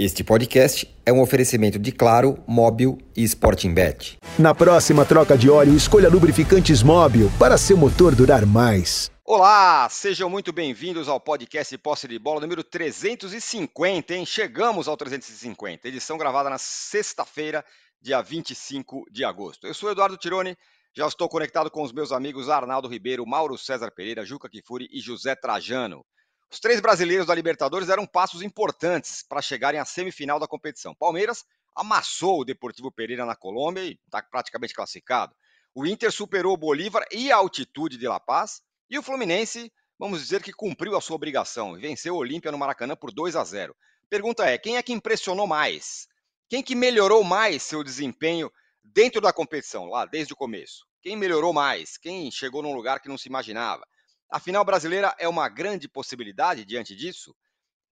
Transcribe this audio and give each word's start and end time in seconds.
Este 0.00 0.22
podcast 0.22 0.88
é 1.04 1.12
um 1.12 1.20
oferecimento 1.20 1.76
de 1.76 1.90
Claro, 1.90 2.40
Móbil 2.46 2.98
e 3.16 3.24
Sporting 3.24 3.74
Bet. 3.74 4.16
Na 4.38 4.54
próxima 4.54 5.04
troca 5.04 5.36
de 5.36 5.50
óleo, 5.50 5.74
escolha 5.74 6.08
lubrificantes 6.08 6.84
Móbil 6.84 7.28
para 7.36 7.58
seu 7.58 7.76
motor 7.76 8.14
durar 8.14 8.46
mais. 8.46 9.10
Olá, 9.24 9.88
sejam 9.90 10.30
muito 10.30 10.52
bem-vindos 10.52 11.08
ao 11.08 11.18
podcast 11.18 11.76
Posse 11.78 12.06
de 12.06 12.16
Bola 12.16 12.40
número 12.40 12.62
350, 12.62 14.14
hein? 14.14 14.24
Chegamos 14.24 14.86
ao 14.86 14.96
350, 14.96 15.88
edição 15.88 16.16
gravada 16.16 16.48
na 16.48 16.58
sexta-feira, 16.58 17.64
dia 18.00 18.22
25 18.22 19.04
de 19.10 19.24
agosto. 19.24 19.66
Eu 19.66 19.74
sou 19.74 19.90
Eduardo 19.90 20.16
Tironi, 20.16 20.56
já 20.96 21.08
estou 21.08 21.28
conectado 21.28 21.72
com 21.72 21.82
os 21.82 21.92
meus 21.92 22.12
amigos 22.12 22.48
Arnaldo 22.48 22.86
Ribeiro, 22.86 23.26
Mauro 23.26 23.58
César 23.58 23.90
Pereira, 23.90 24.24
Juca 24.24 24.48
Kifuri 24.48 24.88
e 24.92 25.00
José 25.00 25.34
Trajano. 25.34 26.04
Os 26.50 26.60
três 26.60 26.80
brasileiros 26.80 27.26
da 27.26 27.34
Libertadores 27.34 27.88
deram 27.88 28.06
passos 28.06 28.42
importantes 28.42 29.22
para 29.22 29.42
chegarem 29.42 29.78
à 29.78 29.84
semifinal 29.84 30.40
da 30.40 30.48
competição. 30.48 30.94
Palmeiras 30.94 31.44
amassou 31.76 32.40
o 32.40 32.44
Deportivo 32.44 32.90
Pereira 32.90 33.26
na 33.26 33.36
Colômbia 33.36 33.84
e 33.84 33.98
está 34.06 34.22
praticamente 34.22 34.72
classificado. 34.72 35.34
O 35.74 35.86
Inter 35.86 36.10
superou 36.10 36.54
o 36.54 36.56
Bolívar 36.56 37.04
e 37.12 37.30
a 37.30 37.36
altitude 37.36 37.98
de 37.98 38.08
La 38.08 38.18
Paz. 38.18 38.62
E 38.88 38.98
o 38.98 39.02
Fluminense, 39.02 39.70
vamos 39.98 40.20
dizer 40.20 40.42
que 40.42 40.52
cumpriu 40.52 40.96
a 40.96 41.00
sua 41.00 41.16
obrigação 41.16 41.76
e 41.76 41.80
venceu 41.80 42.14
o 42.14 42.18
Olímpia 42.18 42.50
no 42.50 42.58
Maracanã 42.58 42.96
por 42.96 43.12
2 43.12 43.36
a 43.36 43.44
0. 43.44 43.76
Pergunta 44.08 44.46
é: 44.46 44.56
quem 44.56 44.78
é 44.78 44.82
que 44.82 44.92
impressionou 44.92 45.46
mais? 45.46 46.08
Quem 46.48 46.62
que 46.62 46.74
melhorou 46.74 47.22
mais 47.22 47.62
seu 47.62 47.84
desempenho 47.84 48.50
dentro 48.82 49.20
da 49.20 49.34
competição, 49.34 49.84
lá 49.84 50.06
desde 50.06 50.32
o 50.32 50.36
começo? 50.36 50.86
Quem 51.02 51.14
melhorou 51.14 51.52
mais? 51.52 51.98
Quem 51.98 52.30
chegou 52.30 52.62
num 52.62 52.74
lugar 52.74 53.00
que 53.00 53.08
não 53.08 53.18
se 53.18 53.28
imaginava? 53.28 53.86
A 54.30 54.38
final 54.38 54.62
brasileira 54.62 55.14
é 55.18 55.26
uma 55.26 55.48
grande 55.48 55.88
possibilidade 55.88 56.64
diante 56.64 56.94
disso. 56.94 57.34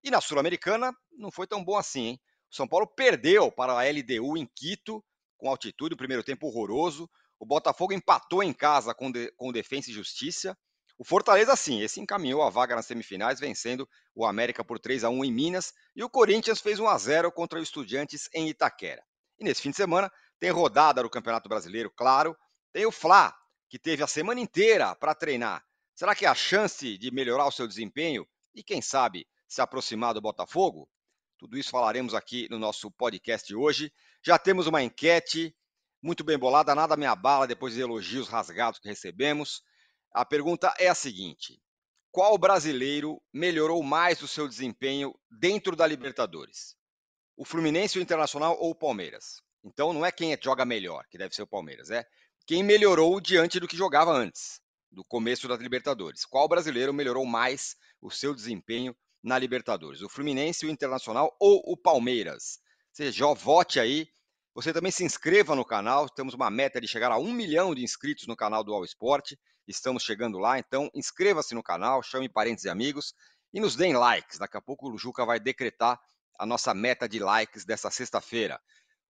E 0.04 0.10
na 0.10 0.20
Sul-Americana 0.20 0.92
não 1.12 1.30
foi 1.30 1.46
tão 1.46 1.64
bom 1.64 1.76
assim, 1.76 2.08
hein? 2.08 2.20
O 2.52 2.54
São 2.54 2.68
Paulo 2.68 2.86
perdeu 2.86 3.50
para 3.50 3.72
a 3.72 3.84
LDU 3.90 4.36
em 4.36 4.46
Quito, 4.54 5.02
com 5.38 5.48
altitude, 5.48 5.94
o 5.94 5.96
primeiro 5.96 6.22
tempo 6.22 6.46
horroroso. 6.46 7.08
O 7.38 7.46
Botafogo 7.46 7.92
empatou 7.92 8.42
em 8.42 8.52
casa 8.52 8.94
com, 8.94 9.10
de, 9.10 9.32
com 9.32 9.50
Defensa 9.50 9.90
e 9.90 9.94
Justiça. 9.94 10.56
O 10.98 11.04
Fortaleza, 11.04 11.56
sim, 11.56 11.80
esse 11.82 12.00
encaminhou 12.00 12.42
a 12.42 12.50
vaga 12.50 12.76
nas 12.76 12.86
semifinais, 12.86 13.40
vencendo 13.40 13.88
o 14.14 14.24
América 14.24 14.64
por 14.64 14.78
3 14.78 15.04
a 15.04 15.10
1 15.10 15.24
em 15.24 15.32
Minas. 15.32 15.72
E 15.94 16.04
o 16.04 16.08
Corinthians 16.08 16.60
fez 16.60 16.78
1 16.78 16.86
a 16.86 16.98
0 16.98 17.32
contra 17.32 17.58
o 17.58 17.62
Estudiantes 17.62 18.28
em 18.34 18.48
Itaquera. 18.48 19.02
E 19.38 19.44
nesse 19.44 19.62
fim 19.62 19.70
de 19.70 19.76
semana 19.76 20.10
tem 20.38 20.50
rodada 20.50 21.02
do 21.02 21.10
Campeonato 21.10 21.48
Brasileiro, 21.48 21.90
claro. 21.90 22.36
Tem 22.72 22.86
o 22.86 22.92
Fla, 22.92 23.34
que 23.68 23.78
teve 23.78 24.02
a 24.02 24.06
semana 24.06 24.40
inteira 24.40 24.94
para 24.94 25.14
treinar 25.14 25.65
Será 25.96 26.14
que 26.14 26.26
há 26.26 26.34
chance 26.34 26.98
de 26.98 27.10
melhorar 27.10 27.46
o 27.46 27.50
seu 27.50 27.66
desempenho 27.66 28.28
e, 28.54 28.62
quem 28.62 28.82
sabe, 28.82 29.26
se 29.48 29.62
aproximar 29.62 30.12
do 30.12 30.20
Botafogo? 30.20 30.86
Tudo 31.38 31.56
isso 31.56 31.70
falaremos 31.70 32.12
aqui 32.12 32.46
no 32.50 32.58
nosso 32.58 32.90
podcast 32.90 33.54
hoje. 33.54 33.90
Já 34.22 34.38
temos 34.38 34.66
uma 34.66 34.82
enquete 34.82 35.56
muito 36.02 36.22
bem 36.22 36.36
bolada, 36.36 36.74
nada 36.74 36.98
me 36.98 37.06
abala 37.06 37.46
depois 37.46 37.72
dos 37.72 37.82
elogios 37.82 38.28
rasgados 38.28 38.78
que 38.78 38.86
recebemos. 38.86 39.62
A 40.12 40.22
pergunta 40.22 40.74
é 40.78 40.88
a 40.88 40.94
seguinte: 40.94 41.58
qual 42.12 42.36
brasileiro 42.36 43.18
melhorou 43.32 43.82
mais 43.82 44.20
o 44.20 44.28
seu 44.28 44.46
desempenho 44.46 45.18
dentro 45.30 45.74
da 45.74 45.86
Libertadores? 45.86 46.76
O 47.38 47.44
Fluminense, 47.46 47.98
o 47.98 48.02
Internacional 48.02 48.54
ou 48.60 48.72
o 48.72 48.74
Palmeiras? 48.74 49.42
Então 49.64 49.94
não 49.94 50.04
é 50.04 50.12
quem 50.12 50.36
joga 50.42 50.66
melhor, 50.66 51.06
que 51.08 51.16
deve 51.16 51.34
ser 51.34 51.40
o 51.40 51.46
Palmeiras, 51.46 51.90
é 51.90 52.06
quem 52.46 52.62
melhorou 52.62 53.18
diante 53.18 53.58
do 53.58 53.66
que 53.66 53.78
jogava 53.78 54.12
antes 54.12 54.60
do 54.96 55.04
começo 55.04 55.46
da 55.46 55.54
Libertadores. 55.56 56.24
Qual 56.24 56.48
brasileiro 56.48 56.90
melhorou 56.90 57.26
mais 57.26 57.76
o 58.00 58.10
seu 58.10 58.34
desempenho 58.34 58.96
na 59.22 59.38
Libertadores? 59.38 60.00
O 60.00 60.08
Fluminense, 60.08 60.64
o 60.64 60.70
Internacional 60.70 61.36
ou 61.38 61.62
o 61.66 61.76
Palmeiras? 61.76 62.58
Você 62.90 63.12
já 63.12 63.26
vote 63.34 63.78
aí. 63.78 64.08
Você 64.54 64.72
também 64.72 64.90
se 64.90 65.04
inscreva 65.04 65.54
no 65.54 65.66
canal. 65.66 66.08
Temos 66.08 66.32
uma 66.32 66.50
meta 66.50 66.80
de 66.80 66.88
chegar 66.88 67.12
a 67.12 67.18
um 67.18 67.30
milhão 67.30 67.74
de 67.74 67.84
inscritos 67.84 68.26
no 68.26 68.34
canal 68.34 68.64
do 68.64 68.72
All 68.72 68.86
Sport. 68.86 69.34
Estamos 69.68 70.02
chegando 70.02 70.38
lá, 70.38 70.58
então 70.58 70.88
inscreva-se 70.94 71.54
no 71.54 71.62
canal, 71.62 72.02
chame 72.02 72.26
parentes 72.26 72.64
e 72.64 72.70
amigos 72.70 73.12
e 73.52 73.60
nos 73.60 73.76
deem 73.76 73.92
likes. 73.92 74.38
Daqui 74.38 74.56
a 74.56 74.62
pouco 74.62 74.90
o 74.90 74.96
Juca 74.96 75.26
vai 75.26 75.38
decretar 75.38 76.00
a 76.38 76.46
nossa 76.46 76.72
meta 76.72 77.06
de 77.06 77.18
likes 77.18 77.66
dessa 77.66 77.90
sexta-feira. 77.90 78.58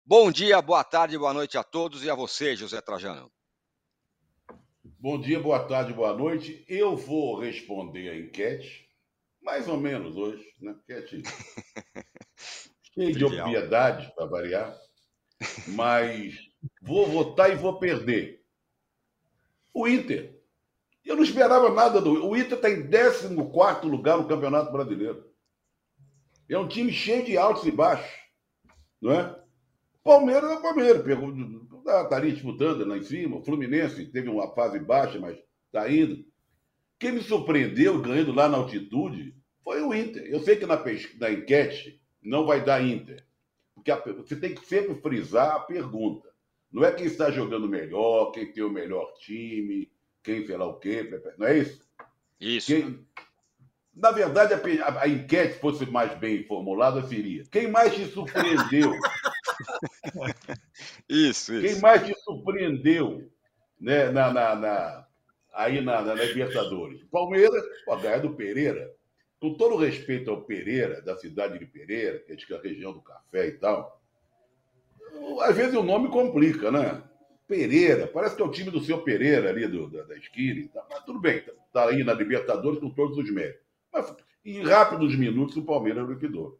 Bom 0.04 0.32
dia, 0.32 0.60
boa 0.60 0.82
tarde, 0.82 1.16
boa 1.16 1.32
noite 1.32 1.56
a 1.56 1.62
todos 1.62 2.02
e 2.02 2.10
a 2.10 2.14
você, 2.14 2.56
José 2.56 2.80
Trajano. 2.80 3.30
Bom 4.98 5.20
dia, 5.20 5.38
boa 5.38 5.62
tarde, 5.62 5.92
boa 5.92 6.16
noite. 6.16 6.64
Eu 6.66 6.96
vou 6.96 7.38
responder 7.38 8.08
a 8.08 8.18
enquete, 8.18 8.88
mais 9.42 9.68
ou 9.68 9.76
menos 9.76 10.16
hoje, 10.16 10.42
né? 10.58 10.72
Enquete 10.72 11.22
cheia 12.94 13.12
de 13.12 13.22
obviedade, 13.22 14.10
para 14.16 14.24
variar, 14.24 14.74
mas 15.68 16.34
vou 16.80 17.06
votar 17.06 17.52
e 17.52 17.56
vou 17.56 17.78
perder. 17.78 18.42
O 19.74 19.86
Inter. 19.86 20.40
Eu 21.04 21.14
não 21.14 21.22
esperava 21.22 21.70
nada 21.70 22.00
do. 22.00 22.26
O 22.26 22.34
Inter 22.34 22.56
está 22.56 22.70
em 22.70 22.88
14 22.88 23.28
lugar 23.86 24.16
no 24.16 24.26
Campeonato 24.26 24.72
Brasileiro. 24.72 25.30
É 26.48 26.58
um 26.58 26.66
time 26.66 26.90
cheio 26.90 27.22
de 27.22 27.36
altos 27.36 27.66
e 27.66 27.70
baixos, 27.70 28.10
não 29.00 29.12
é? 29.12 29.38
Palmeiras 30.02 30.50
é 30.50 30.54
o 30.54 30.62
Palmeiras, 30.62 31.02
estaria 31.86 32.32
disputando 32.32 32.86
lá 32.86 32.96
em 32.96 33.02
cima. 33.02 33.36
O 33.36 33.44
Fluminense 33.44 34.06
teve 34.06 34.28
uma 34.28 34.52
fase 34.54 34.78
baixa, 34.78 35.18
mas 35.18 35.38
está 35.66 35.90
indo. 35.90 36.24
Quem 36.98 37.12
me 37.12 37.20
surpreendeu 37.20 38.00
ganhando 38.00 38.32
lá 38.32 38.48
na 38.48 38.56
altitude 38.56 39.36
foi 39.62 39.82
o 39.82 39.94
Inter. 39.94 40.24
Eu 40.26 40.40
sei 40.40 40.56
que 40.56 40.66
na, 40.66 40.82
na 41.18 41.30
enquete 41.30 42.00
não 42.22 42.46
vai 42.46 42.64
dar 42.64 42.82
Inter. 42.82 43.24
Porque 43.74 43.90
a, 43.90 43.96
você 43.96 44.36
tem 44.36 44.54
que 44.54 44.64
sempre 44.66 44.94
frisar 45.00 45.56
a 45.56 45.60
pergunta. 45.60 46.28
Não 46.72 46.84
é 46.84 46.92
quem 46.92 47.06
está 47.06 47.30
jogando 47.30 47.68
melhor, 47.68 48.32
quem 48.32 48.50
tem 48.52 48.64
o 48.64 48.70
melhor 48.70 49.12
time, 49.14 49.90
quem 50.22 50.46
sei 50.46 50.56
lá 50.56 50.66
o 50.66 50.78
quê. 50.78 51.08
Não 51.38 51.46
é 51.46 51.58
isso? 51.58 51.86
Isso. 52.40 52.66
Quem, 52.66 53.06
na 53.96 54.10
verdade, 54.10 54.52
a, 54.52 55.02
a, 55.02 55.08
enquete 55.08 55.58
fosse 55.58 55.86
mais 55.86 56.16
bem 56.18 56.44
formulada, 56.44 57.02
seria: 57.06 57.44
quem 57.50 57.70
mais 57.70 57.94
te 57.94 58.04
surpreendeu 58.06 58.92
isso, 61.08 61.54
isso. 61.54 61.60
Quem 61.60 61.80
mais 61.80 62.06
te 62.06 62.14
surpreendeu 62.20 63.30
né, 63.80 64.10
na, 64.10 64.32
na, 64.32 64.54
na 64.54 65.06
aí 65.54 65.80
na, 65.80 66.02
na, 66.02 66.14
Libertadores? 66.14 67.02
Palmeiras, 67.04 67.62
pô, 67.84 67.96
ganhar 67.96 68.18
do 68.18 68.34
Pereira. 68.34 68.94
Com 69.40 69.54
todo 69.54 69.76
respeito 69.76 70.30
ao 70.30 70.42
Pereira, 70.42 71.02
da 71.02 71.16
cidade 71.16 71.58
de 71.58 71.66
Pereira, 71.66 72.18
que 72.20 72.52
é 72.52 72.56
a 72.56 72.60
região 72.60 72.92
do 72.92 73.02
café 73.02 73.48
e 73.48 73.52
tal, 73.52 74.00
às 75.42 75.54
vezes 75.54 75.74
o 75.74 75.82
nome 75.82 76.08
complica, 76.08 76.70
né? 76.70 77.02
Pereira, 77.46 78.08
parece 78.08 78.34
que 78.34 78.42
é 78.42 78.44
o 78.44 78.50
time 78.50 78.70
do 78.70 78.80
seu 78.80 79.02
Pereira 79.02 79.50
ali, 79.50 79.66
do, 79.68 79.88
da, 79.88 80.02
da 80.02 80.16
esquina 80.16 80.60
e 80.60 80.68
tal. 80.68 80.86
Mas 80.90 81.04
tudo 81.04 81.20
bem, 81.20 81.44
tá 81.72 81.88
aí 81.88 82.02
na 82.02 82.12
Libertadores 82.12 82.80
com 82.80 82.90
todos 82.90 83.16
os 83.18 83.30
méritos. 83.30 83.62
Mas 83.92 84.14
em 84.44 84.62
rápidos 84.62 85.16
minutos 85.16 85.56
o 85.56 85.64
Palmeiras 85.64 86.08
liquidou. 86.08 86.58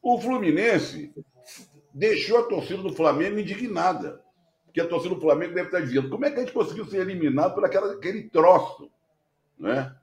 O 0.00 0.20
Fluminense 0.20 1.12
deixou 1.94 2.38
a 2.38 2.42
torcida 2.42 2.82
do 2.82 2.92
Flamengo 2.92 3.38
indignada. 3.38 4.20
Porque 4.64 4.80
a 4.80 4.88
torcida 4.88 5.14
do 5.14 5.20
Flamengo 5.20 5.54
deve 5.54 5.68
estar 5.68 5.80
dizendo: 5.80 6.10
como 6.10 6.24
é 6.24 6.30
que 6.30 6.38
a 6.38 6.40
gente 6.40 6.52
conseguiu 6.52 6.84
ser 6.86 6.98
eliminado 6.98 7.54
por 7.54 7.64
aquela, 7.64 7.94
aquele 7.94 8.28
troço, 8.28 8.90
né? 9.56 9.96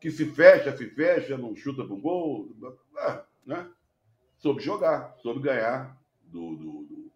que 0.00 0.10
se 0.10 0.26
fecha, 0.26 0.76
se 0.76 0.90
fecha, 0.90 1.38
não 1.38 1.56
chuta 1.56 1.84
pro 1.84 1.96
gol, 1.96 2.54
ah, 2.98 3.24
né? 3.46 3.68
soube 4.36 4.62
jogar, 4.62 5.16
soube 5.22 5.40
ganhar 5.40 5.96
do, 6.22 6.56
do, 6.56 6.72
do, 6.84 7.12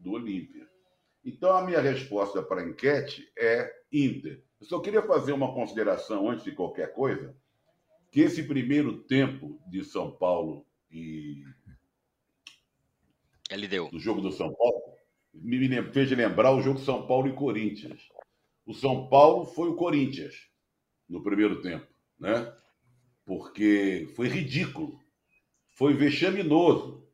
do 0.00 0.12
Olímpia. 0.12 0.66
Então, 1.24 1.56
a 1.56 1.62
minha 1.62 1.80
resposta 1.80 2.42
para 2.42 2.62
a 2.62 2.64
enquete 2.64 3.30
é 3.38 3.70
Inter. 3.92 4.42
Eu 4.60 4.66
só 4.66 4.80
queria 4.80 5.02
fazer 5.02 5.32
uma 5.32 5.54
consideração 5.54 6.28
antes 6.30 6.44
de 6.44 6.52
qualquer 6.52 6.92
coisa, 6.92 7.34
que 8.10 8.20
esse 8.20 8.42
primeiro 8.42 8.98
tempo 9.02 9.60
de 9.66 9.84
São 9.84 10.10
Paulo 10.10 10.66
e 10.90 11.44
LDU. 13.50 13.90
do 13.90 13.98
jogo 13.98 14.20
do 14.20 14.32
São 14.32 14.52
Paulo, 14.52 14.82
me 15.32 15.82
fez 15.92 16.10
lembrar 16.10 16.52
o 16.52 16.60
jogo 16.60 16.78
São 16.80 17.06
Paulo 17.06 17.28
e 17.28 17.32
Corinthians. 17.32 18.00
O 18.66 18.74
São 18.74 19.08
Paulo 19.08 19.46
foi 19.46 19.68
o 19.68 19.76
Corinthians 19.76 20.34
no 21.08 21.22
primeiro 21.22 21.62
tempo, 21.62 21.86
né? 22.18 22.52
Porque 23.24 24.08
foi 24.14 24.28
ridículo, 24.28 25.00
foi 25.70 25.94
vexaminoso. 25.94 27.06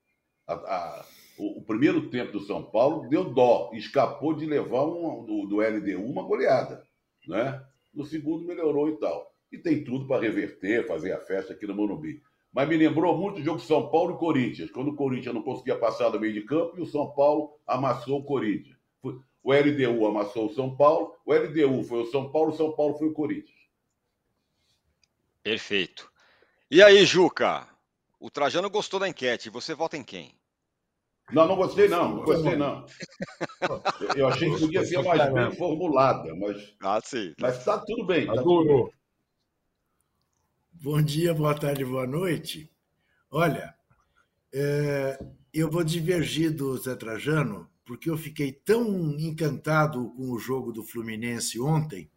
A, 0.47 0.55
a, 0.55 1.07
o, 1.39 1.61
o, 1.61 1.65
primeiro 1.65 2.11
tempo 2.11 2.33
do 2.33 2.41
São 2.41 2.63
Paulo 2.63 3.09
deu 3.09 3.33
dó, 3.33 3.71
escapou 3.73 4.35
de 4.35 4.47
levar 4.47 4.85
do, 4.85 5.47
do 5.49 5.57
LDU 5.57 6.05
uma 6.05 6.23
goleada, 6.23 6.85
né? 7.27 7.65
No 7.93 8.05
segundo 8.05 8.45
melhorou 8.45 8.89
e 8.89 8.99
tal. 8.99 9.33
E 9.53 9.59
tem 9.59 9.85
tudo 9.85 10.07
para 10.07 10.23
reverter, 10.23 10.87
fazer 10.87 11.13
a 11.13 11.21
festa 11.21 11.53
aqui 11.53 11.67
no 11.67 11.75
Morumbi 11.75 12.21
mas 12.55 12.69
me 12.69 12.77
lembrou 12.77 13.19
muito 13.19 13.41
o 13.41 13.43
jogo 13.45 13.59
São 13.59 13.91
Paulo 13.91 14.15
e 14.15 14.19
Corinthians, 14.19 14.71
quando 14.71 14.89
o 14.93 14.97
Corinthians 14.97 15.35
não 15.35 15.43
conseguia 15.43 15.77
passar 15.77 16.09
do 16.11 16.21
meio 16.21 16.33
de 16.33 16.43
campo 16.43 16.79
e 16.79 16.83
o 16.83 16.87
São 16.87 17.11
Paulo 17.13 17.59
amassou 17.67 18.21
o 18.21 18.25
Corinthians. 18.25 18.79
O 19.43 19.53
LDU 19.53 20.07
amassou 20.07 20.47
o 20.47 20.55
São 20.55 20.75
Paulo, 20.75 21.15
o 21.27 21.35
LDU 21.35 21.83
foi 21.85 22.03
o 22.03 22.07
São 22.07 22.31
Paulo, 22.33 22.53
o 22.53 22.57
São 22.57 22.73
Paulo 22.73 22.97
foi 22.97 23.09
o 23.09 23.13
Corinthians. 23.13 23.59
Perfeito. 25.43 26.11
E 26.71 26.83
aí, 26.83 27.05
Juca? 27.05 27.69
o 28.25 28.31
Trajano 28.31 28.71
gostou 28.71 28.99
da 28.99 29.07
enquete. 29.07 29.51
Você 29.51 29.75
vota 29.75 29.99
em 29.99 30.03
quem? 30.03 30.33
Não, 31.31 31.47
não 31.47 31.57
gostei 31.57 31.89
não, 31.89 32.17
não 32.17 32.25
gostei 32.25 32.57
não. 32.57 32.87
Eu 34.17 34.29
achei 34.29 34.51
que 34.51 34.61
podia 34.61 34.83
ser 34.85 35.03
mais 35.03 35.31
bem 35.31 35.51
formulada, 35.57 36.35
mas 36.35 36.75
Ah, 36.81 37.01
sim. 37.03 37.35
mas 37.39 37.63
tá 37.63 37.79
tudo 37.79 38.07
bem. 38.07 38.27
Tá 38.27 38.35
tudo 38.43 38.65
bem. 38.65 38.91
Bom 40.83 41.01
dia, 41.03 41.33
boa 41.35 41.55
tarde, 41.55 41.85
boa 41.85 42.07
noite. 42.07 42.71
Olha, 43.31 43.75
é, 44.53 45.19
eu 45.53 45.71
vou 45.71 45.83
divergir 45.83 46.53
do 46.53 46.77
Zé 46.77 46.95
Trajano, 46.95 47.69
porque 47.85 48.11
eu 48.11 48.17
fiquei 48.17 48.53
tão 48.53 49.19
encantado 49.19 50.11
com 50.17 50.31
o 50.31 50.39
jogo 50.39 50.73
do 50.73 50.83
Fluminense 50.83 51.61
ontem, 51.61 52.11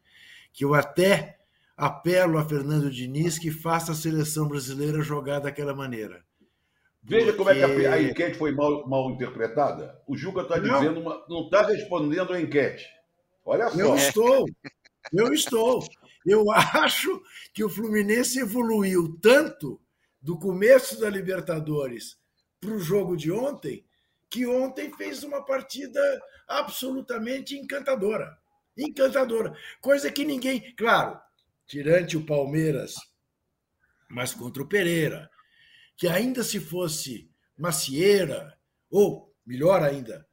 que 0.52 0.66
eu 0.66 0.74
até 0.74 1.40
apelo 1.76 2.38
a 2.38 2.48
Fernando 2.48 2.90
Diniz 2.92 3.38
que 3.38 3.52
faça 3.52 3.92
a 3.92 3.96
seleção 3.96 4.48
brasileira 4.48 5.02
jogar 5.02 5.40
daquela 5.40 5.74
maneira. 5.76 6.26
Veja 7.02 7.32
como 7.34 7.50
é 7.50 7.56
que 7.56 7.64
a, 7.64 7.68
Porque- 7.70 7.86
a 7.86 8.02
enquete 8.02 8.38
foi 8.38 8.52
mal, 8.52 8.88
mal 8.88 9.10
interpretada. 9.12 9.98
O 10.06 10.18
Juca 10.18 10.42
está 10.42 10.60
dizendo, 10.60 11.00
uma, 11.00 11.24
não 11.30 11.46
está 11.46 11.66
respondendo 11.66 12.34
a 12.34 12.42
enquete. 12.42 12.86
Olha 13.46 13.70
só. 13.70 13.78
Eu 13.80 13.96
estou, 13.96 14.46
eu 15.14 15.34
estou. 15.34 15.88
Eu 16.28 16.52
acho 16.52 17.24
que 17.54 17.64
o 17.64 17.70
Fluminense 17.70 18.40
evoluiu 18.40 19.18
tanto 19.22 19.82
do 20.22 20.38
começo 20.38 21.00
da 21.00 21.10
Libertadores 21.10 22.18
para 22.60 22.72
o 22.72 22.80
jogo 22.80 23.16
de 23.16 23.32
ontem, 23.32 23.86
que 24.30 24.46
ontem 24.46 24.94
fez 24.94 25.24
uma 25.24 25.46
partida 25.46 26.02
absolutamente 26.48 27.58
encantadora. 27.58 28.38
Encantadora. 28.78 29.56
Coisa 29.80 30.12
que 30.12 30.26
ninguém. 30.26 30.76
Claro, 30.76 31.20
tirante 31.66 32.18
o 32.18 32.26
Palmeiras, 32.26 32.96
mas 34.10 34.34
contra 34.34 34.62
o 34.62 34.68
Pereira, 34.68 35.30
que 35.96 36.08
ainda 36.08 36.44
se 36.44 36.60
fosse 36.60 37.32
Macieira, 37.58 38.58
ou, 38.90 39.34
melhor 39.46 39.82
ainda, 39.82 40.28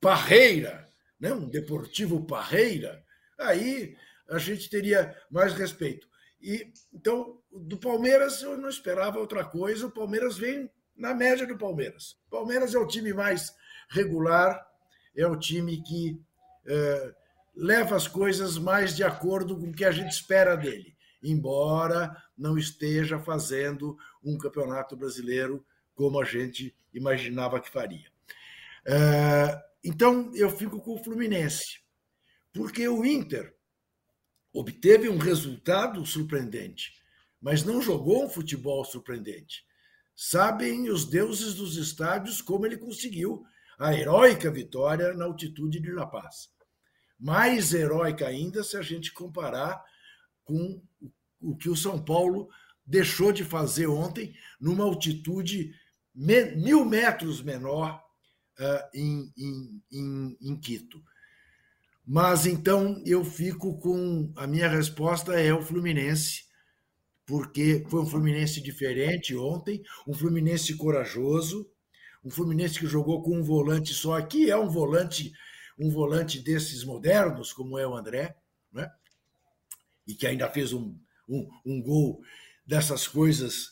Parreira, 0.00 0.88
né? 1.18 1.32
um 1.32 1.48
Deportivo 1.48 2.26
Parreira, 2.26 3.04
aí 3.38 3.96
a 4.30 4.38
gente 4.38 4.70
teria 4.70 5.14
mais 5.30 5.52
respeito. 5.52 6.08
E 6.40 6.72
então, 6.92 7.38
do 7.52 7.76
Palmeiras 7.76 8.42
eu 8.42 8.56
não 8.56 8.68
esperava 8.68 9.18
outra 9.18 9.44
coisa. 9.44 9.86
O 9.86 9.90
Palmeiras 9.90 10.38
vem 10.38 10.70
na 10.96 11.12
média 11.14 11.46
do 11.46 11.58
Palmeiras. 11.58 12.16
O 12.28 12.30
Palmeiras 12.30 12.74
é 12.74 12.78
o 12.78 12.86
time 12.86 13.12
mais 13.12 13.54
regular, 13.90 14.64
é 15.14 15.26
o 15.26 15.36
time 15.36 15.82
que 15.82 16.20
eh, 16.66 17.14
leva 17.54 17.96
as 17.96 18.06
coisas 18.06 18.56
mais 18.56 18.94
de 18.94 19.02
acordo 19.02 19.58
com 19.58 19.66
o 19.66 19.72
que 19.72 19.84
a 19.84 19.90
gente 19.90 20.12
espera 20.12 20.56
dele, 20.56 20.96
embora 21.22 22.16
não 22.38 22.56
esteja 22.56 23.18
fazendo 23.18 23.98
um 24.22 24.38
campeonato 24.38 24.96
brasileiro 24.96 25.64
como 25.94 26.20
a 26.20 26.24
gente 26.24 26.74
imaginava 26.94 27.60
que 27.60 27.68
faria. 27.68 28.08
Eh, 28.86 29.62
então 29.84 30.30
eu 30.34 30.50
fico 30.50 30.80
com 30.80 30.94
o 30.94 31.02
Fluminense, 31.02 31.80
porque 32.52 32.86
o 32.88 33.04
Inter 33.04 33.54
obteve 34.52 35.08
um 35.08 35.18
resultado 35.18 36.04
surpreendente, 36.04 36.92
mas 37.40 37.62
não 37.62 37.80
jogou 37.80 38.24
um 38.24 38.28
futebol 38.28 38.84
surpreendente. 38.84 39.64
Sabem 40.14 40.90
os 40.90 41.04
deuses 41.04 41.54
dos 41.54 41.76
estádios 41.76 42.42
como 42.42 42.66
ele 42.66 42.76
conseguiu 42.76 43.42
a 43.78 43.94
heróica 43.94 44.50
vitória 44.50 45.14
na 45.14 45.24
altitude 45.24 45.80
de 45.80 45.90
La 45.92 46.06
Paz. 46.06 46.50
Mais 47.18 47.72
heróica 47.72 48.26
ainda 48.26 48.62
se 48.62 48.76
a 48.76 48.82
gente 48.82 49.12
comparar 49.12 49.82
com 50.44 50.82
o 51.40 51.56
que 51.56 51.70
o 51.70 51.76
São 51.76 52.02
Paulo 52.02 52.48
deixou 52.84 53.32
de 53.32 53.44
fazer 53.44 53.86
ontem 53.86 54.34
numa 54.60 54.84
altitude 54.84 55.72
mil 56.14 56.84
metros 56.84 57.40
menor 57.40 58.02
ah, 58.58 58.90
em, 58.92 59.32
em- 59.38 59.82
em- 59.92 60.36
em 60.40 60.56
Quito. 60.60 61.02
Mas 62.06 62.46
então 62.46 63.02
eu 63.04 63.24
fico 63.24 63.78
com. 63.78 64.32
A 64.36 64.46
minha 64.46 64.68
resposta 64.68 65.38
é 65.40 65.52
o 65.52 65.62
Fluminense, 65.62 66.44
porque 67.26 67.84
foi 67.88 68.00
um 68.00 68.06
Fluminense 68.06 68.60
diferente 68.60 69.36
ontem, 69.36 69.82
um 70.06 70.12
Fluminense 70.14 70.74
corajoso, 70.76 71.70
um 72.24 72.30
Fluminense 72.30 72.78
que 72.78 72.86
jogou 72.86 73.22
com 73.22 73.36
um 73.36 73.42
volante 73.42 73.94
só, 73.94 74.20
que 74.20 74.50
é 74.50 74.56
um 74.56 74.68
volante, 74.68 75.32
um 75.78 75.90
volante 75.90 76.40
desses 76.40 76.84
modernos, 76.84 77.52
como 77.52 77.78
é 77.78 77.86
o 77.86 77.94
André, 77.94 78.36
né? 78.72 78.90
e 80.06 80.14
que 80.14 80.26
ainda 80.26 80.48
fez 80.48 80.72
um, 80.72 80.96
um, 81.28 81.48
um 81.64 81.82
gol 81.82 82.20
dessas 82.66 83.06
coisas 83.06 83.70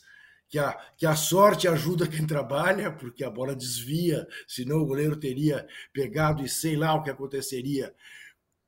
que 0.49 0.57
a, 0.57 0.73
que 0.97 1.05
a 1.05 1.15
sorte 1.15 1.67
ajuda 1.67 2.07
quem 2.07 2.25
trabalha, 2.25 2.91
porque 2.91 3.23
a 3.23 3.29
bola 3.29 3.55
desvia, 3.55 4.27
senão 4.47 4.79
o 4.79 4.85
goleiro 4.85 5.15
teria 5.15 5.67
pegado 5.93 6.43
e 6.43 6.49
sei 6.49 6.75
lá 6.75 6.95
o 6.95 7.03
que 7.03 7.09
aconteceria 7.09 7.93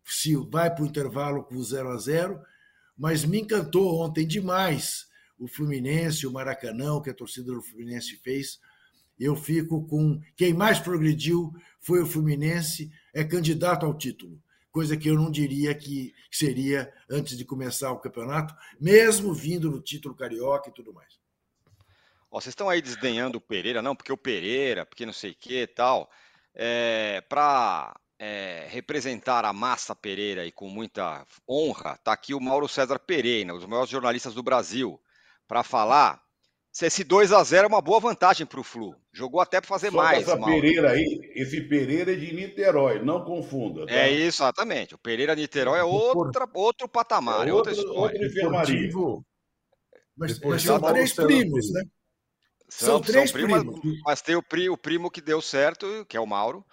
se 0.04 0.36
vai 0.36 0.74
para 0.74 0.84
o 0.84 0.88
intervalo 0.88 1.44
com 1.44 1.62
0 1.62 1.90
a 1.90 1.98
0 1.98 2.42
mas 2.98 3.26
me 3.26 3.40
encantou 3.40 4.00
ontem 4.02 4.28
demais 4.28 5.08
o 5.40 5.48
Fluminense, 5.48 6.28
o 6.28 6.32
Maracanã, 6.32 6.94
o 6.94 7.02
que 7.02 7.10
a 7.10 7.14
torcida 7.16 7.52
do 7.52 7.64
Fluminense 7.64 8.16
fez. 8.18 8.60
Eu 9.20 9.36
fico 9.36 9.88
com 9.88 10.22
quem 10.36 10.54
mais 10.54 10.80
progrediu 10.80 11.52
foi 11.80 12.00
o 12.04 12.06
Fluminense, 12.06 12.92
é 13.12 13.24
candidato 13.24 13.88
ao 13.88 13.98
título, 13.98 14.40
coisa 14.72 14.96
que 14.96 15.10
eu 15.10 15.16
não 15.16 15.32
diria 15.32 15.74
que 15.74 16.14
seria 16.30 16.94
antes 17.10 17.36
de 17.36 17.44
começar 17.44 17.92
o 17.92 18.00
campeonato, 18.00 18.54
mesmo 18.80 19.34
vindo 19.34 19.72
no 19.72 19.82
título 19.82 20.14
carioca 20.14 20.70
e 20.70 20.74
tudo 20.74 20.94
mais. 20.94 21.21
Ó, 22.32 22.40
vocês 22.40 22.54
estão 22.54 22.70
aí 22.70 22.82
desdenhando 22.82 23.38
o 23.38 23.42
Pereira, 23.42 23.82
não, 23.82 23.96
porque 23.96 24.12
o 24.14 24.18
Pereira, 24.18 24.86
porque 24.86 25.06
não 25.06 25.12
sei 25.14 25.32
o 25.32 25.36
que 25.36 25.64
e 25.64 25.68
tal. 25.68 26.10
É, 26.56 27.22
Para 27.30 27.94
representar 28.70 29.44
a 29.46 29.52
massa 29.52 29.96
Pereira 29.96 30.46
e 30.46 30.52
com 30.52 30.70
muita 30.70 31.26
honra, 31.50 31.98
tá 32.04 32.14
aqui 32.14 32.34
o 32.34 32.40
Mauro 32.40 32.68
César 32.68 33.00
Pereira, 33.00 33.54
um 33.54 33.58
dos 33.58 33.66
maiores 33.66 33.90
jornalistas 33.90 34.34
do 34.34 34.44
Brasil, 34.44 35.00
para 35.48 35.64
falar 35.64 36.22
se 36.72 36.86
esse 36.86 37.04
2 37.04 37.34
a 37.34 37.44
0 37.44 37.66
é 37.66 37.68
uma 37.68 37.82
boa 37.82 38.00
vantagem 38.00 38.46
para 38.46 38.60
o 38.60 38.64
Flu. 38.64 38.96
Jogou 39.12 39.42
até 39.42 39.60
para 39.60 39.68
fazer 39.68 39.92
Só 39.92 39.98
mais. 39.98 40.22
essa 40.24 40.38
Mauro. 40.38 40.54
Pereira 40.62 40.92
aí, 40.92 41.32
esse 41.36 41.60
Pereira 41.68 42.14
é 42.14 42.16
de 42.16 42.32
Niterói, 42.34 43.04
não 43.04 43.26
confunda. 43.26 43.86
tá? 43.88 43.92
É 43.94 44.10
isso, 44.10 44.42
exatamente. 44.44 44.96
O 44.96 44.98
Pereira 44.98 45.36
Niterói 45.36 45.80
é 45.80 45.84
outra, 45.84 46.48
outro 46.54 46.88
patamar, 46.88 47.46
é, 47.48 47.50
É 47.50 47.54
outra 47.54 47.74
outro- 47.74 47.86
história. 47.90 48.14
outra 48.14 48.26
enfermaria. 48.28 48.90
Mas, 50.16 50.40
mas 50.40 50.62
são 50.62 50.80
três 50.80 51.14
primos, 51.14 51.74
né? 51.74 51.82
São 52.74 53.02
três 53.02 53.32
primos, 53.32 53.64
primos. 53.64 54.00
Mas 54.06 54.22
tem 54.22 54.36
o, 54.36 54.42
pri- 54.42 54.70
o 54.70 54.78
primo 54.78 55.12
que 55.12 55.22
deu 55.22 55.42
certo, 55.42 56.06
que 56.08 56.16
é 56.16 56.20
o 56.20 56.26
Mauro. 56.26 56.66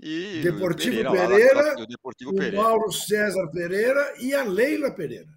E 0.00 0.40
o 0.40 0.42
Deportivo 0.42 1.02
lá 1.02 1.12
na- 1.12 1.28
Pereira, 1.28 1.74
o 1.82 1.86
Deportivo 1.86 2.30
O 2.30 2.34
Pereira. 2.34 2.62
Mauro 2.62 2.92
César 2.92 3.48
Pereira 3.52 4.14
e 4.20 4.34
a 4.34 4.42
Leila 4.44 4.90
Pereira, 4.90 5.28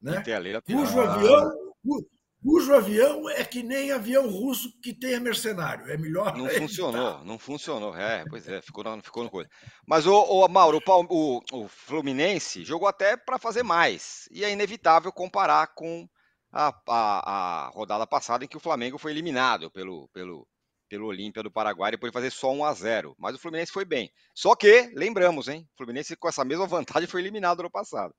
né? 0.00 0.20
Tem 0.20 0.34
a 0.34 0.38
Leila 0.38 0.62
cujo 0.62 0.94
Pereira. 0.94 1.12
avião, 1.14 1.50
cu- 1.84 2.06
cujo 2.42 2.72
avião 2.74 3.30
é 3.30 3.44
que 3.44 3.62
nem 3.64 3.90
avião 3.90 4.28
russo 4.30 4.70
que 4.80 4.92
tenha 4.94 5.18
mercenário, 5.20 5.88
é 5.90 5.96
melhor 5.96 6.36
Não 6.36 6.46
evitar. 6.46 6.60
funcionou, 6.60 7.24
não 7.24 7.38
funcionou. 7.38 7.96
É, 7.96 8.24
pois 8.28 8.46
é, 8.48 8.60
ficou, 8.62 8.84
na- 8.84 9.02
ficou 9.02 9.24
no 9.24 9.30
coisa. 9.30 9.48
Mas 9.86 10.06
o, 10.06 10.14
o 10.14 10.48
Mauro, 10.48 10.80
o- 10.86 11.40
o 11.52 11.68
Fluminense 11.68 12.64
jogou 12.64 12.86
até 12.88 13.16
para 13.16 13.38
fazer 13.38 13.62
mais. 13.64 14.28
E 14.30 14.44
é 14.44 14.50
inevitável 14.52 15.12
comparar 15.12 15.66
com 15.74 16.08
a, 16.52 16.68
a- 16.88 17.66
a 17.66 17.68
rodada 17.70 18.06
passada 18.06 18.44
em 18.44 18.48
que 18.48 18.56
o 18.56 18.60
Flamengo 18.60 18.98
foi 18.98 19.12
eliminado 19.12 19.70
pelo, 19.70 20.08
pelo, 20.08 20.46
pelo 20.88 21.06
Olímpia 21.06 21.42
do 21.42 21.50
Paraguai 21.50 21.90
depois 21.92 22.10
de 22.10 22.14
fazer 22.14 22.30
só 22.30 22.52
1 22.52 22.64
a 22.64 22.72
0 22.74 23.14
Mas 23.18 23.34
o 23.34 23.38
Fluminense 23.38 23.72
foi 23.72 23.84
bem. 23.84 24.10
Só 24.34 24.54
que, 24.56 24.90
lembramos, 24.94 25.48
hein? 25.48 25.68
O 25.74 25.76
Fluminense 25.76 26.16
com 26.16 26.28
essa 26.28 26.44
mesma 26.44 26.66
vantagem 26.66 27.08
foi 27.08 27.20
eliminado 27.20 27.62
no 27.62 27.70
passado. 27.70 28.14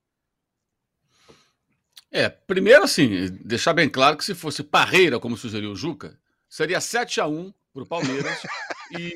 É, 2.10 2.28
primeiro 2.28 2.84
assim, 2.84 3.30
deixar 3.42 3.72
bem 3.72 3.88
claro 3.88 4.16
que 4.16 4.24
se 4.24 4.34
fosse 4.34 4.62
Parreira, 4.62 5.18
como 5.18 5.36
sugeriu 5.36 5.72
o 5.72 5.76
Juca, 5.76 6.18
seria 6.48 6.80
7 6.80 7.20
a 7.20 7.26
1 7.26 7.52
para 7.72 7.82
o 7.82 7.86
Palmeiras 7.86 8.42
e 8.92 9.14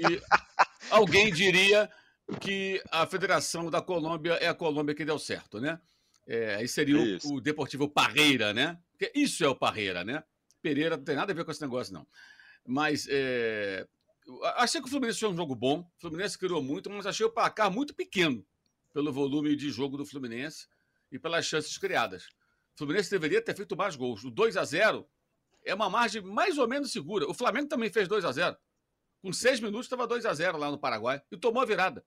alguém 0.90 1.30
diria 1.30 1.90
que 2.40 2.82
a 2.90 3.06
Federação 3.06 3.70
da 3.70 3.82
Colômbia 3.82 4.32
é 4.34 4.48
a 4.48 4.54
Colômbia 4.54 4.94
que 4.94 5.04
deu 5.04 5.18
certo, 5.18 5.60
né? 5.60 5.78
É, 6.26 6.56
aí 6.56 6.66
seria 6.66 6.96
o- 6.96 7.34
o, 7.34 7.40
Deportivo 7.40 7.86
Parreira, 7.88 8.52
né? 8.54 8.78
Porque 8.96 9.12
isso 9.14 9.44
é 9.44 9.48
o 9.48 9.54
Parreira, 9.54 10.02
né? 10.02 10.24
Pereira 10.62 10.96
não 10.96 11.04
tem 11.04 11.14
nada 11.14 11.32
a 11.32 11.34
ver 11.34 11.44
com 11.44 11.50
esse 11.50 11.60
negócio, 11.60 11.92
não. 11.92 12.06
Mas 12.66 13.06
é, 13.10 13.86
achei 14.56 14.80
que 14.80 14.86
o 14.86 14.90
Fluminense 14.90 15.20
foi 15.20 15.28
um 15.28 15.36
jogo 15.36 15.54
bom. 15.54 15.80
O 15.80 16.00
Fluminense 16.00 16.38
criou 16.38 16.62
muito, 16.62 16.88
mas 16.90 17.06
achei 17.06 17.24
o 17.24 17.30
placar 17.30 17.70
muito 17.70 17.94
pequeno 17.94 18.44
pelo 18.92 19.12
volume 19.12 19.54
de 19.54 19.70
jogo 19.70 19.98
do 19.98 20.06
Fluminense 20.06 20.66
e 21.12 21.18
pelas 21.18 21.44
chances 21.44 21.76
criadas. 21.76 22.24
O 22.74 22.78
Fluminense 22.78 23.10
deveria 23.10 23.42
ter 23.42 23.54
feito 23.54 23.76
mais 23.76 23.94
gols. 23.94 24.24
O 24.24 24.30
2 24.30 24.56
a 24.56 24.64
0 24.64 25.06
é 25.62 25.74
uma 25.74 25.90
margem 25.90 26.22
mais 26.22 26.56
ou 26.56 26.66
menos 26.66 26.90
segura. 26.90 27.28
O 27.28 27.34
Flamengo 27.34 27.68
também 27.68 27.90
fez 27.90 28.08
2 28.08 28.24
a 28.24 28.32
0 28.32 28.56
Com 29.20 29.32
seis 29.32 29.60
minutos 29.60 29.86
estava 29.86 30.06
2 30.06 30.24
a 30.24 30.32
0 30.32 30.56
lá 30.56 30.70
no 30.70 30.78
Paraguai 30.78 31.20
e 31.30 31.36
tomou 31.36 31.62
a 31.62 31.66
virada. 31.66 32.02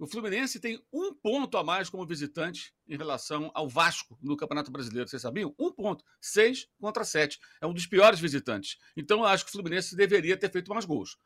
O 0.00 0.06
Fluminense 0.06 0.58
tem 0.58 0.82
um 0.90 1.12
ponto 1.12 1.58
a 1.58 1.62
mais 1.62 1.90
como 1.90 2.06
visitante 2.06 2.72
em 2.88 2.96
relação 2.96 3.50
ao 3.52 3.68
Vasco 3.68 4.18
no 4.22 4.34
Campeonato 4.34 4.70
Brasileiro. 4.70 5.06
Vocês 5.06 5.20
sabiam? 5.20 5.54
Um 5.58 5.70
ponto. 5.70 6.02
Seis 6.18 6.66
contra 6.80 7.04
sete. 7.04 7.38
É 7.60 7.66
um 7.66 7.74
dos 7.74 7.86
piores 7.86 8.18
visitantes. 8.18 8.78
Então, 8.96 9.18
eu 9.18 9.26
acho 9.26 9.44
que 9.44 9.50
o 9.50 9.52
Fluminense 9.52 9.94
deveria 9.94 10.38
ter 10.38 10.50
feito 10.50 10.72
mais 10.72 10.86
gols. 10.86 11.18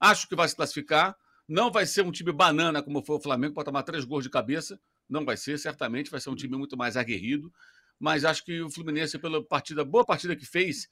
Acho 0.00 0.28
que 0.28 0.34
vai 0.34 0.48
se 0.48 0.56
classificar. 0.56 1.16
Não 1.46 1.70
vai 1.70 1.86
ser 1.86 2.02
um 2.02 2.10
time 2.10 2.32
banana 2.32 2.82
como 2.82 3.00
foi 3.00 3.14
o 3.14 3.20
Flamengo, 3.20 3.54
para 3.54 3.62
tomar 3.62 3.84
três 3.84 4.04
gols 4.04 4.24
de 4.24 4.30
cabeça. 4.30 4.76
Não 5.08 5.24
vai 5.24 5.36
ser, 5.36 5.56
certamente. 5.56 6.10
Vai 6.10 6.18
ser 6.18 6.30
um 6.30 6.34
time 6.34 6.56
muito 6.56 6.76
mais 6.76 6.96
aguerrido. 6.96 7.52
Mas 7.96 8.24
acho 8.24 8.44
que 8.44 8.60
o 8.60 8.68
Fluminense, 8.68 9.20
pela 9.20 9.40
partida, 9.40 9.84
boa 9.84 10.04
partida 10.04 10.34
que 10.34 10.44
fez, 10.44 10.88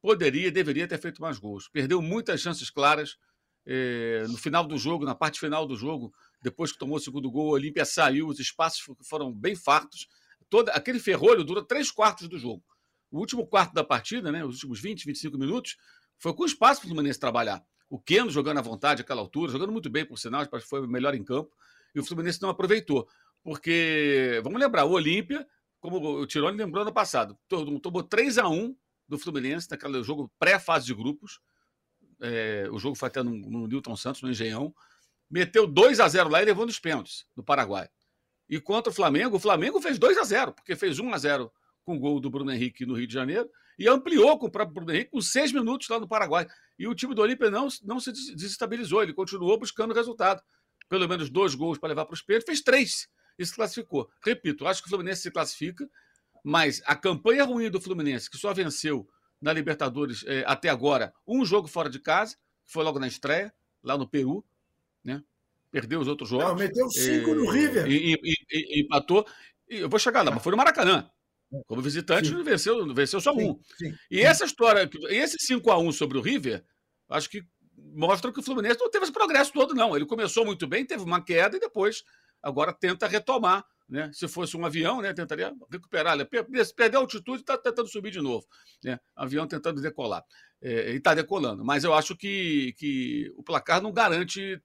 poderia, 0.00 0.50
deveria 0.50 0.88
ter 0.88 0.98
feito 0.98 1.20
mais 1.20 1.38
gols. 1.38 1.68
Perdeu 1.68 2.00
muitas 2.00 2.40
chances 2.40 2.70
claras. 2.70 3.18
Eh, 3.66 4.24
no 4.28 4.38
final 4.38 4.66
do 4.66 4.78
jogo, 4.78 5.04
na 5.04 5.14
parte 5.14 5.38
final 5.38 5.66
do 5.66 5.76
jogo, 5.76 6.10
depois 6.40 6.72
que 6.72 6.78
tomou 6.78 6.96
o 6.96 7.00
segundo 7.00 7.30
gol, 7.30 7.48
o 7.48 7.52
Olímpia 7.52 7.84
saiu, 7.84 8.28
os 8.28 8.38
espaços 8.38 8.82
foram 9.02 9.32
bem 9.32 9.56
fartos. 9.56 10.06
Todo, 10.48 10.68
aquele 10.70 10.98
ferrolho 10.98 11.44
dura 11.44 11.62
três 11.62 11.90
quartos 11.90 12.28
do 12.28 12.38
jogo. 12.38 12.62
O 13.10 13.18
último 13.18 13.46
quarto 13.46 13.74
da 13.74 13.82
partida, 13.82 14.30
né, 14.30 14.44
os 14.44 14.54
últimos 14.56 14.80
20, 14.80 15.04
25 15.04 15.38
minutos, 15.38 15.76
foi 16.18 16.32
com 16.34 16.44
espaço 16.44 16.80
para 16.80 16.86
o 16.86 16.90
Fluminense 16.90 17.18
trabalhar. 17.18 17.64
O 17.88 17.98
Keno 17.98 18.30
jogando 18.30 18.58
à 18.58 18.62
vontade 18.62 19.02
àquela 19.02 19.20
altura, 19.20 19.50
jogando 19.50 19.72
muito 19.72 19.88
bem, 19.88 20.04
por 20.04 20.18
sinal, 20.18 20.46
foi 20.62 20.80
o 20.80 20.88
melhor 20.88 21.14
em 21.14 21.24
campo, 21.24 21.50
e 21.94 22.00
o 22.00 22.04
Fluminense 22.04 22.40
não 22.40 22.50
aproveitou. 22.50 23.08
Porque, 23.42 24.40
vamos 24.44 24.60
lembrar, 24.60 24.84
o 24.84 24.90
Olímpia, 24.90 25.46
como 25.80 26.20
o 26.20 26.26
Tironi 26.26 26.56
lembrou 26.56 26.84
no 26.84 26.92
passado, 26.92 27.38
tomou 27.48 28.02
3 28.02 28.38
a 28.38 28.48
1 28.48 28.76
do 29.08 29.18
Fluminense 29.18 29.68
naquele 29.70 30.02
jogo 30.02 30.30
pré-fase 30.38 30.86
de 30.86 30.94
grupos. 30.94 31.40
É, 32.20 32.68
o 32.70 32.78
jogo 32.78 32.94
foi 32.94 33.08
até 33.08 33.22
no, 33.22 33.30
no 33.30 33.66
Newton 33.66 33.96
Santos, 33.96 34.20
no 34.22 34.30
Engenhão 34.30 34.74
meteu 35.30 35.66
2 35.66 36.00
a 36.00 36.08
0 36.08 36.28
lá 36.28 36.42
e 36.42 36.44
levou 36.44 36.66
nos 36.66 36.78
pênaltis 36.78 37.26
no 37.36 37.42
Paraguai. 37.42 37.88
E 38.48 38.60
contra 38.60 38.90
o 38.90 38.94
Flamengo, 38.94 39.36
o 39.36 39.40
Flamengo 39.40 39.80
fez 39.80 39.98
2 39.98 40.16
a 40.18 40.24
0 40.24 40.52
porque 40.52 40.74
fez 40.74 40.98
1 40.98 41.12
a 41.12 41.18
0 41.18 41.52
com 41.84 41.96
o 41.96 41.98
gol 41.98 42.20
do 42.20 42.30
Bruno 42.30 42.50
Henrique 42.50 42.86
no 42.86 42.94
Rio 42.94 43.06
de 43.06 43.14
Janeiro 43.14 43.48
e 43.78 43.88
ampliou 43.88 44.38
com 44.38 44.46
o 44.46 44.50
próprio 44.50 44.74
Bruno 44.74 44.92
Henrique 44.92 45.10
com 45.10 45.20
seis 45.20 45.52
minutos 45.52 45.88
lá 45.88 46.00
no 46.00 46.08
Paraguai. 46.08 46.46
E 46.78 46.86
o 46.88 46.94
time 46.94 47.14
do 47.14 47.22
Olímpia 47.22 47.50
não, 47.50 47.68
não 47.84 48.00
se 48.00 48.12
desestabilizou, 48.12 49.02
ele 49.02 49.12
continuou 49.12 49.58
buscando 49.58 49.94
resultado. 49.94 50.42
Pelo 50.88 51.06
menos 51.08 51.30
dois 51.30 51.54
gols 51.54 51.78
para 51.78 51.90
levar 51.90 52.06
para 52.06 52.14
os 52.14 52.22
pênaltis, 52.22 52.46
fez 52.46 52.60
três 52.62 53.08
e 53.38 53.46
se 53.46 53.54
classificou. 53.54 54.08
Repito, 54.24 54.66
acho 54.66 54.82
que 54.82 54.88
o 54.88 54.90
Fluminense 54.90 55.22
se 55.22 55.30
classifica, 55.30 55.88
mas 56.42 56.82
a 56.86 56.96
campanha 56.96 57.44
ruim 57.44 57.70
do 57.70 57.80
Fluminense, 57.80 58.30
que 58.30 58.36
só 58.36 58.52
venceu 58.52 59.08
na 59.40 59.52
Libertadores 59.52 60.24
eh, 60.26 60.44
até 60.46 60.68
agora 60.68 61.12
um 61.26 61.44
jogo 61.44 61.68
fora 61.68 61.88
de 61.88 62.00
casa, 62.00 62.36
que 62.64 62.72
foi 62.72 62.82
logo 62.82 62.98
na 62.98 63.06
estreia, 63.06 63.54
lá 63.82 63.96
no 63.96 64.08
Peru, 64.08 64.44
né? 65.08 65.22
Perdeu 65.70 66.00
os 66.00 66.08
outros 66.08 66.28
jogos. 66.28 66.46
Não, 66.46 66.54
meteu 66.54 66.88
cinco 66.90 67.30
e, 67.30 67.34
no 67.34 67.50
River. 67.50 67.86
E, 67.90 68.14
e, 68.52 68.80
empatou. 68.82 69.26
eu 69.68 69.88
vou 69.88 69.98
chegar 69.98 70.22
lá, 70.22 70.30
mas 70.30 70.42
foi 70.42 70.50
no 70.50 70.56
Maracanã. 70.56 71.10
Como 71.66 71.80
visitante, 71.80 72.28
sim. 72.28 72.42
venceu, 72.42 72.94
venceu 72.94 73.20
só 73.20 73.32
um. 73.32 73.58
Sim, 73.76 73.90
sim, 73.90 73.94
e 74.10 74.20
essa 74.20 74.44
história, 74.44 74.88
esse 75.08 75.36
5 75.40 75.70
a 75.70 75.78
1 75.78 75.92
sobre 75.92 76.18
o 76.18 76.20
River, 76.20 76.62
acho 77.08 77.30
que 77.30 77.42
mostra 77.94 78.30
que 78.30 78.40
o 78.40 78.42
Fluminense 78.42 78.78
não 78.78 78.90
teve 78.90 79.04
esse 79.04 79.12
progresso 79.12 79.52
todo, 79.52 79.74
não. 79.74 79.96
Ele 79.96 80.04
começou 80.04 80.44
muito 80.44 80.66
bem, 80.66 80.84
teve 80.84 81.02
uma 81.02 81.22
queda 81.24 81.56
e 81.56 81.60
depois 81.60 82.04
agora 82.42 82.72
tenta 82.72 83.06
retomar. 83.06 83.64
Né? 83.88 84.10
Se 84.12 84.28
fosse 84.28 84.54
um 84.54 84.66
avião, 84.66 85.00
né? 85.00 85.14
tentaria 85.14 85.50
recuperar. 85.70 86.18
Perdeu 86.76 87.00
a 87.00 87.02
altitude 87.02 87.38
e 87.38 87.40
está 87.40 87.56
tentando 87.56 87.88
subir 87.88 88.10
de 88.10 88.20
novo. 88.20 88.46
Né? 88.84 88.98
Avião 89.16 89.46
tentando 89.46 89.80
decolar. 89.80 90.22
É, 90.60 90.92
e 90.92 90.96
está 90.96 91.14
decolando. 91.14 91.64
Mas 91.64 91.84
eu 91.84 91.94
acho 91.94 92.14
que, 92.14 92.74
que 92.76 93.32
o 93.36 93.42
placar 93.42 93.80
não 93.80 93.90
garante 93.90 94.60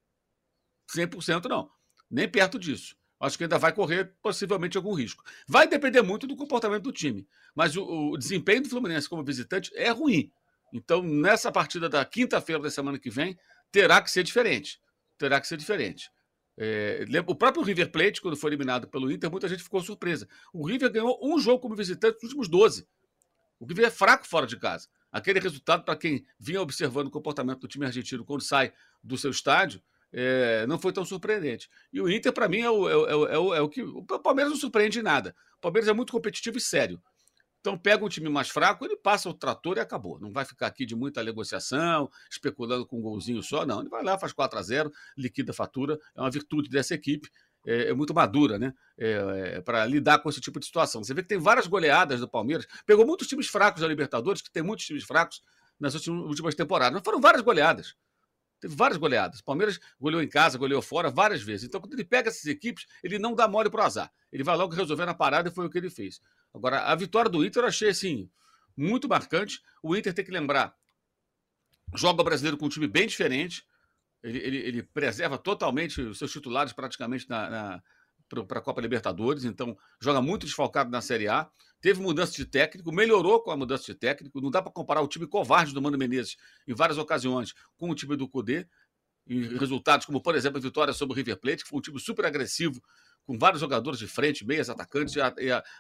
100% 0.95 1.45
não, 1.45 1.69
nem 2.09 2.27
perto 2.27 2.59
disso. 2.59 2.95
Acho 3.19 3.37
que 3.37 3.45
ainda 3.45 3.57
vai 3.57 3.71
correr 3.71 4.13
possivelmente 4.21 4.75
algum 4.75 4.93
risco. 4.93 5.23
Vai 5.47 5.67
depender 5.67 6.01
muito 6.01 6.27
do 6.27 6.35
comportamento 6.35 6.83
do 6.83 6.91
time, 6.91 7.25
mas 7.55 7.75
o, 7.77 8.11
o 8.11 8.17
desempenho 8.17 8.63
do 8.63 8.69
Fluminense 8.69 9.07
como 9.07 9.23
visitante 9.23 9.71
é 9.75 9.89
ruim. 9.89 10.31
Então, 10.73 11.01
nessa 11.01 11.51
partida 11.51 11.87
da 11.87 12.03
quinta-feira 12.03 12.61
da 12.61 12.69
semana 12.69 12.99
que 12.99 13.09
vem, 13.09 13.37
terá 13.71 14.01
que 14.01 14.11
ser 14.11 14.23
diferente. 14.23 14.81
Terá 15.17 15.39
que 15.39 15.47
ser 15.47 15.55
diferente. 15.55 16.09
É, 16.57 17.05
o 17.25 17.35
próprio 17.35 17.63
River 17.63 17.91
Plate, 17.91 18.21
quando 18.21 18.35
foi 18.35 18.49
eliminado 18.49 18.87
pelo 18.87 19.11
Inter, 19.11 19.31
muita 19.31 19.47
gente 19.47 19.63
ficou 19.63 19.81
surpresa. 19.81 20.27
O 20.51 20.65
River 20.67 20.91
ganhou 20.91 21.19
um 21.21 21.39
jogo 21.39 21.59
como 21.59 21.75
visitante 21.75 22.15
nos 22.15 22.23
últimos 22.23 22.47
12. 22.47 22.87
O 23.59 23.65
River 23.65 23.85
é 23.85 23.89
fraco 23.89 24.27
fora 24.27 24.45
de 24.45 24.57
casa. 24.57 24.87
Aquele 25.11 25.39
resultado, 25.39 25.83
para 25.85 25.95
quem 25.95 26.25
vinha 26.39 26.61
observando 26.61 27.07
o 27.07 27.11
comportamento 27.11 27.61
do 27.61 27.67
time 27.67 27.85
argentino 27.85 28.25
quando 28.25 28.41
sai 28.41 28.73
do 29.03 29.17
seu 29.17 29.31
estádio, 29.31 29.81
é, 30.13 30.67
não 30.67 30.77
foi 30.77 30.93
tão 30.93 31.03
surpreendente. 31.03 31.67
E 31.91 31.99
o 31.99 32.09
Inter, 32.09 32.31
para 32.31 32.47
mim, 32.47 32.59
é 32.59 32.69
o, 32.69 32.87
é, 32.87 32.95
o, 32.95 33.27
é, 33.27 33.37
o, 33.39 33.53
é 33.55 33.61
o 33.61 33.67
que. 33.67 33.81
O 33.81 34.03
Palmeiras 34.03 34.53
não 34.53 34.59
surpreende 34.59 34.99
em 34.99 35.01
nada. 35.01 35.35
O 35.57 35.61
Palmeiras 35.61 35.89
é 35.89 35.93
muito 35.93 36.13
competitivo 36.13 36.57
e 36.57 36.61
sério. 36.61 37.01
Então 37.59 37.77
pega 37.77 38.03
um 38.03 38.09
time 38.09 38.27
mais 38.27 38.49
fraco, 38.49 38.83
ele 38.83 38.97
passa 38.97 39.29
o 39.29 39.33
trator 39.33 39.77
e 39.77 39.79
acabou. 39.79 40.19
Não 40.19 40.31
vai 40.31 40.43
ficar 40.43 40.67
aqui 40.67 40.85
de 40.85 40.95
muita 40.97 41.23
negociação, 41.23 42.09
especulando 42.29 42.85
com 42.85 42.99
um 42.99 43.01
golzinho 43.01 43.41
só, 43.41 43.65
não. 43.65 43.79
Ele 43.79 43.89
vai 43.89 44.03
lá, 44.03 44.19
faz 44.19 44.33
4 44.33 44.59
a 44.59 44.61
0 44.61 44.91
liquida 45.17 45.51
a 45.51 45.55
fatura. 45.55 45.97
É 46.13 46.19
uma 46.19 46.29
virtude 46.29 46.69
dessa 46.69 46.93
equipe. 46.93 47.29
É, 47.65 47.91
é 47.91 47.93
muito 47.93 48.13
madura, 48.13 48.59
né? 48.59 48.73
É, 48.97 49.55
é 49.55 49.61
para 49.61 49.85
lidar 49.85 50.19
com 50.19 50.29
esse 50.29 50.41
tipo 50.41 50.59
de 50.59 50.65
situação. 50.65 51.01
Você 51.01 51.13
vê 51.13 51.23
que 51.23 51.29
tem 51.29 51.37
várias 51.39 51.65
goleadas 51.65 52.19
do 52.19 52.27
Palmeiras. 52.27 52.67
Pegou 52.85 53.05
muitos 53.05 53.27
times 53.27 53.47
fracos 53.47 53.81
da 53.81 53.87
Libertadores, 53.87 54.41
que 54.41 54.51
tem 54.51 54.61
muitos 54.61 54.85
times 54.85 55.05
fracos 55.05 55.41
nas 55.79 55.95
últimas 56.05 56.55
temporadas. 56.55 56.95
Mas 56.95 57.03
foram 57.03 57.21
várias 57.21 57.41
goleadas. 57.41 57.95
Teve 58.63 58.77
várias 58.77 58.97
goleadas. 58.97 59.41
O 59.41 59.43
Palmeiras 59.43 59.77
goleou 59.99 60.23
em 60.23 60.27
casa, 60.27 60.57
goleou 60.57 60.81
fora 60.81 61.09
várias 61.09 61.41
vezes. 61.41 61.67
Então, 61.67 61.81
quando 61.81 61.91
ele 61.95 62.05
pega 62.05 62.29
essas 62.29 62.45
equipes, 62.45 62.85
ele 63.03 63.19
não 63.19 63.35
dá 63.35 63.45
mole 63.45 63.69
pro 63.69 63.81
azar. 63.81 64.09
Ele 64.31 64.41
vai 64.41 64.55
logo 64.55 64.73
resolver 64.73 65.05
na 65.05 65.13
parada 65.13 65.49
e 65.49 65.51
foi 65.51 65.65
o 65.65 65.69
que 65.69 65.77
ele 65.77 65.89
fez. 65.89 66.21
Agora, 66.53 66.79
a 66.83 66.95
vitória 66.95 67.29
do 67.29 67.45
Inter 67.45 67.61
eu 67.61 67.67
achei 67.67 67.89
assim, 67.89 68.29
muito 68.77 69.09
marcante. 69.09 69.61
O 69.83 69.97
Inter 69.97 70.13
tem 70.13 70.23
que 70.23 70.31
lembrar: 70.31 70.73
joga 71.93 72.23
brasileiro 72.23 72.57
com 72.57 72.67
um 72.67 72.69
time 72.69 72.87
bem 72.87 73.05
diferente. 73.05 73.65
Ele, 74.23 74.37
ele, 74.37 74.57
ele 74.59 74.83
preserva 74.83 75.37
totalmente 75.37 75.99
os 75.99 76.17
seus 76.17 76.31
titulares 76.31 76.71
praticamente 76.71 77.29
na, 77.29 77.49
na 77.49 77.83
para 78.47 78.59
a 78.59 78.61
Copa 78.61 78.79
Libertadores, 78.79 79.43
então 79.43 79.77
joga 80.01 80.21
muito 80.21 80.45
desfalcado 80.45 80.89
na 80.89 81.01
Série 81.01 81.27
A. 81.27 81.51
Teve 81.83 82.01
mudança 82.01 82.31
de 82.31 82.45
técnico, 82.45 82.93
melhorou 82.93 83.41
com 83.41 83.51
a 83.51 83.57
mudança 83.57 83.83
de 83.83 83.93
técnico. 83.93 84.39
Não 84.39 84.49
dá 84.49 84.61
para 84.61 84.71
comparar 84.71 85.01
o 85.01 85.07
time 85.07 85.27
covarde 85.27 85.73
do 85.73 85.81
Mano 85.81 85.97
Menezes 85.97 86.37
em 86.65 86.73
várias 86.73 86.97
ocasiões 86.97 87.53
com 87.75 87.89
o 87.89 87.93
time 87.93 88.15
do 88.15 88.25
Cudê. 88.25 88.65
E 89.27 89.57
resultados 89.57 90.05
como, 90.05 90.21
por 90.21 90.33
exemplo, 90.33 90.59
a 90.59 90.61
vitória 90.61 90.93
sobre 90.93 91.11
o 91.11 91.15
River 91.17 91.35
Plate, 91.35 91.63
que 91.63 91.69
foi 91.69 91.79
um 91.79 91.81
time 91.81 91.99
super 91.99 92.25
agressivo, 92.25 92.81
com 93.25 93.37
vários 93.37 93.59
jogadores 93.59 93.99
de 93.99 94.07
frente, 94.07 94.45
meias 94.45 94.69
atacantes, 94.69 95.15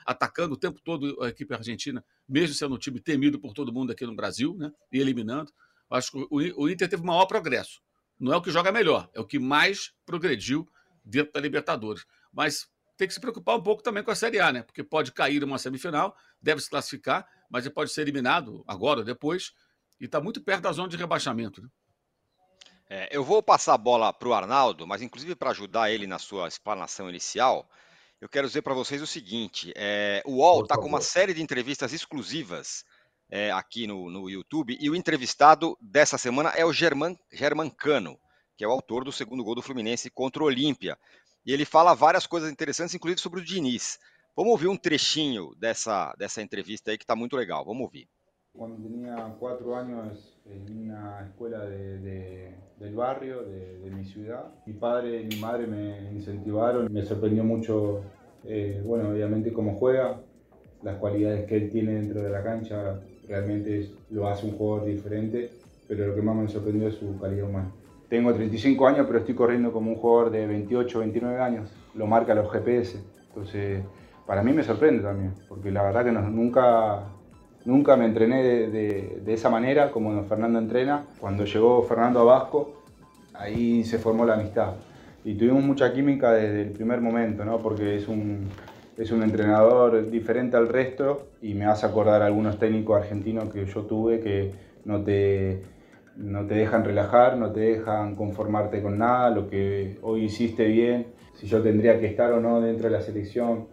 atacando 0.05 0.55
o 0.55 0.57
tempo 0.57 0.81
todo 0.81 1.23
a 1.23 1.29
equipe 1.29 1.53
argentina, 1.53 2.03
mesmo 2.27 2.53
sendo 2.53 2.75
um 2.75 2.77
time 2.77 2.99
temido 2.99 3.39
por 3.39 3.53
todo 3.53 3.71
mundo 3.71 3.93
aqui 3.93 4.05
no 4.05 4.13
Brasil, 4.13 4.57
né? 4.57 4.73
e 4.91 4.99
eliminando. 4.99 5.53
Acho 5.89 6.11
que 6.11 6.17
o, 6.17 6.63
o 6.63 6.69
Inter 6.69 6.89
teve 6.89 7.01
maior 7.01 7.27
progresso. 7.27 7.81
Não 8.19 8.33
é 8.33 8.35
o 8.35 8.41
que 8.41 8.51
joga 8.51 8.73
melhor, 8.73 9.09
é 9.13 9.21
o 9.21 9.25
que 9.25 9.39
mais 9.39 9.93
progrediu 10.05 10.67
dentro 11.05 11.31
da 11.31 11.39
Libertadores 11.39 12.05
mas 12.33 12.67
tem 12.97 13.07
que 13.07 13.13
se 13.13 13.19
preocupar 13.19 13.57
um 13.57 13.63
pouco 13.63 13.81
também 13.81 14.03
com 14.03 14.11
a 14.11 14.15
Série 14.15 14.39
A, 14.39 14.51
né? 14.51 14.63
Porque 14.63 14.83
pode 14.83 15.11
cair 15.11 15.43
uma 15.43 15.57
semifinal, 15.57 16.15
deve 16.41 16.61
se 16.61 16.69
classificar, 16.69 17.27
mas 17.49 17.65
ele 17.65 17.73
pode 17.73 17.91
ser 17.91 18.01
eliminado 18.01 18.63
agora 18.67 18.99
ou 18.99 19.05
depois, 19.05 19.53
e 19.99 20.05
está 20.05 20.21
muito 20.21 20.43
perto 20.43 20.63
da 20.63 20.71
zona 20.71 20.89
de 20.89 20.97
rebaixamento. 20.97 21.61
Né? 21.61 21.69
É, 22.89 23.09
eu 23.11 23.23
vou 23.23 23.41
passar 23.41 23.73
a 23.73 23.77
bola 23.77 24.13
para 24.13 24.27
o 24.27 24.33
Arnaldo, 24.33 24.85
mas 24.85 25.01
inclusive 25.01 25.35
para 25.35 25.51
ajudar 25.51 25.91
ele 25.91 26.05
na 26.05 26.19
sua 26.19 26.47
explanação 26.47 27.09
inicial, 27.09 27.69
eu 28.21 28.29
quero 28.29 28.47
dizer 28.47 28.61
para 28.61 28.73
vocês 28.73 29.01
o 29.01 29.07
seguinte: 29.07 29.73
é, 29.75 30.21
o 30.25 30.37
UOL 30.37 30.61
está 30.61 30.77
com 30.77 30.87
uma 30.87 31.01
série 31.01 31.33
de 31.33 31.41
entrevistas 31.41 31.91
exclusivas 31.91 32.85
é, 33.29 33.51
aqui 33.51 33.87
no, 33.87 34.09
no 34.09 34.29
YouTube, 34.29 34.77
e 34.79 34.89
o 34.89 34.95
entrevistado 34.95 35.77
dessa 35.81 36.17
semana 36.17 36.49
é 36.51 36.63
o 36.63 36.71
German, 36.71 37.17
German 37.31 37.69
Cano, 37.69 38.19
que 38.55 38.63
é 38.63 38.67
o 38.67 38.71
autor 38.71 39.03
do 39.03 39.11
segundo 39.11 39.43
gol 39.43 39.55
do 39.55 39.61
Fluminense 39.61 40.09
contra 40.09 40.43
o 40.43 40.45
Olímpia. 40.45 40.97
E 41.45 41.51
ele 41.51 41.65
fala 41.65 41.93
várias 41.93 42.25
coisas 42.25 42.49
interessantes, 42.49 42.95
inclusive 42.95 43.19
sobre 43.19 43.41
o 43.41 43.43
Diniz. 43.43 43.99
Vamos 44.35 44.51
ouvir 44.51 44.67
um 44.67 44.77
trechinho 44.77 45.53
dessa, 45.59 46.13
dessa 46.17 46.41
entrevista 46.41 46.91
aí 46.91 46.97
que 46.97 47.03
está 47.03 47.15
muito 47.15 47.35
legal. 47.35 47.65
Vamos 47.65 47.83
ouvir. 47.83 48.07
Cuando 48.55 48.77
tenía 48.77 49.15
cuatro 49.39 49.75
años 49.75 50.37
en 50.45 50.89
una 50.89 51.25
escuela 51.27 51.65
de, 51.65 52.55
de, 52.79 52.91
barrio, 52.91 53.41
de, 53.43 53.79
de, 53.79 53.91
mi 53.91 54.05
ciudad, 54.05 54.45
mi 54.65 54.73
padre 54.73 55.21
y 55.21 55.25
mi 55.25 55.37
madre 55.37 55.65
me 55.65 56.11
incentivaron, 56.13 56.91
me 56.91 57.03
sorprendió 57.03 57.43
mucho, 57.43 58.03
eh, 58.45 58.79
bueno, 58.85 59.09
obviamente 59.09 59.51
cómo 59.51 59.75
juega, 59.75 60.21
las 60.83 60.97
cualidades 60.97 61.47
que 61.47 61.57
él 61.57 61.71
tiene 61.71 61.93
dentro 61.93 62.21
de 62.21 62.29
cancha, 62.43 63.01
realmente 63.27 63.91
lo 64.11 64.27
hace 64.27 64.45
un 64.45 64.55
diferente, 64.85 65.51
pero 65.87 66.07
lo 66.07 66.15
que 66.15 66.21
más 66.21 66.35
me 66.35 66.47
sorprendió 66.47 66.87
es 66.87 66.95
su 66.95 67.17
calidad 67.19 67.49
humana. 67.49 67.71
Tengo 68.13 68.31
35 68.31 68.85
años, 68.85 69.07
pero 69.07 69.17
estoy 69.17 69.33
corriendo 69.33 69.71
como 69.71 69.89
un 69.89 69.97
jugador 69.97 70.29
de 70.29 70.45
28, 70.45 70.99
29 70.99 71.41
años. 71.41 71.71
Lo 71.95 72.05
marca 72.05 72.35
los 72.35 72.47
GPS. 72.51 72.99
Entonces, 73.29 73.81
para 74.27 74.43
mí 74.43 74.53
me 74.53 74.61
sorprende 74.61 75.01
también, 75.01 75.33
porque 75.49 75.71
la 75.71 75.81
verdad 75.81 76.05
que 76.05 76.11
nunca, 76.11 77.05
nunca 77.65 77.97
me 77.97 78.05
entrené 78.05 78.43
de, 78.43 79.33
esa 79.33 79.49
manera 79.49 79.89
como 79.89 80.23
Fernando 80.25 80.59
entrena. 80.59 81.07
Cuando 81.19 81.45
llegó 81.45 81.81
Fernando 81.81 82.19
a 82.19 82.23
Vasco, 82.25 82.83
ahí 83.33 83.83
se 83.83 83.97
formó 83.97 84.27
la 84.27 84.35
amistad. 84.35 84.75
y 85.25 85.33
tuvimos 85.33 85.63
mucha 85.63 85.91
química 85.91 86.33
desde 86.33 86.61
el 86.61 86.69
primer 86.69 87.01
momento, 87.01 87.43
¿no? 87.43 87.57
Porque 87.63 87.95
es 87.95 88.07
un, 88.07 88.47
es 88.95 89.09
un 89.09 89.23
entrenador 89.23 90.11
diferente 90.11 90.55
al 90.55 90.67
resto 90.67 91.29
y 91.41 91.55
me 91.55 91.65
hace 91.65 91.87
acordar 91.87 92.21
a 92.21 92.27
algunos 92.27 92.59
técnicos 92.59 93.01
argentinos 93.01 93.51
que 93.51 93.65
yo 93.65 93.81
tuve 93.85 94.19
que 94.19 94.51
no 94.85 95.01
te, 95.01 95.63
no 96.17 96.45
te 96.45 96.55
dejan 96.55 96.83
relajar, 96.83 97.37
no 97.37 97.51
te 97.51 97.61
dejan 97.61 98.15
conformarte 98.15 98.81
con 98.81 98.97
nada, 98.97 99.29
lo 99.29 99.49
que 99.49 99.97
hoy 100.01 100.25
hiciste 100.25 100.65
bien, 100.65 101.07
si 101.33 101.47
yo 101.47 101.61
tendría 101.61 101.99
que 101.99 102.07
estar 102.07 102.31
o 102.31 102.39
no 102.39 102.61
dentro 102.61 102.89
de 102.89 102.91
la 102.91 103.01
selección, 103.01 103.67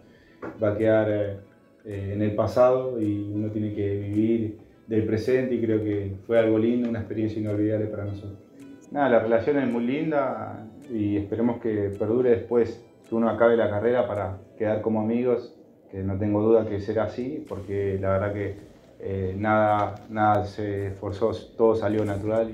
va 0.61 0.71
a 0.71 0.77
quedar 0.77 1.09
eh, 1.85 2.13
en 2.13 2.21
el 2.21 2.33
pasado 2.35 2.99
y 3.01 3.31
uno 3.33 3.49
tiene 3.49 3.73
que 3.73 3.95
vivir 3.95 4.57
del 4.87 5.05
presente 5.05 5.55
y 5.55 5.61
creo 5.61 5.83
que 5.83 6.15
fue 6.25 6.39
algo 6.39 6.57
lindo, 6.57 6.89
una 6.89 6.99
experiencia 6.99 7.39
inolvidable 7.39 7.85
para 7.85 8.05
nosotros. 8.05 8.39
Nada, 8.91 9.09
la 9.09 9.19
relación 9.19 9.57
es 9.57 9.69
muy 9.69 9.85
linda 9.85 10.67
y 10.89 11.17
esperemos 11.17 11.61
que 11.61 11.91
perdure 11.97 12.31
después 12.31 12.83
que 13.07 13.15
uno 13.15 13.29
acabe 13.29 13.55
la 13.55 13.69
carrera 13.69 14.07
para 14.07 14.39
quedar 14.57 14.81
como 14.81 14.99
amigos, 15.01 15.55
que 15.89 16.03
no 16.03 16.17
tengo 16.17 16.41
duda 16.41 16.67
que 16.67 16.79
será 16.79 17.03
así, 17.03 17.45
porque 17.47 17.97
la 18.01 18.09
verdad 18.11 18.33
que 18.33 18.55
eh, 19.01 19.33
nada, 19.35 19.95
nada 20.09 20.45
se 20.45 20.89
esforzó, 20.91 21.33
todo 21.57 21.79
salió 21.79 22.05
natural. 22.05 22.47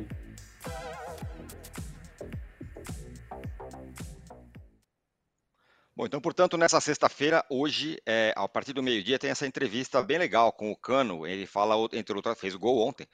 Bom, 5.97 6.05
então, 6.05 6.21
portanto, 6.21 6.57
nessa 6.57 6.79
sexta-feira, 6.79 7.43
hoje, 7.49 7.99
é, 8.05 8.31
a 8.37 8.47
partir 8.47 8.71
do 8.71 8.83
meio-dia, 8.83 9.17
tem 9.17 9.31
essa 9.31 9.47
entrevista 9.47 10.01
bem 10.03 10.19
legal 10.19 10.53
com 10.53 10.71
o 10.71 10.75
Cano. 10.77 11.25
Ele 11.25 11.47
fala, 11.47 11.75
entre 11.91 12.15
outras, 12.15 12.39
fez 12.39 12.53
gol 12.55 12.87
ontem, 12.87 13.07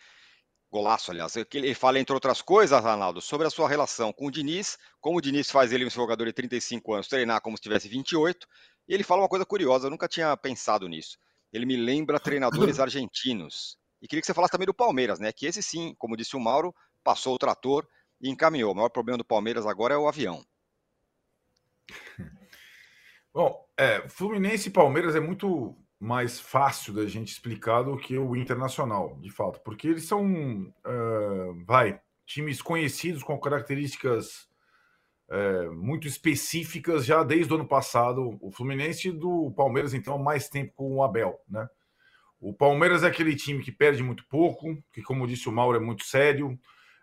golaço, 0.70 1.10
aliás. 1.10 1.34
Ele 1.36 1.74
fala, 1.74 1.98
entre 1.98 2.13
outras 2.13 2.42
coisas, 2.42 2.86
Arnaldo, 2.86 3.22
sobre 3.22 3.48
a 3.48 3.50
sua 3.50 3.70
relação 3.70 4.12
com 4.12 4.28
o 4.28 4.32
Diniz, 4.32 4.78
como 5.00 5.18
o 5.18 5.22
Diniz 5.22 5.50
faz 5.50 5.72
ele, 5.72 5.86
um 5.86 5.90
jogador 5.90 6.25
de 6.25 6.34
35 6.34 6.94
anos, 6.94 7.08
treinar 7.08 7.40
como 7.42 7.56
se 7.56 7.63
tivesse 7.63 7.88
28. 7.88 8.46
E 8.90 8.94
ele 8.94 9.04
fala 9.04 9.22
uma 9.22 9.30
coisa 9.30 9.46
curiosa, 9.46 9.88
eu 9.88 9.92
nunca 9.92 10.10
tinha 10.10 10.36
pensado 10.36 10.86
nisso. 10.90 11.18
Ele 11.53 11.65
me 11.65 11.77
lembra 11.77 12.19
treinadores 12.19 12.79
argentinos. 12.81 13.77
E 14.01 14.07
queria 14.07 14.22
que 14.22 14.25
você 14.25 14.33
falasse 14.33 14.51
também 14.51 14.65
do 14.65 14.74
Palmeiras, 14.74 15.19
né? 15.19 15.31
Que 15.31 15.45
esse 15.45 15.62
sim, 15.63 15.95
como 15.98 16.17
disse 16.17 16.36
o 16.36 16.39
Mauro, 16.39 16.75
passou 17.03 17.36
o 17.36 17.38
trator 17.38 17.88
e 18.19 18.29
encaminhou. 18.29 18.72
O 18.72 18.75
maior 18.75 18.89
problema 18.89 19.17
do 19.17 19.25
Palmeiras 19.25 19.65
agora 19.65 19.93
é 19.93 19.98
o 19.98 20.07
avião. 20.07 20.43
Bom, 23.33 23.65
é, 23.77 24.07
Fluminense 24.10 24.69
e 24.69 24.72
Palmeiras 24.72 25.15
é 25.15 25.19
muito 25.19 25.75
mais 26.00 26.39
fácil 26.39 26.93
da 26.93 27.05
gente 27.05 27.31
explicar 27.31 27.83
do 27.83 27.98
que 27.98 28.17
o 28.17 28.36
Internacional, 28.36 29.17
de 29.22 29.31
fato, 29.31 29.62
porque 29.62 29.88
eles 29.88 30.03
são, 30.03 30.74
uh, 30.86 31.65
vai, 31.65 32.00
times 32.25 32.62
conhecidos 32.62 33.24
com 33.24 33.39
características 33.39 34.48
uh, 35.34 35.74
muito 35.74 36.08
específicas 36.08 37.06
já 37.06 37.24
desde 37.24 37.52
o 37.52 37.56
ano 37.56 37.68
passado. 37.68 38.38
O 38.40 38.52
Fluminense 38.52 39.12
do 39.12 39.52
Palmeiras, 39.56 39.94
então, 39.94 40.18
mais 40.18 40.48
tempo 40.48 40.74
com 40.75 40.96
o 40.96 41.04
Abel, 41.04 41.40
né? 41.50 41.68
O 42.40 42.54
Palmeiras 42.54 43.04
é 43.04 43.08
aquele 43.08 43.36
time 43.36 43.63
que 43.63 43.72
perde 43.72 44.04
muito 44.04 44.25
pouco, 44.28 44.78
que, 44.92 45.02
como 45.02 45.25
disse 45.25 45.48
o 45.48 45.52
Mauro, 45.52 45.78
é 45.78 45.80
muito 45.80 46.04
sério, 46.04 46.60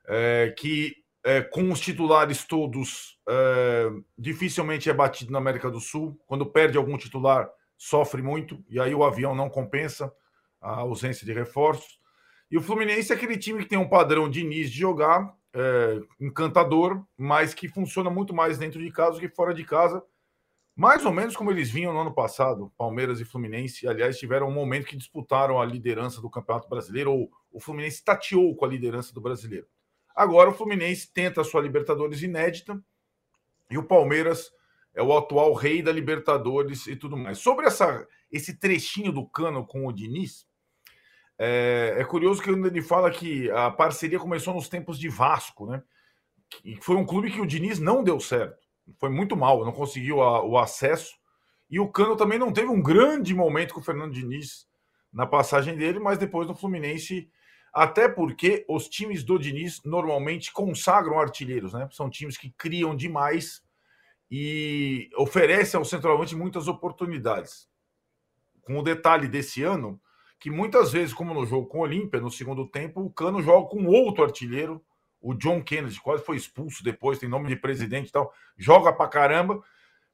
é, 0.06 0.54
que 0.56 0.94
é, 1.24 1.40
com 1.40 1.72
os 1.72 1.80
titulares 1.80 2.44
todos, 2.44 3.18
é, 3.26 3.90
dificilmente 4.18 4.90
é 4.90 4.92
batido 4.92 5.32
na 5.32 5.38
América 5.38 5.70
do 5.70 5.80
Sul. 5.80 6.20
Quando 6.26 6.44
perde 6.44 6.76
algum 6.76 6.98
titular, 6.98 7.48
sofre 7.78 8.20
muito, 8.20 8.62
e 8.68 8.78
aí 8.78 8.94
o 8.94 9.02
avião 9.02 9.34
não 9.34 9.48
compensa 9.48 10.12
a 10.60 10.80
ausência 10.80 11.24
de 11.24 11.32
reforços. 11.32 11.98
E 12.50 12.58
o 12.58 12.62
Fluminense 12.62 13.10
é 13.10 13.16
aquele 13.16 13.38
time 13.38 13.62
que 13.62 13.68
tem 13.68 13.78
um 13.78 13.88
padrão 13.88 14.28
de 14.28 14.40
início 14.40 14.72
de 14.72 14.78
jogar, 14.78 15.34
é, 15.54 16.00
encantador, 16.20 17.04
mas 17.16 17.54
que 17.54 17.68
funciona 17.68 18.10
muito 18.10 18.34
mais 18.34 18.58
dentro 18.58 18.80
de 18.80 18.90
casa 18.90 19.14
do 19.14 19.20
que 19.20 19.28
fora 19.28 19.52
de 19.52 19.64
casa. 19.64 20.02
Mais 20.76 21.04
ou 21.04 21.12
menos 21.12 21.36
como 21.36 21.50
eles 21.50 21.70
vinham 21.70 21.92
no 21.92 22.00
ano 22.00 22.14
passado, 22.14 22.72
Palmeiras 22.78 23.20
e 23.20 23.24
Fluminense. 23.24 23.86
Aliás, 23.86 24.18
tiveram 24.18 24.48
um 24.48 24.54
momento 24.54 24.86
que 24.86 24.96
disputaram 24.96 25.60
a 25.60 25.64
liderança 25.64 26.20
do 26.20 26.30
Campeonato 26.30 26.68
Brasileiro, 26.68 27.12
ou 27.12 27.30
o 27.52 27.60
Fluminense 27.60 28.04
tateou 28.04 28.54
com 28.56 28.64
a 28.64 28.68
liderança 28.68 29.12
do 29.12 29.20
brasileiro. 29.20 29.66
Agora 30.14 30.50
o 30.50 30.54
Fluminense 30.54 31.12
tenta 31.12 31.40
a 31.40 31.44
sua 31.44 31.60
Libertadores 31.60 32.22
inédita 32.22 32.82
e 33.70 33.78
o 33.78 33.84
Palmeiras 33.84 34.52
é 34.94 35.02
o 35.02 35.16
atual 35.16 35.52
rei 35.54 35.82
da 35.82 35.92
Libertadores 35.92 36.86
e 36.86 36.96
tudo 36.96 37.16
mais. 37.16 37.38
Sobre 37.38 37.66
essa, 37.66 38.06
esse 38.30 38.58
trechinho 38.58 39.12
do 39.12 39.26
cano 39.26 39.66
com 39.66 39.86
o 39.86 39.92
Diniz, 39.92 40.46
é, 41.42 41.94
é 41.96 42.04
curioso 42.04 42.42
que 42.42 42.50
ele 42.50 42.82
fala 42.82 43.10
que 43.10 43.50
a 43.50 43.70
parceria 43.70 44.18
começou 44.18 44.52
nos 44.52 44.68
tempos 44.68 44.98
de 44.98 45.08
Vasco, 45.08 45.64
né? 45.64 45.82
E 46.62 46.76
foi 46.76 46.96
um 46.96 47.06
clube 47.06 47.30
que 47.30 47.40
o 47.40 47.46
Diniz 47.46 47.78
não 47.78 48.04
deu 48.04 48.20
certo. 48.20 48.58
Foi 48.98 49.08
muito 49.08 49.34
mal, 49.34 49.64
não 49.64 49.72
conseguiu 49.72 50.20
a, 50.20 50.44
o 50.44 50.58
acesso. 50.58 51.14
E 51.70 51.80
o 51.80 51.88
Cano 51.88 52.14
também 52.14 52.38
não 52.38 52.52
teve 52.52 52.68
um 52.68 52.82
grande 52.82 53.34
momento 53.34 53.72
com 53.72 53.80
o 53.80 53.82
Fernando 53.82 54.12
Diniz 54.12 54.66
na 55.10 55.26
passagem 55.26 55.78
dele, 55.78 55.98
mas 55.98 56.18
depois 56.18 56.46
no 56.46 56.54
Fluminense 56.54 57.30
até 57.72 58.06
porque 58.06 58.66
os 58.68 58.86
times 58.86 59.24
do 59.24 59.38
Diniz 59.38 59.80
normalmente 59.82 60.52
consagram 60.52 61.18
artilheiros, 61.18 61.72
né? 61.72 61.88
São 61.90 62.10
times 62.10 62.36
que 62.36 62.50
criam 62.50 62.94
demais 62.94 63.62
e 64.30 65.08
oferecem 65.16 65.78
ao 65.78 65.86
centroavante 65.86 66.36
muitas 66.36 66.68
oportunidades. 66.68 67.66
Com 68.60 68.78
o 68.78 68.82
detalhe 68.82 69.26
desse 69.26 69.62
ano, 69.62 69.98
que 70.40 70.50
muitas 70.50 70.90
vezes, 70.90 71.14
como 71.14 71.32
no 71.32 71.46
jogo 71.46 71.66
com 71.68 71.78
o 71.78 71.82
Olímpia, 71.82 72.20
no 72.20 72.30
segundo 72.30 72.66
tempo, 72.66 73.00
o 73.00 73.10
Cano 73.10 73.42
joga 73.42 73.68
com 73.68 73.86
outro 73.86 74.24
artilheiro, 74.24 74.82
o 75.20 75.34
John 75.34 75.62
Kennedy, 75.62 76.00
quase 76.00 76.24
foi 76.24 76.36
expulso 76.36 76.82
depois, 76.82 77.18
tem 77.18 77.28
nome 77.28 77.48
de 77.48 77.56
presidente 77.56 78.08
e 78.08 78.12
tal, 78.12 78.32
joga 78.56 78.92
pra 78.92 79.06
caramba, 79.06 79.62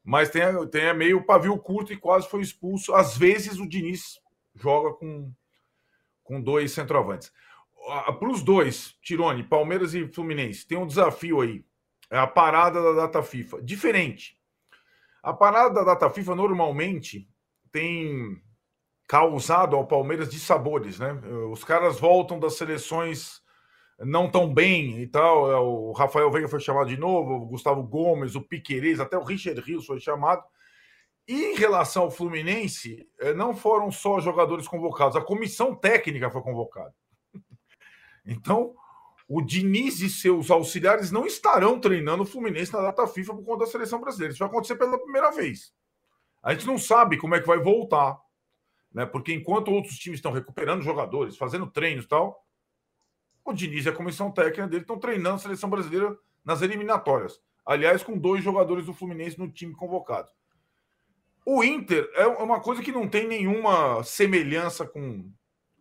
mas 0.02 0.28
tem, 0.28 0.42
tem 0.70 0.92
meio 0.94 1.24
pavio 1.24 1.56
curto 1.58 1.92
e 1.92 1.96
quase 1.96 2.28
foi 2.28 2.42
expulso. 2.42 2.92
Às 2.92 3.16
vezes 3.16 3.58
o 3.58 3.68
Diniz 3.68 4.20
joga 4.54 4.92
com, 4.92 5.32
com 6.22 6.42
dois 6.42 6.72
centroavantes 6.72 7.32
para 7.86 8.28
os 8.28 8.42
dois, 8.42 8.96
Tirone, 9.00 9.44
Palmeiras 9.44 9.94
e 9.94 10.08
Fluminense, 10.08 10.66
tem 10.66 10.76
um 10.76 10.86
desafio 10.86 11.40
aí. 11.40 11.64
É 12.10 12.18
a 12.18 12.26
parada 12.26 12.82
da 12.82 12.92
data 12.92 13.22
FIFA. 13.22 13.62
Diferente. 13.62 14.36
A 15.22 15.32
parada 15.32 15.74
da 15.74 15.84
data 15.84 16.10
FIFA 16.10 16.34
normalmente 16.34 17.28
tem 17.72 18.40
causado 19.06 19.76
ao 19.76 19.86
Palmeiras 19.86 20.28
de 20.28 20.38
sabores, 20.38 20.98
né? 20.98 21.12
Os 21.50 21.62
caras 21.62 21.98
voltam 22.00 22.38
das 22.38 22.56
seleções 22.56 23.40
não 23.98 24.30
tão 24.30 24.52
bem 24.52 25.00
e 25.00 25.06
tal. 25.06 25.50
É, 25.50 25.56
o 25.56 25.92
Rafael 25.92 26.30
Veiga 26.30 26.48
foi 26.48 26.60
chamado 26.60 26.88
de 26.88 26.96
novo, 26.96 27.34
o 27.34 27.46
Gustavo 27.46 27.82
Gomes, 27.82 28.34
o 28.34 28.42
Piquerez, 28.42 29.00
até 29.00 29.16
o 29.16 29.24
Richard 29.24 29.60
Rios 29.60 29.86
foi 29.86 30.00
chamado. 30.00 30.42
E 31.28 31.52
em 31.52 31.56
relação 31.56 32.04
ao 32.04 32.10
Fluminense, 32.10 33.08
é, 33.20 33.34
não 33.34 33.56
foram 33.56 33.90
só 33.90 34.20
jogadores 34.20 34.68
convocados, 34.68 35.16
a 35.16 35.20
comissão 35.20 35.74
técnica 35.74 36.30
foi 36.30 36.42
convocada. 36.42 36.94
Então, 38.28 38.74
o 39.28 39.40
Diniz 39.40 40.00
e 40.00 40.10
seus 40.10 40.50
auxiliares 40.50 41.12
não 41.12 41.26
estarão 41.26 41.78
treinando 41.78 42.24
o 42.24 42.26
Fluminense 42.26 42.72
na 42.72 42.82
data 42.82 43.06
FIFA 43.06 43.34
por 43.34 43.44
conta 43.44 43.64
da 43.64 43.70
seleção 43.70 44.00
brasileira. 44.00 44.32
Isso 44.32 44.40
vai 44.40 44.48
acontecer 44.48 44.74
pela 44.74 44.98
primeira 44.98 45.30
vez. 45.30 45.72
A 46.42 46.52
gente 46.52 46.66
não 46.66 46.76
sabe 46.76 47.18
como 47.18 47.36
é 47.36 47.40
que 47.40 47.46
vai 47.46 47.58
voltar, 47.60 48.18
né? 48.96 49.04
Porque 49.04 49.35
enquanto 49.35 49.70
outros 49.70 49.98
times 49.98 50.16
estão 50.16 50.32
recuperando 50.32 50.82
jogadores, 50.82 51.37
fazendo 51.37 51.66
treinos 51.66 52.06
e 52.06 52.09
tal, 52.09 52.42
o 53.44 53.52
Diniz 53.52 53.85
e 53.85 53.90
a 53.90 53.92
comissão 53.92 54.30
técnica 54.30 54.66
dele 54.66 54.85
estão 54.85 54.98
treinando 54.98 55.37
a 55.37 55.38
seleção 55.38 55.68
brasileira 55.68 56.16
nas 56.42 56.62
eliminatórias. 56.62 57.38
Aliás, 57.66 58.02
com 58.02 58.16
dois 58.16 58.42
jogadores 58.42 58.87
do 58.87 58.94
Fluminense 58.94 59.38
no 59.38 59.50
time 59.50 59.74
convocado. 59.74 60.30
O 61.44 61.62
Inter 61.62 62.11
é 62.14 62.26
uma 62.26 62.59
coisa 62.59 62.82
que 62.82 62.90
não 62.90 63.06
tem 63.06 63.28
nenhuma 63.28 64.02
semelhança 64.02 64.87
com, 64.87 65.30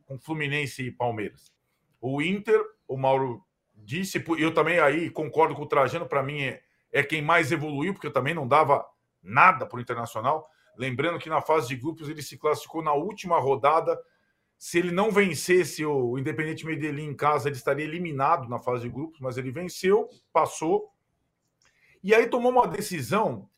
com 0.05 0.19
Fluminense 0.19 0.83
e 0.83 0.91
Palmeiras. 0.91 1.53
O 2.01 2.21
Inter, 2.21 2.61
o 2.85 2.97
Mauro 2.97 3.41
disse, 3.73 4.21
eu 4.37 4.53
também 4.53 4.77
aí 4.79 5.09
concordo 5.09 5.55
com 5.55 5.61
o 5.61 5.67
Trajano, 5.67 6.05
para 6.05 6.21
mim 6.21 6.41
é, 6.41 6.61
é 6.91 7.01
quem 7.01 7.21
mais 7.21 7.49
evoluiu, 7.53 7.93
porque 7.93 8.07
eu 8.07 8.13
também 8.13 8.33
não 8.33 8.45
dava 8.45 8.85
nada 9.23 9.65
para 9.65 9.77
o 9.77 9.81
Internacional. 9.81 10.49
Lembrando 10.77 11.19
que 11.19 11.29
na 11.29 11.41
fase 11.41 11.67
de 11.67 11.75
grupos 11.75 12.09
ele 12.09 12.21
se 12.21 12.37
classificou 12.37 12.83
na 12.83 12.93
última 12.93 13.39
rodada. 13.39 13.99
Se 14.57 14.79
ele 14.79 14.91
não 14.91 15.11
vencesse 15.11 15.85
o 15.85 16.17
Independente 16.17 16.65
Medellín 16.65 17.09
em 17.09 17.15
casa, 17.15 17.49
ele 17.49 17.55
estaria 17.55 17.85
eliminado 17.85 18.47
na 18.47 18.59
fase 18.59 18.83
de 18.83 18.89
grupos, 18.89 19.19
mas 19.19 19.37
ele 19.37 19.51
venceu, 19.51 20.07
passou. 20.31 20.89
E 22.03 22.13
aí 22.13 22.27
tomou 22.27 22.51
uma 22.51 22.67
decisão 22.67 23.49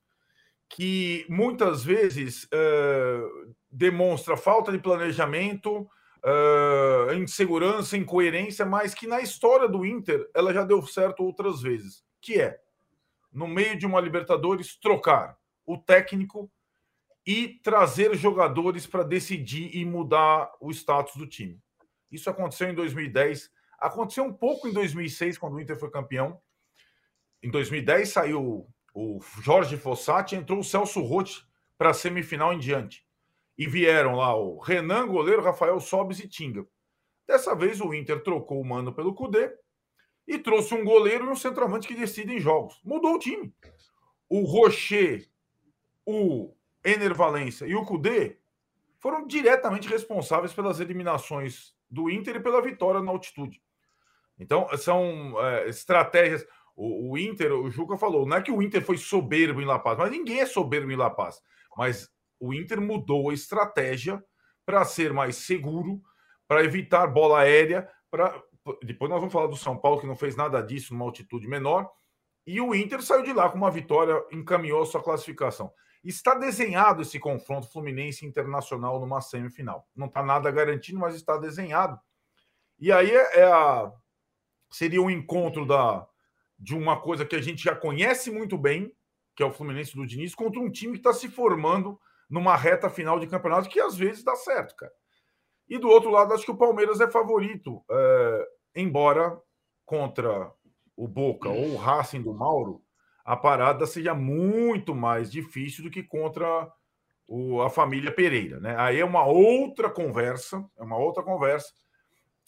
que 0.70 1.26
muitas 1.30 1.84
vezes 1.84 2.46
uh, 2.46 3.56
demonstra 3.72 4.36
falta 4.36 4.72
de 4.72 4.80
planejamento, 4.80 5.82
uh, 5.82 7.14
insegurança, 7.14 7.98
incoerência, 7.98 8.66
mas 8.66 8.94
que 8.94 9.08
na 9.08 9.22
história 9.22 9.68
do 9.68 9.86
Inter 9.86 10.30
ela 10.34 10.54
já 10.54 10.64
deu 10.64 10.82
certo 10.86 11.24
outras 11.24 11.62
vezes, 11.62 12.04
que 12.22 12.40
é 12.40 12.60
no 13.32 13.48
meio 13.48 13.78
de 13.78 13.86
uma 13.86 14.02
Libertadores 14.02 14.76
trocar 14.78 15.38
o 15.66 15.78
técnico 15.78 16.50
e 17.28 17.60
trazer 17.62 18.16
jogadores 18.16 18.88
para 18.88 19.04
decidir 19.04 19.76
e 19.76 19.84
mudar 19.84 20.50
o 20.62 20.72
status 20.72 21.18
do 21.18 21.28
time. 21.28 21.62
Isso 22.10 22.30
aconteceu 22.30 22.70
em 22.70 22.74
2010, 22.74 23.52
aconteceu 23.78 24.24
um 24.24 24.32
pouco 24.32 24.66
em 24.66 24.72
2006 24.72 25.38
quando 25.38 25.56
o 25.56 25.60
Inter 25.60 25.78
foi 25.78 25.92
campeão. 25.92 26.40
Em 27.44 27.52
2010 27.52 28.08
saiu 28.08 28.66
o 28.96 29.20
Jorge 29.42 29.76
Fossati, 29.76 30.38
entrou 30.38 30.60
o 30.60 30.64
Celso 30.64 31.02
Rotti 31.02 31.46
para 31.78 31.90
a 31.90 31.94
semifinal 31.94 32.54
em 32.54 32.60
diante. 32.60 33.06
E 33.58 33.68
vieram 33.68 34.16
lá 34.16 34.34
o 34.34 34.60
Renan, 34.60 35.06
goleiro, 35.06 35.44
Rafael 35.44 35.82
Sobes 35.82 36.20
e 36.20 36.30
Tinga. 36.30 36.66
Dessa 37.28 37.54
vez 37.54 37.82
o 37.82 37.94
Inter 37.94 38.24
trocou 38.24 38.62
o 38.62 38.66
mano 38.66 38.94
pelo 38.94 39.14
Cudê 39.14 39.54
e 40.26 40.40
trouxe 40.40 40.74
um 40.74 40.86
goleiro 40.86 41.26
e 41.26 41.30
um 41.30 41.36
centroavante 41.36 41.90
que 41.90 41.94
decidem 41.94 42.40
jogos. 42.40 42.80
Mudou 42.86 43.16
o 43.16 43.20
time. 43.20 43.54
O 44.30 44.44
Rocher, 44.44 45.30
o 46.06 46.57
Ener 46.84 47.14
Valência 47.14 47.66
e 47.66 47.76
o 47.76 47.86
Cudê 47.86 48.38
foram 49.00 49.26
diretamente 49.26 49.88
responsáveis 49.88 50.54
pelas 50.54 50.80
eliminações 50.80 51.76
do 51.90 52.10
Inter 52.10 52.38
e 52.38 52.40
pela 52.40 52.62
vitória 52.62 53.02
na 53.02 53.12
altitude. 53.12 53.62
Então, 54.40 54.68
são 54.78 55.36
é, 55.40 55.70
estratégias. 55.70 56.46
O, 56.76 57.12
o, 57.12 57.18
Inter, 57.18 57.52
o 57.54 57.70
Juca 57.70 57.98
falou, 57.98 58.26
não 58.26 58.38
é 58.38 58.42
que 58.42 58.52
o 58.52 58.62
Inter 58.62 58.84
foi 58.84 58.98
soberbo 58.98 59.62
em 59.62 59.66
La 59.66 59.80
Paz, 59.80 59.98
mas 59.98 60.12
ninguém 60.12 60.42
é 60.42 60.46
soberbo 60.46 60.92
em 60.92 60.96
La 60.96 61.10
Paz. 61.10 61.42
Mas 61.76 62.10
o 62.40 62.54
Inter 62.54 62.80
mudou 62.80 63.30
a 63.30 63.34
estratégia 63.34 64.24
para 64.66 64.84
ser 64.86 65.14
mais 65.14 65.38
seguro, 65.38 66.02
para 66.48 66.64
evitar 66.64 67.08
bola 67.08 67.40
aérea. 67.40 67.90
Pra... 68.12 68.42
Depois 68.84 69.10
nós 69.10 69.20
vamos 69.20 69.34
falar 69.34 69.48
do 69.48 69.56
São 69.56 69.78
Paulo, 69.78 70.00
que 70.00 70.08
não 70.08 70.16
fez 70.16 70.36
nada 70.36 70.62
disso 70.62 70.94
numa 70.94 71.06
altitude 71.06 71.48
menor. 71.48 71.90
E 72.46 72.62
o 72.62 72.76
Inter 72.76 73.02
saiu 73.02 73.24
de 73.24 73.34
lá 73.34 73.50
com 73.50 73.58
uma 73.58 73.72
vitória, 73.72 74.24
encaminhou 74.32 74.82
a 74.82 74.86
sua 74.86 75.02
classificação. 75.02 75.72
Está 76.08 76.36
desenhado 76.36 77.02
esse 77.02 77.20
confronto 77.20 77.70
Fluminense 77.70 78.26
Internacional 78.26 78.98
numa 78.98 79.20
semifinal. 79.20 79.86
Não 79.94 80.08
está 80.08 80.24
nada 80.24 80.50
garantido, 80.50 80.98
mas 80.98 81.16
está 81.16 81.36
desenhado. 81.36 82.00
E 82.80 82.94
aí 82.94 83.12
é, 83.12 83.40
é 83.40 83.44
a, 83.44 83.92
seria 84.72 85.02
um 85.02 85.10
encontro 85.10 85.66
da, 85.66 86.08
de 86.58 86.74
uma 86.74 87.02
coisa 87.02 87.26
que 87.26 87.36
a 87.36 87.42
gente 87.42 87.62
já 87.62 87.76
conhece 87.76 88.32
muito 88.32 88.58
bem, 88.58 88.96
que 89.36 89.44
é 89.44 89.46
o 89.46 89.52
Fluminense 89.52 89.98
do 89.98 90.08
Diniz, 90.08 90.34
contra 90.34 90.62
um 90.62 90.72
time 90.72 90.94
que 90.94 91.00
está 91.00 91.12
se 91.12 91.28
formando 91.28 92.00
numa 92.30 92.56
reta 92.56 92.90
final 92.90 93.20
de 93.20 93.28
campeonato 93.28 93.68
que 93.68 93.80
às 93.82 93.98
vezes 93.98 94.24
dá 94.24 94.36
certo, 94.36 94.78
cara. 94.78 94.94
E 95.68 95.78
do 95.78 95.90
outro 95.90 96.10
lado, 96.10 96.34
acho 96.34 96.46
que 96.46 96.52
o 96.52 96.58
Palmeiras 96.58 97.02
é 97.02 97.10
favorito, 97.10 97.84
é, 97.92 98.48
embora 98.78 99.38
contra 99.86 100.54
o 100.96 101.06
Boca 101.06 101.50
ou 101.50 101.74
o 101.74 101.76
Racing 101.76 102.22
do 102.22 102.34
Mauro, 102.34 102.82
a 103.28 103.36
parada 103.36 103.86
seja 103.86 104.14
muito 104.14 104.96
mais 104.96 105.30
difícil 105.30 105.84
do 105.84 105.92
que 105.92 106.02
contra 106.02 106.72
o, 107.28 107.62
a 107.62 107.70
família 107.70 108.10
Pereira, 108.10 108.58
né? 108.62 108.74
Aí 108.80 109.02
é 109.02 109.04
uma 109.04 109.26
outra 109.26 109.90
conversa, 109.90 110.66
é 110.78 110.84
uma 110.84 110.98
outra 110.98 111.22
conversa, 111.22 111.74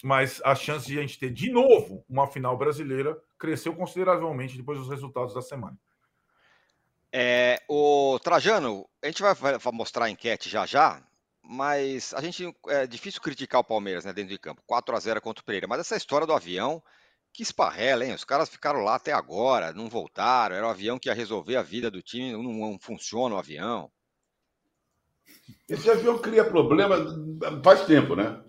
mas 0.02 0.42
a 0.42 0.56
chance 0.56 0.88
de 0.88 0.98
a 0.98 1.02
gente 1.02 1.20
ter 1.20 1.32
de 1.32 1.52
novo 1.52 2.06
uma 2.08 2.28
final 2.28 2.58
brasileira 2.58 3.22
cresceu 3.38 3.76
consideravelmente 3.76 4.56
depois 4.56 4.80
dos 4.80 4.90
resultados 4.90 5.34
da 5.34 5.42
semana. 5.42 5.78
É, 7.12 7.62
o 7.68 8.18
Trajano, 8.24 8.88
a 9.04 9.08
gente 9.08 9.22
vai, 9.22 9.36
mostrar 9.74 10.06
a 10.06 10.10
enquete 10.10 10.48
já 10.48 10.66
já, 10.66 11.04
mas 11.44 12.14
a 12.14 12.22
gente 12.22 12.56
é 12.68 12.88
difícil 12.88 13.20
criticar 13.20 13.60
o 13.60 13.66
Palmeiras 13.66 14.06
né, 14.06 14.14
dentro 14.14 14.32
de 14.32 14.40
campo, 14.40 14.64
4 14.66 14.96
a 14.96 15.00
0 15.00 15.20
contra 15.20 15.42
o 15.42 15.46
Pereira, 15.46 15.68
mas 15.68 15.82
essa 15.82 15.98
história 15.98 16.26
do 16.26 16.32
avião, 16.32 16.82
que 17.34 17.44
esparrela, 17.44 18.06
hein? 18.06 18.14
Os 18.14 18.24
caras 18.24 18.50
ficaram 18.50 18.84
lá 18.84 18.96
até 18.96 19.14
agora, 19.14 19.74
não 19.74 19.90
voltaram. 19.90 20.56
Era 20.56 20.68
o 20.68 20.70
avião 20.70 21.00
que 21.00 21.10
ia 21.10 21.14
resolver 21.14 21.56
a 21.56 21.64
vida 21.64 21.90
do 21.90 22.02
time, 22.02 22.32
não, 22.32 22.44
não 22.44 22.80
funciona 22.80 23.36
o 23.36 23.38
avião. 23.38 23.92
Esse 25.68 25.90
avião 25.90 26.18
cria 26.18 26.44
problema 26.44 26.98
faz 27.64 27.86
tempo, 27.86 28.16
né? 28.16 28.44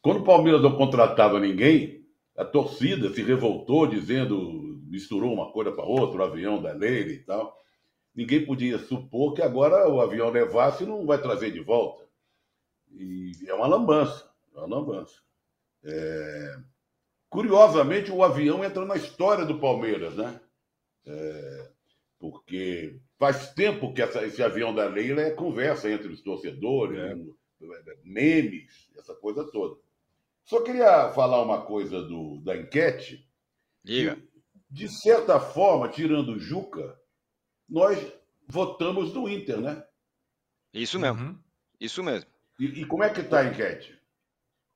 Quando 0.00 0.20
o 0.20 0.24
Palmeiras 0.24 0.62
não 0.62 0.76
contratava 0.76 1.38
ninguém, 1.40 2.04
a 2.36 2.44
torcida 2.44 3.12
se 3.12 3.22
revoltou 3.22 3.86
dizendo, 3.86 4.80
misturou 4.86 5.32
uma 5.32 5.52
coisa 5.52 5.72
para 5.72 5.84
outra, 5.84 6.20
o 6.20 6.24
avião 6.24 6.60
da 6.60 6.72
Leila 6.72 7.12
e 7.12 7.18
tal. 7.18 7.56
Ninguém 8.14 8.44
podia 8.44 8.78
supor 8.78 9.34
que 9.34 9.42
agora 9.42 9.88
o 9.88 10.00
avião 10.00 10.30
levasse 10.30 10.84
e 10.84 10.86
não 10.86 11.06
vai 11.06 11.20
trazer 11.20 11.50
de 11.52 11.60
volta. 11.60 12.04
E 12.92 13.32
é 13.46 13.54
uma 13.54 13.66
lambança, 13.66 14.30
é 14.54 14.58
uma 14.58 14.76
lambança. 14.76 15.20
É... 15.82 16.58
Curiosamente, 17.34 18.12
o 18.12 18.22
avião 18.22 18.64
entra 18.64 18.86
na 18.86 18.94
história 18.94 19.44
do 19.44 19.58
Palmeiras, 19.58 20.14
né? 20.14 20.40
É, 21.04 21.70
porque 22.16 23.00
faz 23.18 23.52
tempo 23.54 23.92
que 23.92 24.00
essa, 24.00 24.24
esse 24.24 24.40
avião 24.40 24.72
da 24.72 24.86
Leila 24.86 25.20
é 25.20 25.32
conversa 25.32 25.90
entre 25.90 26.12
os 26.12 26.22
torcedores, 26.22 26.96
é. 26.96 27.16
memes, 28.04 28.88
essa 28.96 29.16
coisa 29.16 29.42
toda. 29.50 29.76
Só 30.44 30.62
queria 30.62 31.10
falar 31.10 31.42
uma 31.42 31.62
coisa 31.62 32.00
do, 32.02 32.38
da 32.38 32.56
enquete. 32.56 33.28
Diga. 33.82 34.16
De 34.70 34.88
certa 34.88 35.40
forma, 35.40 35.88
tirando 35.88 36.34
o 36.34 36.38
Juca, 36.38 36.96
nós 37.68 37.98
votamos 38.46 39.12
no 39.12 39.28
Inter, 39.28 39.60
né? 39.60 39.84
Isso 40.72 41.00
mesmo. 41.00 41.20
Uhum. 41.20 41.38
Isso 41.80 42.00
mesmo. 42.00 42.30
E, 42.60 42.66
e 42.82 42.86
como 42.86 43.02
é 43.02 43.10
que 43.10 43.22
está 43.22 43.40
a 43.40 43.46
enquete? 43.46 44.00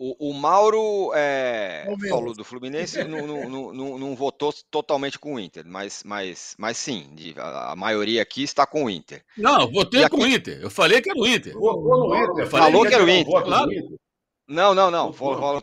O, 0.01 0.31
o 0.31 0.33
Mauro 0.33 1.11
é, 1.13 1.85
falou 2.09 2.33
do 2.33 2.45
Fluminense, 2.45 3.03
não, 3.03 3.27
não, 3.27 3.73
não, 3.73 3.99
não, 3.99 4.15
votou 4.15 4.55
totalmente 4.71 5.19
com 5.19 5.35
o 5.35 5.41
Inter, 5.41 5.65
mas, 5.67 6.05
mas, 6.05 6.55
mas 6.57 6.79
sim, 6.79 7.13
a, 7.37 7.73
a 7.73 7.77
maioria 7.77 8.23
aqui 8.23 8.45
está 8.45 8.65
com 8.65 8.85
o 8.85 8.91
Inter. 8.91 9.25
Não, 9.37 9.69
votei 9.69 10.05
aqui... 10.05 10.17
com 10.17 10.23
o 10.23 10.27
Inter. 10.27 10.61
Eu 10.63 10.71
falei 10.71 11.01
que 11.01 11.11
era 11.11 11.19
o 11.19 11.27
Inter. 11.27 11.53
Votou 11.53 12.09
no 12.09 12.15
Inter. 12.15 12.49
Falou 12.49 12.87
que 12.87 12.95
era 12.95 13.05
o 13.05 13.11
Inter. 13.11 13.43
Claro. 13.43 13.71
Não, 14.47 14.73
não, 14.73 14.89
não. 14.89 15.11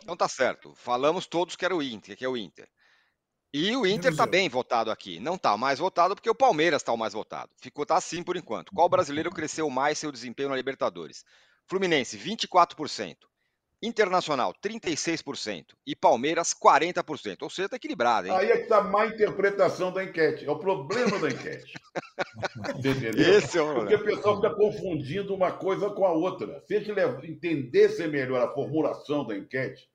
Então 0.02 0.16
tá 0.16 0.28
certo. 0.28 0.74
Falamos 0.76 1.26
todos 1.26 1.56
que 1.56 1.64
era 1.64 1.74
o 1.74 1.82
Inter, 1.82 2.14
que 2.14 2.24
é 2.24 2.28
o 2.28 2.36
Inter. 2.36 2.68
E 3.54 3.74
o 3.74 3.86
Inter 3.86 4.12
está 4.12 4.26
bem 4.26 4.50
votado 4.50 4.90
aqui. 4.90 5.18
Não 5.18 5.36
está 5.36 5.56
mais 5.56 5.78
votado 5.78 6.14
porque 6.14 6.28
o 6.28 6.34
Palmeiras 6.34 6.82
está 6.82 6.92
o 6.92 6.98
mais 6.98 7.14
votado. 7.14 7.50
Ficou 7.58 7.86
tá 7.86 7.96
assim 7.96 8.22
por 8.22 8.36
enquanto. 8.36 8.70
Qual 8.74 8.86
brasileiro 8.86 9.30
cresceu 9.30 9.70
mais 9.70 9.96
seu 9.96 10.12
desempenho 10.12 10.50
na 10.50 10.56
Libertadores? 10.56 11.24
Fluminense, 11.66 12.18
24%. 12.18 13.16
Internacional, 13.82 14.54
36%. 14.64 15.74
E 15.86 15.94
Palmeiras, 15.94 16.54
40%. 16.54 17.42
Ou 17.42 17.50
seja, 17.50 17.66
está 17.66 17.76
equilibrado, 17.76 18.28
hein? 18.28 18.34
Aí 18.34 18.50
é 18.50 18.56
que 18.56 18.62
está 18.62 18.78
a 18.78 18.84
má 18.84 19.06
interpretação 19.06 19.92
da 19.92 20.02
enquete. 20.02 20.46
É 20.46 20.50
o 20.50 20.58
problema 20.58 21.18
da 21.18 21.28
enquete. 21.28 21.74
Entendeu? 22.78 23.12
Esse 23.16 23.58
é 23.58 23.62
o 23.62 23.74
Porque 23.74 23.94
o 23.94 24.04
pessoal 24.04 24.36
fica 24.36 24.54
confundindo 24.54 25.34
uma 25.34 25.52
coisa 25.52 25.90
com 25.90 26.06
a 26.06 26.12
outra. 26.12 26.62
Se 26.66 26.76
a 26.76 26.80
gente 26.80 27.30
entendesse 27.30 28.06
melhor 28.08 28.42
a 28.42 28.54
formulação 28.54 29.26
da 29.26 29.36
enquete, 29.36 29.88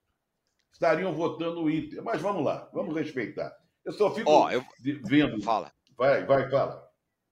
estariam 0.71 1.13
votando 1.13 1.63
o 1.63 1.69
Inter. 1.69 2.03
Mas 2.03 2.21
vamos 2.21 2.43
lá, 2.45 2.69
vamos 2.71 2.95
respeitar. 2.95 3.51
Eu 3.83 3.93
só 3.93 4.13
fico 4.13 4.29
oh, 4.29 4.49
eu... 4.49 4.63
vendo. 5.05 5.41
Fala. 5.41 5.71
Vai, 5.97 6.23
vai, 6.25 6.49
fala. 6.49 6.90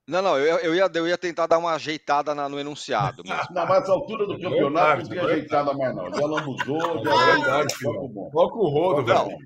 Não, 0.09 0.23
não, 0.23 0.39
eu, 0.39 0.57
eu, 0.57 0.73
ia, 0.73 0.89
eu 0.91 1.07
ia 1.07 1.17
tentar 1.19 1.45
dar 1.45 1.59
uma 1.59 1.73
ajeitada 1.73 2.33
na, 2.33 2.49
no 2.49 2.59
enunciado. 2.59 3.21
Mas... 3.27 3.47
Não, 3.51 3.67
mas 3.67 3.87
a 3.87 3.93
altura 3.93 4.25
do 4.25 4.41
campeonato 4.41 5.03
não 5.03 5.09
tem 5.09 5.19
ajeitada 5.19 5.71
mais, 5.75 5.95
não. 5.95 6.11
Já 6.11 6.25
lambuzou, 6.25 7.03
já 7.03 7.11
é 7.13 7.35
verdade. 7.35 7.75
Coloca 7.79 8.55
o 8.55 8.69
rodo, 8.69 9.05
velho. 9.05 9.37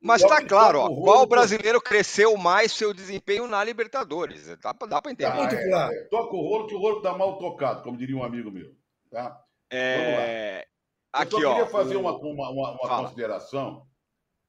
Mas 0.00 0.22
está 0.22 0.40
claro, 0.44 0.78
ó, 0.78 0.94
qual 1.02 1.26
brasileiro 1.26 1.80
cresceu 1.80 2.36
mais 2.36 2.72
seu 2.72 2.94
desempenho 2.94 3.48
na 3.48 3.64
Libertadores? 3.64 4.46
Dá, 4.58 4.72
dá 4.72 5.02
para 5.02 5.10
entender. 5.10 5.48
Tá, 5.48 5.90
é, 5.90 5.98
é, 5.98 6.04
toca 6.04 6.36
o 6.36 6.42
rolo 6.42 6.66
que 6.68 6.74
o 6.74 6.78
rolo 6.78 6.98
está 6.98 7.16
mal 7.16 7.36
tocado, 7.38 7.82
como 7.82 7.96
diria 7.96 8.16
um 8.16 8.22
amigo 8.22 8.52
meu. 8.52 8.70
Tá? 9.10 9.42
É... 9.72 10.64
Aqui, 11.12 11.34
Eu 11.34 11.40
só 11.40 11.48
queria 11.48 11.64
ó, 11.64 11.66
fazer 11.66 11.96
o... 11.96 12.00
uma, 12.00 12.12
uma, 12.18 12.50
uma, 12.50 12.70
uma 12.72 13.02
consideração. 13.02 13.84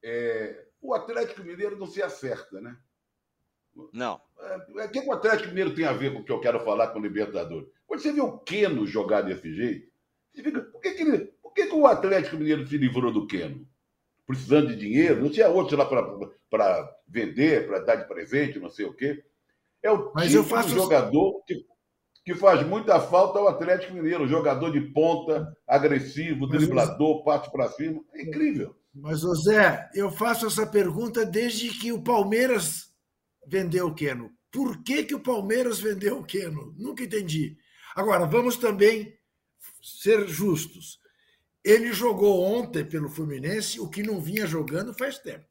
É... 0.04 0.66
O 0.80 0.94
Atlético 0.94 1.42
Mineiro 1.42 1.80
não 1.80 1.88
se 1.88 2.04
acerta, 2.04 2.62
né? 2.62 2.78
Não. 3.92 4.20
É, 4.40 4.86
o 4.86 4.90
que 4.90 5.00
o 5.00 5.12
Atlético 5.12 5.50
Mineiro 5.50 5.74
tem 5.74 5.86
a 5.86 5.94
ver 5.94 6.14
com 6.14 6.20
o 6.20 6.24
que 6.24 6.32
eu 6.32 6.40
quero 6.40 6.60
falar 6.64 6.88
com 6.88 7.00
o 7.00 7.02
Libertadores? 7.02 7.68
Quando 7.88 8.02
você 8.02 8.12
vê 8.12 8.22
o 8.22 8.38
Queno 8.40 8.86
jogar 8.86 9.22
desse 9.22 9.54
jeito, 9.54 9.88
você 10.34 10.44
fica, 10.44 10.62
por, 10.62 10.82
que, 10.82 10.92
que, 10.92 11.02
ele, 11.04 11.18
por 11.42 11.54
que, 11.54 11.68
que 11.68 11.76
o 11.76 11.88
Atlético 11.88 12.38
Mineiro 12.38 12.68
se 12.68 12.78
livrou 12.78 13.12
do 13.12 13.28
Queno? 13.28 13.68
Precisando 14.26 14.70
de 14.70 14.76
dinheiro, 14.76 15.22
não 15.22 15.30
tinha 15.30 15.48
outro 15.50 15.78
lá 15.78 15.86
para 15.86 16.96
vender, 17.08 17.68
para 17.68 17.80
dar 17.80 17.96
de 17.96 18.08
presente, 18.08 18.60
não 18.60 18.70
sei 18.70 18.86
o 18.86 18.94
quê. 18.94 19.24
É 19.84 19.92
o 19.92 20.12
Mas 20.16 20.28
tipo 20.28 20.40
eu 20.40 20.44
faço... 20.44 20.70
de 20.70 20.76
jogador 20.76 21.44
que, 21.46 21.66
que 22.26 22.34
faz 22.34 22.66
muita 22.66 23.00
falta 23.00 23.38
ao 23.38 23.48
Atlético 23.48 23.94
Mineiro. 23.94 24.28
Jogador 24.28 24.72
de 24.72 24.82
ponta, 24.82 25.56
agressivo, 25.68 26.48
driblador, 26.48 27.24
parte 27.24 27.52
para 27.52 27.70
cima. 27.70 28.02
É 28.14 28.24
incrível. 28.24 28.76
Mas, 28.94 29.20
José, 29.20 29.90
eu 29.94 30.10
faço 30.10 30.48
essa 30.48 30.66
pergunta 30.66 31.26
desde 31.26 31.70
que 31.70 31.92
o 31.92 32.02
Palmeiras 32.02 32.95
vendeu 33.48 33.88
o 33.88 33.94
Keno. 33.94 34.32
Por 34.52 34.84
que, 34.84 35.04
que 35.04 35.16
o 35.16 35.20
Palmeiras 35.20 35.80
vendeu 35.80 36.20
o 36.20 36.26
Keno? 36.26 36.74
Nunca 36.78 37.04
entendi. 37.04 37.58
Agora, 37.96 38.26
vamos 38.26 38.58
também 38.58 39.18
ser 39.82 40.28
justos. 40.28 41.00
Ele 41.64 41.92
jogou 41.94 42.42
ontem 42.42 42.86
pelo 42.86 43.10
Fluminense 43.10 43.80
o 43.80 43.90
que 43.90 44.04
não 44.04 44.22
vinha 44.22 44.46
jogando 44.46 44.94
faz 44.94 45.18
tempo. 45.18 45.46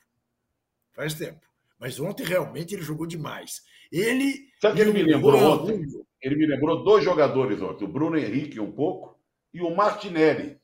Faz 0.93 1.15
tempo. 1.15 1.41
Mas 1.79 1.99
ontem 1.99 2.25
realmente 2.25 2.75
ele 2.75 2.83
jogou 2.83 3.07
demais. 3.07 3.63
Ele. 3.91 4.49
Sabe 4.61 4.77
que 4.77 4.83
ele 4.83 4.93
me 4.93 5.03
lembrou 5.03 5.35
ontem? 5.35 5.85
Ele 6.23 6.37
me 6.37 6.47
lembrou 6.47 6.83
dois 6.83 7.05
jogadores 7.05 7.61
ontem, 7.61 7.85
o 7.85 7.89
Bruno 7.89 8.17
Henrique 8.17 8.59
um 8.59 8.73
pouco 8.73 9.21
e 9.53 9.61
o 9.61 9.75
Martinelli, 9.75 10.59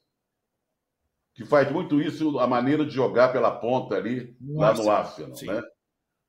que 1.35 1.45
faz 1.45 1.71
muito 1.71 2.01
isso, 2.01 2.39
a 2.39 2.47
maneira 2.47 2.85
de 2.85 2.93
jogar 2.93 3.31
pela 3.31 3.51
ponta 3.51 3.95
ali, 3.95 4.35
Nossa, 4.41 4.79
lá 4.79 4.85
no 4.85 4.91
Arsenal, 4.91 5.37
sim. 5.37 5.47
né? 5.47 5.63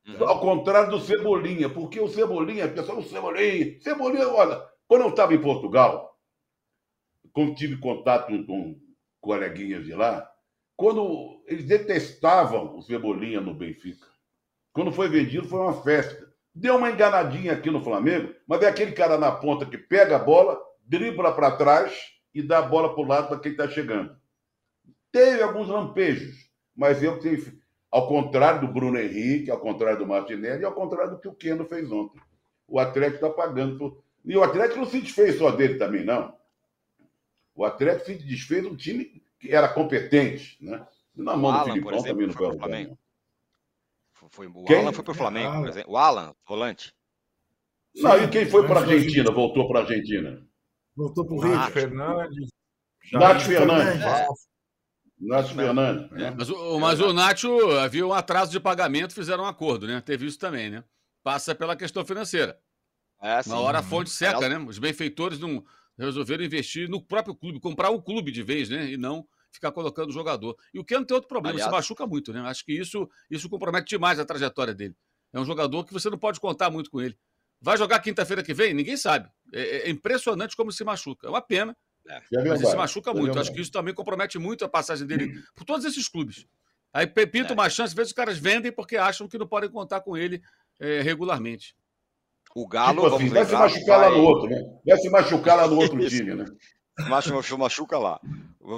Uhum. 0.07 0.27
Ao 0.27 0.39
contrário 0.39 0.89
do 0.89 0.99
Cebolinha, 0.99 1.69
porque 1.69 1.99
o 1.99 2.07
Cebolinha, 2.07 2.67
pessoal, 2.67 2.99
o 2.99 3.03
Cebolinha, 3.03 3.79
Cebolinha, 3.81 4.27
olha, 4.27 4.61
quando 4.87 5.01
eu 5.01 5.09
estava 5.09 5.33
em 5.33 5.41
Portugal, 5.41 6.17
quando 7.31 7.55
tive 7.55 7.77
contato 7.77 8.27
com 8.45 8.79
coleguinhas 9.19 9.85
de 9.85 9.93
lá, 9.93 10.29
quando 10.75 11.43
eles 11.45 11.65
detestavam 11.65 12.77
o 12.77 12.81
Cebolinha 12.81 13.39
no 13.39 13.53
Benfica. 13.53 14.07
Quando 14.73 14.91
foi 14.91 15.07
vendido, 15.09 15.47
foi 15.47 15.59
uma 15.59 15.81
festa. 15.83 16.31
Deu 16.53 16.75
uma 16.75 16.89
enganadinha 16.89 17.53
aqui 17.53 17.69
no 17.69 17.83
Flamengo, 17.83 18.33
mas 18.47 18.61
é 18.63 18.67
aquele 18.67 18.91
cara 18.91 19.17
na 19.17 19.31
ponta 19.31 19.65
que 19.65 19.77
pega 19.77 20.15
a 20.15 20.19
bola, 20.19 20.59
dribla 20.83 21.33
para 21.33 21.55
trás 21.55 21.93
e 22.33 22.41
dá 22.41 22.59
a 22.59 22.63
bola 22.63 22.93
para 22.93 23.03
o 23.03 23.07
lado 23.07 23.27
para 23.27 23.39
quem 23.39 23.51
está 23.51 23.67
chegando. 23.69 24.15
Teve 25.11 25.43
alguns 25.43 25.67
lampejos, 25.67 26.49
mas 26.75 27.03
eu 27.03 27.19
tenho, 27.19 27.60
ao 27.91 28.07
contrário 28.07 28.61
do 28.61 28.73
Bruno 28.73 28.97
Henrique, 28.97 29.51
ao 29.51 29.59
contrário 29.59 29.99
do 29.99 30.07
Martinelli, 30.07 30.61
e 30.61 30.65
ao 30.65 30.73
contrário 30.73 31.11
do 31.11 31.19
que 31.19 31.27
o 31.27 31.33
Keno 31.33 31.65
fez 31.65 31.91
ontem. 31.91 32.21
O 32.67 32.79
Atlético 32.79 33.25
está 33.25 33.29
pagando. 33.29 33.77
Por... 33.77 34.01
E 34.23 34.37
o 34.37 34.43
Atlético 34.43 34.79
não 34.79 34.85
se 34.85 35.01
desfez 35.01 35.37
só 35.37 35.51
dele 35.51 35.75
também, 35.75 36.05
não. 36.05 36.33
O 37.53 37.65
Atlético 37.65 38.05
se 38.05 38.15
desfez 38.15 38.63
de 38.63 38.69
um 38.69 38.75
time 38.75 39.21
que 39.37 39.53
era 39.53 39.67
competente, 39.67 40.57
né? 40.63 40.87
Na 41.13 41.35
mão 41.35 41.51
Alan, 41.51 41.63
do 41.63 41.71
Filipão 41.71 41.91
exemplo, 41.91 42.07
também 42.07 42.27
não 42.27 42.33
foi 42.33 42.45
foi 42.47 42.49
pro 42.49 42.59
Flamengo. 42.59 42.97
Foi, 44.29 44.47
o 44.47 44.63
Quem? 44.63 44.79
Alan 44.79 44.93
foi 44.93 45.03
pro 45.03 45.13
Flamengo, 45.13 45.49
Alan. 45.49 45.59
por 45.59 45.69
exemplo. 45.69 45.91
O 45.91 45.97
Alan, 45.97 46.35
volante. 46.47 46.93
Não, 47.95 48.23
e 48.23 48.29
quem 48.29 48.45
foi 48.45 48.65
para 48.65 48.79
a 48.79 48.83
Argentina, 48.83 49.31
voltou 49.31 49.67
para 49.67 49.79
a 49.79 49.81
Argentina? 49.81 50.47
Voltou 50.95 51.25
para 51.25 51.35
o 51.35 51.39
Rio. 51.39 51.71
Fernandes. 51.71 52.49
Nath 53.11 53.41
Fernandes. 53.41 54.01
Fernandes. 54.01 54.50
Nath 55.21 55.49
Fernandes. 55.53 56.09
né? 56.11 56.33
Mas, 56.35 56.49
o, 56.49 56.79
mas 56.79 56.99
o 56.99 57.13
Nacho 57.13 57.49
havia 57.77 58.05
um 58.05 58.13
atraso 58.13 58.51
de 58.51 58.59
pagamento, 58.59 59.13
fizeram 59.13 59.43
um 59.43 59.47
acordo, 59.47 59.85
né? 59.87 60.01
Teve 60.01 60.25
isso 60.25 60.39
também, 60.39 60.69
né? 60.69 60.83
Passa 61.23 61.53
pela 61.53 61.75
questão 61.75 62.03
financeira. 62.03 62.59
É. 63.21 63.47
Na 63.47 63.59
hora 63.59 63.79
a 63.79 63.83
fonte 63.83 64.09
seca, 64.09 64.49
né? 64.49 64.57
Os 64.57 64.79
benfeitores 64.79 65.39
não 65.39 65.63
resolveram 65.97 66.43
investir 66.43 66.89
no 66.89 66.99
próprio 66.99 67.35
clube, 67.35 67.59
comprar 67.59 67.91
um 67.91 68.01
clube 68.01 68.31
de 68.31 68.41
vez, 68.41 68.67
né? 68.69 68.91
E 68.91 68.97
não 68.97 69.25
ficar 69.51 69.71
colocando 69.71 70.09
o 70.09 70.13
jogador. 70.13 70.57
E 70.73 70.79
o 70.79 70.83
Keno 70.85 71.05
tem 71.05 71.13
outro 71.13 71.27
problema, 71.27 71.55
Aliás- 71.55 71.69
se 71.69 71.75
machuca 71.75 72.07
muito, 72.07 72.33
né? 72.33 72.41
Acho 72.41 72.65
que 72.65 72.73
isso, 72.73 73.07
isso 73.29 73.49
compromete 73.49 73.89
demais 73.89 74.17
a 74.17 74.25
trajetória 74.25 74.73
dele. 74.73 74.95
É 75.33 75.39
um 75.39 75.45
jogador 75.45 75.85
que 75.85 75.93
você 75.93 76.09
não 76.09 76.17
pode 76.17 76.39
contar 76.39 76.69
muito 76.71 76.89
com 76.89 76.99
ele. 77.01 77.17
Vai 77.61 77.77
jogar 77.77 77.99
quinta-feira 77.99 78.41
que 78.41 78.53
vem? 78.55 78.73
Ninguém 78.73 78.97
sabe. 78.97 79.29
É, 79.53 79.87
é 79.87 79.89
impressionante 79.89 80.55
como 80.55 80.71
se 80.71 80.83
machuca. 80.83 81.27
É 81.27 81.29
uma 81.29 81.41
pena, 81.41 81.77
É 82.07 82.19
mas 82.47 82.61
ele 82.61 82.65
se 82.71 82.75
machuca 82.75 83.13
muito. 83.13 83.39
Acho 83.39 83.53
que 83.53 83.61
isso 83.61 83.71
também 83.71 83.93
compromete 83.93 84.37
muito 84.39 84.65
a 84.65 84.69
passagem 84.69 85.05
dele 85.07 85.31
por 85.55 85.63
todos 85.63 85.85
esses 85.85 86.07
clubes. 86.07 86.45
Aí 86.93 87.07
pinta 87.07 87.51
É. 87.51 87.53
uma 87.53 87.69
chance, 87.69 87.91
às 87.91 87.93
vezes 87.93 88.09
os 88.11 88.15
caras 88.15 88.37
vendem 88.37 88.71
porque 88.71 88.97
acham 88.97 89.27
que 89.27 89.37
não 89.37 89.47
podem 89.47 89.69
contar 89.69 90.01
com 90.01 90.17
ele 90.17 90.41
é, 90.79 91.01
regularmente. 91.01 91.75
O 92.55 92.67
Galo, 92.67 93.03
Tipo 93.03 93.15
assim, 93.15 93.29
vai 93.29 93.45
se 93.45 93.53
machucar 93.53 93.99
lá 93.99 94.09
vai- 94.09 94.17
no 94.17 94.23
outro, 94.23 94.49
né? 94.49 94.61
Vai 94.85 94.97
se 94.97 95.09
machucar 95.09 95.55
lá 95.57 95.67
no 95.67 95.77
outro 95.77 96.09
time, 96.09 96.35
né? 96.35 96.45
Machu- 97.07 97.33
machu- 97.33 97.57
machuca 97.57 97.97
lá. 97.97 98.19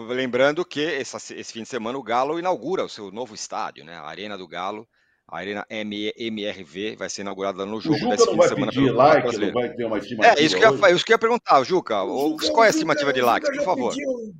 Lembrando 0.09 0.63
que 0.63 0.81
essa- 0.85 1.17
esse 1.33 1.51
fim 1.53 1.63
de 1.63 1.69
semana 1.69 1.97
o 1.97 2.03
Galo 2.03 2.37
inaugura 2.37 2.83
o 2.85 2.89
seu 2.89 3.11
novo 3.11 3.33
estádio, 3.33 3.83
né? 3.83 3.95
A 3.97 4.03
Arena 4.05 4.37
do 4.37 4.47
Galo, 4.47 4.87
a 5.27 5.37
Arena 5.37 5.65
MRV, 5.69 6.95
vai 6.97 7.09
ser 7.09 7.21
inaugurada 7.21 7.65
no 7.65 7.77
O 7.77 7.81
jogo 7.81 7.97
Juca 7.97 8.11
desse 8.15 8.25
não 8.27 8.35
vai 8.37 8.47
semana 8.49 8.71
pedir 8.71 8.91
like, 8.91 9.15
não 9.15 9.21
Brasileiro. 9.23 9.53
vai 9.53 9.73
ter 9.73 9.85
uma 9.85 9.97
estimativa 9.97 10.39
É, 10.39 10.43
isso 10.43 10.57
que, 10.57 10.65
eu, 10.65 10.69
hoje? 10.71 10.95
isso 10.95 11.05
que 11.05 11.11
eu 11.11 11.15
ia 11.15 11.19
perguntar, 11.19 11.63
Juca. 11.63 12.03
O 12.03 12.31
Juca- 12.31 12.51
qual 12.51 12.63
é 12.63 12.67
a 12.67 12.71
Juca- 12.71 12.77
estimativa 12.77 13.13
de 13.13 13.21
likes, 13.21 13.49
por 13.57 13.65
favor? 13.65 13.89
pediu- 13.91 14.33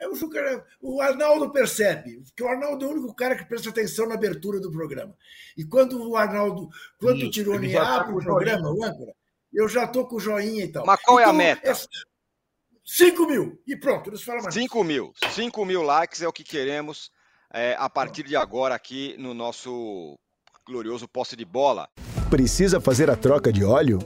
é, 0.00 0.08
o, 0.08 0.14
Juca- 0.14 0.66
o 0.80 1.00
Arnaldo 1.00 1.50
percebe, 1.50 2.22
que 2.36 2.42
o 2.42 2.48
Arnaldo 2.48 2.84
é 2.84 2.88
o 2.88 2.90
único 2.92 3.14
cara 3.14 3.36
que 3.36 3.44
presta 3.44 3.70
atenção 3.70 4.06
na 4.08 4.14
abertura 4.14 4.60
do 4.60 4.70
programa. 4.70 5.16
E 5.56 5.64
quando 5.64 6.08
o 6.08 6.16
Arnaldo, 6.16 6.68
quando 6.98 7.18
Isso, 7.18 7.26
o 7.26 7.30
Tironi 7.30 7.72
tá 7.72 7.96
abre 7.96 8.12
com 8.12 8.18
o 8.18 8.22
programa, 8.22 8.70
o 8.70 8.84
âncora, 8.84 9.12
eu 9.52 9.68
já 9.68 9.84
estou 9.84 10.06
com 10.06 10.16
o 10.16 10.20
joinha 10.20 10.64
e 10.64 10.68
tal. 10.68 10.86
Mas 10.86 11.00
qual 11.02 11.18
é 11.18 11.22
a 11.24 11.26
Então, 11.26 11.36
meta? 11.36 11.72
5 12.84 13.26
mil. 13.26 13.60
E 13.66 13.76
pronto, 13.76 14.10
não 14.10 14.16
se 14.16 14.24
fala 14.24 14.42
mais. 14.42 14.52
5 14.54 14.84
mil. 14.84 15.12
5 15.30 15.64
mil 15.64 15.82
likes 15.82 16.20
é 16.22 16.28
o 16.28 16.32
que 16.32 16.44
queremos 16.44 17.10
é, 17.54 17.76
a 17.78 17.88
partir 17.88 18.24
de 18.24 18.34
agora 18.34 18.74
aqui 18.74 19.14
no 19.16 19.32
nosso 19.32 20.18
glorioso 20.66 21.06
posse 21.06 21.36
de 21.36 21.44
bola. 21.44 21.88
Precisa 22.28 22.80
fazer 22.80 23.08
a 23.08 23.16
troca 23.16 23.52
de 23.52 23.64
óleo? 23.64 24.00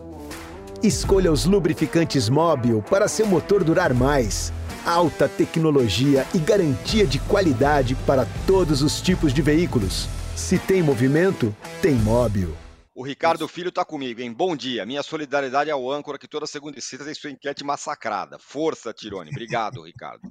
Escolha 0.83 1.33
os 1.33 1.47
lubrificantes 1.47 2.29
Móbil 2.29 2.83
para 2.83 3.09
seu 3.09 3.27
motor 3.27 3.65
durar 3.65 3.95
mais. 3.95 4.53
Alta 4.85 5.29
tecnologia 5.29 6.27
e 6.35 6.39
garantia 6.39 7.07
de 7.07 7.19
qualidade 7.21 7.95
para 8.07 8.27
todos 8.47 8.83
os 8.83 9.01
tipos 9.01 9.33
de 9.33 9.41
veículos. 9.41 10.07
Se 10.37 10.59
tem 10.59 10.83
movimento, 10.83 11.55
tem 11.83 11.95
Móbil. 11.95 12.55
O 12.95 13.05
Ricardo 13.05 13.47
Filho 13.47 13.69
está 13.69 13.85
comigo, 13.85 14.21
hein? 14.21 14.33
Bom 14.33 14.57
dia. 14.57 14.85
Minha 14.85 15.03
solidariedade 15.03 15.71
ao 15.71 15.91
âncora 15.91 16.19
que 16.19 16.29
toda 16.29 16.47
segunda 16.47 16.79
e 16.79 16.83
sexta 16.83 17.05
tem 17.05 17.15
sua 17.15 17.31
enquete 17.31 17.65
massacrada. 17.65 18.39
Força, 18.41 18.93
Tirone. 18.93 19.31
Obrigado, 19.31 19.83
Ricardo. 19.83 20.29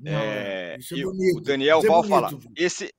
Não, 0.00 0.12
É, 0.12 0.76
isso 0.78 0.94
é 0.94 0.98
e 0.98 1.04
o- 1.04 1.10
bonito, 1.10 1.36
o 1.38 1.40
Daniel 1.42 1.78
isso 1.78 1.86
é 1.86 1.90
Val 1.90 2.02
bonito. 2.02 2.40
fala: 2.40 2.52
esse, 2.56 2.94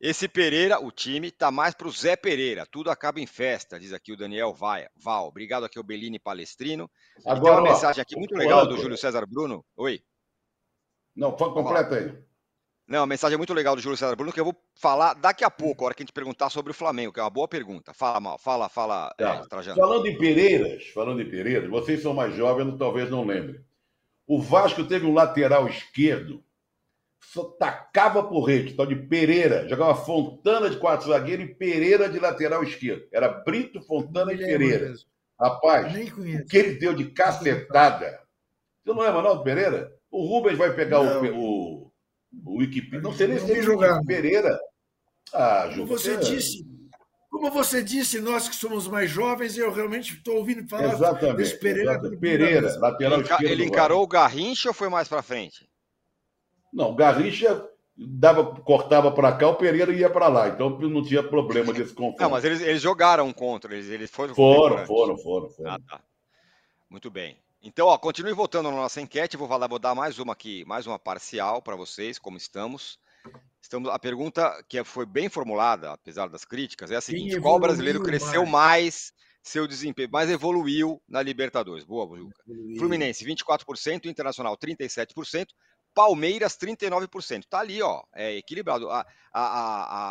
esse 0.00 0.28
Pereira, 0.28 0.78
o 0.78 0.90
time, 0.92 1.30
tá 1.30 1.50
mais 1.50 1.74
pro 1.74 1.90
Zé 1.90 2.14
Pereira. 2.16 2.66
Tudo 2.66 2.90
acaba 2.90 3.18
em 3.20 3.26
festa, 3.26 3.80
diz 3.80 3.92
aqui 3.92 4.12
o 4.12 4.16
Daniel 4.16 4.52
Vai- 4.52 4.86
Val. 4.96 5.28
Obrigado 5.28 5.64
aqui 5.64 5.78
ao 5.78 5.84
Bellini 5.84 6.18
Palestrino. 6.18 6.90
E 7.18 7.22
tem 7.22 7.32
Agora, 7.32 7.62
uma 7.62 7.70
ó, 7.70 7.72
mensagem 7.72 8.02
aqui 8.02 8.14
muito 8.16 8.34
legal 8.34 8.66
do. 8.68 8.76
Júlio 8.76 8.98
César 8.98 9.24
Bruno. 9.26 9.64
Oi. 9.76 10.02
Não, 11.16 11.36
fa- 11.38 11.50
completa 11.50 11.94
aí. 11.96 12.12
Não, 12.86 12.98
uma 13.00 13.06
mensagem 13.06 13.38
muito 13.38 13.54
legal 13.54 13.74
do 13.74 13.80
Júlio 13.80 13.96
César 13.96 14.14
Bruno 14.14 14.30
que 14.30 14.38
eu 14.38 14.44
vou 14.44 14.54
falar 14.74 15.14
daqui 15.14 15.42
a 15.42 15.50
pouco, 15.50 15.82
a 15.82 15.86
hora 15.86 15.94
que 15.94 16.02
a 16.02 16.04
gente 16.04 16.12
perguntar 16.12 16.50
sobre 16.50 16.70
o 16.70 16.74
Flamengo, 16.74 17.12
que 17.14 17.18
é 17.20 17.22
uma 17.22 17.30
boa 17.30 17.48
pergunta. 17.48 17.94
Fala, 17.94 18.20
mal, 18.20 18.38
fala, 18.38 18.68
fala, 18.68 19.14
Tá. 19.16 19.36
é, 19.36 19.48
Trajano. 19.48 19.80
Falando 19.80 20.06
em 20.06 20.18
Pereiras, 20.18 20.86
falando 20.88 21.22
em 21.22 21.30
Pereiras, 21.30 21.70
vocês 21.70 22.02
são 22.02 22.12
mais 22.12 22.34
jovens, 22.34 22.76
talvez 22.76 23.08
não 23.10 23.24
lembrem. 23.24 23.64
O 24.26 24.40
Vasco 24.40 24.84
teve 24.84 25.06
um 25.06 25.12
lateral 25.12 25.68
esquerdo, 25.68 26.42
só 27.22 27.44
tacava 27.44 28.22
por 28.22 28.44
rede, 28.44 28.74
tal 28.74 28.86
de 28.86 28.96
Pereira. 28.96 29.68
Jogava 29.68 29.94
Fontana 29.94 30.70
de 30.70 30.76
quatro 30.78 31.08
zagueiros 31.08 31.46
e 31.46 31.54
Pereira 31.54 32.08
de 32.08 32.18
lateral 32.18 32.62
esquerdo. 32.62 33.06
Era 33.12 33.28
Brito, 33.28 33.82
Fontana 33.82 34.32
e 34.32 34.38
Pereira. 34.38 34.88
mesmo. 34.88 35.06
Rapaz, 35.38 35.92
o 35.94 36.46
que 36.46 36.56
ele 36.56 36.74
deu 36.78 36.94
de 36.94 37.10
cacetada. 37.10 38.20
Você 38.84 38.92
não 38.92 39.22
não, 39.22 39.36
do 39.36 39.42
Pereira? 39.42 39.92
O 40.10 40.26
Rubens 40.26 40.56
vai 40.56 40.72
pegar 40.74 41.02
Não. 41.02 41.22
o, 41.22 41.82
o, 41.84 41.92
o 42.44 42.58
Wikipedia. 42.58 43.00
Não 43.00 43.12
sei 43.12 43.26
nem 43.26 43.38
se 43.38 43.50
ele 43.50 43.62
jogar. 43.62 44.00
Pereira. 44.04 44.56
Ah, 45.32 45.68
Como 45.74 45.86
você 45.86 46.16
disse, 46.18 46.64
como 47.34 47.50
você 47.50 47.82
disse, 47.82 48.20
nós 48.20 48.48
que 48.48 48.54
somos 48.54 48.86
mais 48.86 49.10
jovens, 49.10 49.58
eu 49.58 49.72
realmente 49.72 50.14
estou 50.14 50.36
ouvindo 50.36 50.68
falar 50.68 50.92
Exatamente. 50.92 51.36
desse 51.36 51.58
Pereira. 51.58 51.90
exatamente. 51.90 52.20
Pereira, 52.20 52.78
lateral 52.78 53.18
Ele, 53.18 53.28
esquerdo. 53.28 53.62
encarou 53.64 54.02
o 54.04 54.06
Garrincha 54.06 54.68
ou 54.68 54.74
foi 54.74 54.88
mais 54.88 55.08
pra 55.08 55.20
frente? 55.20 55.68
Não, 56.72 56.92
o 56.92 56.94
Garrincha 56.94 57.68
dava, 57.96 58.54
cortava 58.60 59.10
para 59.10 59.32
cá, 59.32 59.48
o 59.48 59.56
Pereira 59.56 59.92
ia 59.92 60.08
para 60.08 60.28
lá. 60.28 60.48
Então 60.48 60.78
não 60.78 61.02
tinha 61.02 61.24
problema 61.24 61.72
desse 61.72 61.92
confronto. 61.92 62.22
Não, 62.22 62.30
mas 62.30 62.44
eles, 62.44 62.60
eles 62.60 62.80
jogaram 62.80 63.32
contra, 63.32 63.74
eles, 63.74 63.88
eles 63.88 64.12
foram. 64.12 64.32
Foram, 64.32 64.86
foram, 64.86 65.18
foram, 65.18 65.50
foram. 65.50 65.72
Ah, 65.72 65.80
tá. 65.88 66.00
Muito 66.88 67.10
bem. 67.10 67.36
Então, 67.60 67.88
ó, 67.88 67.98
continue 67.98 68.32
votando 68.32 68.70
na 68.70 68.76
nossa 68.76 69.00
enquete. 69.00 69.36
Vou, 69.36 69.48
falar, 69.48 69.66
vou 69.66 69.80
dar 69.80 69.94
mais 69.96 70.20
uma 70.20 70.34
aqui, 70.34 70.64
mais 70.66 70.86
uma 70.86 71.00
parcial 71.00 71.60
para 71.60 71.74
vocês, 71.74 72.16
como 72.16 72.36
estamos. 72.36 72.96
Estamos. 73.60 73.90
A 73.90 73.98
pergunta 73.98 74.62
que 74.68 74.82
foi 74.84 75.06
bem 75.06 75.28
formulada, 75.28 75.92
apesar 75.92 76.28
das 76.28 76.44
críticas, 76.44 76.90
é 76.90 76.96
a 76.96 77.00
seguinte: 77.00 77.40
qual 77.40 77.58
brasileiro 77.58 78.02
cresceu 78.02 78.44
mais? 78.44 78.52
mais 78.52 79.12
seu 79.42 79.66
desempenho, 79.66 80.08
mais 80.10 80.30
evoluiu 80.30 81.02
na 81.06 81.20
Libertadores? 81.22 81.84
Boa, 81.84 82.16
Juca. 82.16 82.34
Fluminense, 82.78 83.24
24%, 83.26 84.06
Internacional, 84.06 84.56
37%, 84.56 85.48
Palmeiras, 85.94 86.56
39%. 86.56 87.44
Tá 87.48 87.60
ali, 87.60 87.82
ó, 87.82 88.02
é 88.14 88.36
equilibrado. 88.36 88.88
A, 88.90 89.06
a, 89.32 89.42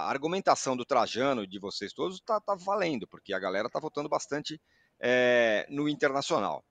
a- 0.05 0.09
argumentação 0.09 0.77
do 0.77 0.85
Trajano 0.85 1.43
e 1.43 1.47
de 1.47 1.57
vocês 1.59 1.93
todos 1.93 2.19
tá, 2.21 2.39
tá 2.39 2.53
valendo, 2.55 3.07
porque 3.07 3.33
a 3.33 3.39
galera 3.39 3.69
tá 3.69 3.79
votando 3.79 4.07
bastante 4.07 4.61
é, 4.99 5.65
no 5.69 5.89
Internacional. 5.89 6.63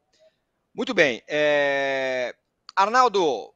Muito 0.75 0.95
bem. 0.95 1.21
é, 1.29 2.35
Arnaldo, 2.77 3.53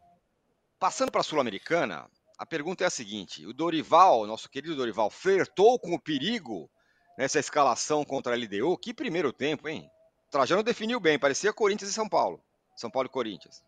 passando 0.80 1.10
para 1.12 1.20
a 1.20 1.24
Sul-Americana, 1.24 2.10
a 2.38 2.44
pergunta 2.46 2.84
é 2.84 2.86
a 2.86 2.90
seguinte: 2.90 3.46
o 3.46 3.52
Dorival, 3.52 4.26
nosso 4.26 4.48
querido 4.48 4.76
Dorival, 4.76 5.10
flertou 5.10 5.78
com 5.78 5.94
o 5.94 6.00
perigo 6.00 6.70
nessa 7.16 7.38
escalação 7.38 8.04
contra 8.04 8.32
a 8.34 8.36
LDU? 8.36 8.76
Que 8.78 8.92
primeiro 8.92 9.32
tempo, 9.32 9.68
hein? 9.68 9.88
Trajano 10.30 10.62
definiu 10.62 11.00
bem, 11.00 11.18
parecia 11.18 11.52
Corinthians 11.52 11.90
e 11.90 11.94
São 11.94 12.08
Paulo. 12.08 12.42
São 12.74 12.90
Paulo 12.90 13.06
e 13.06 13.10
Corinthians. 13.10 13.64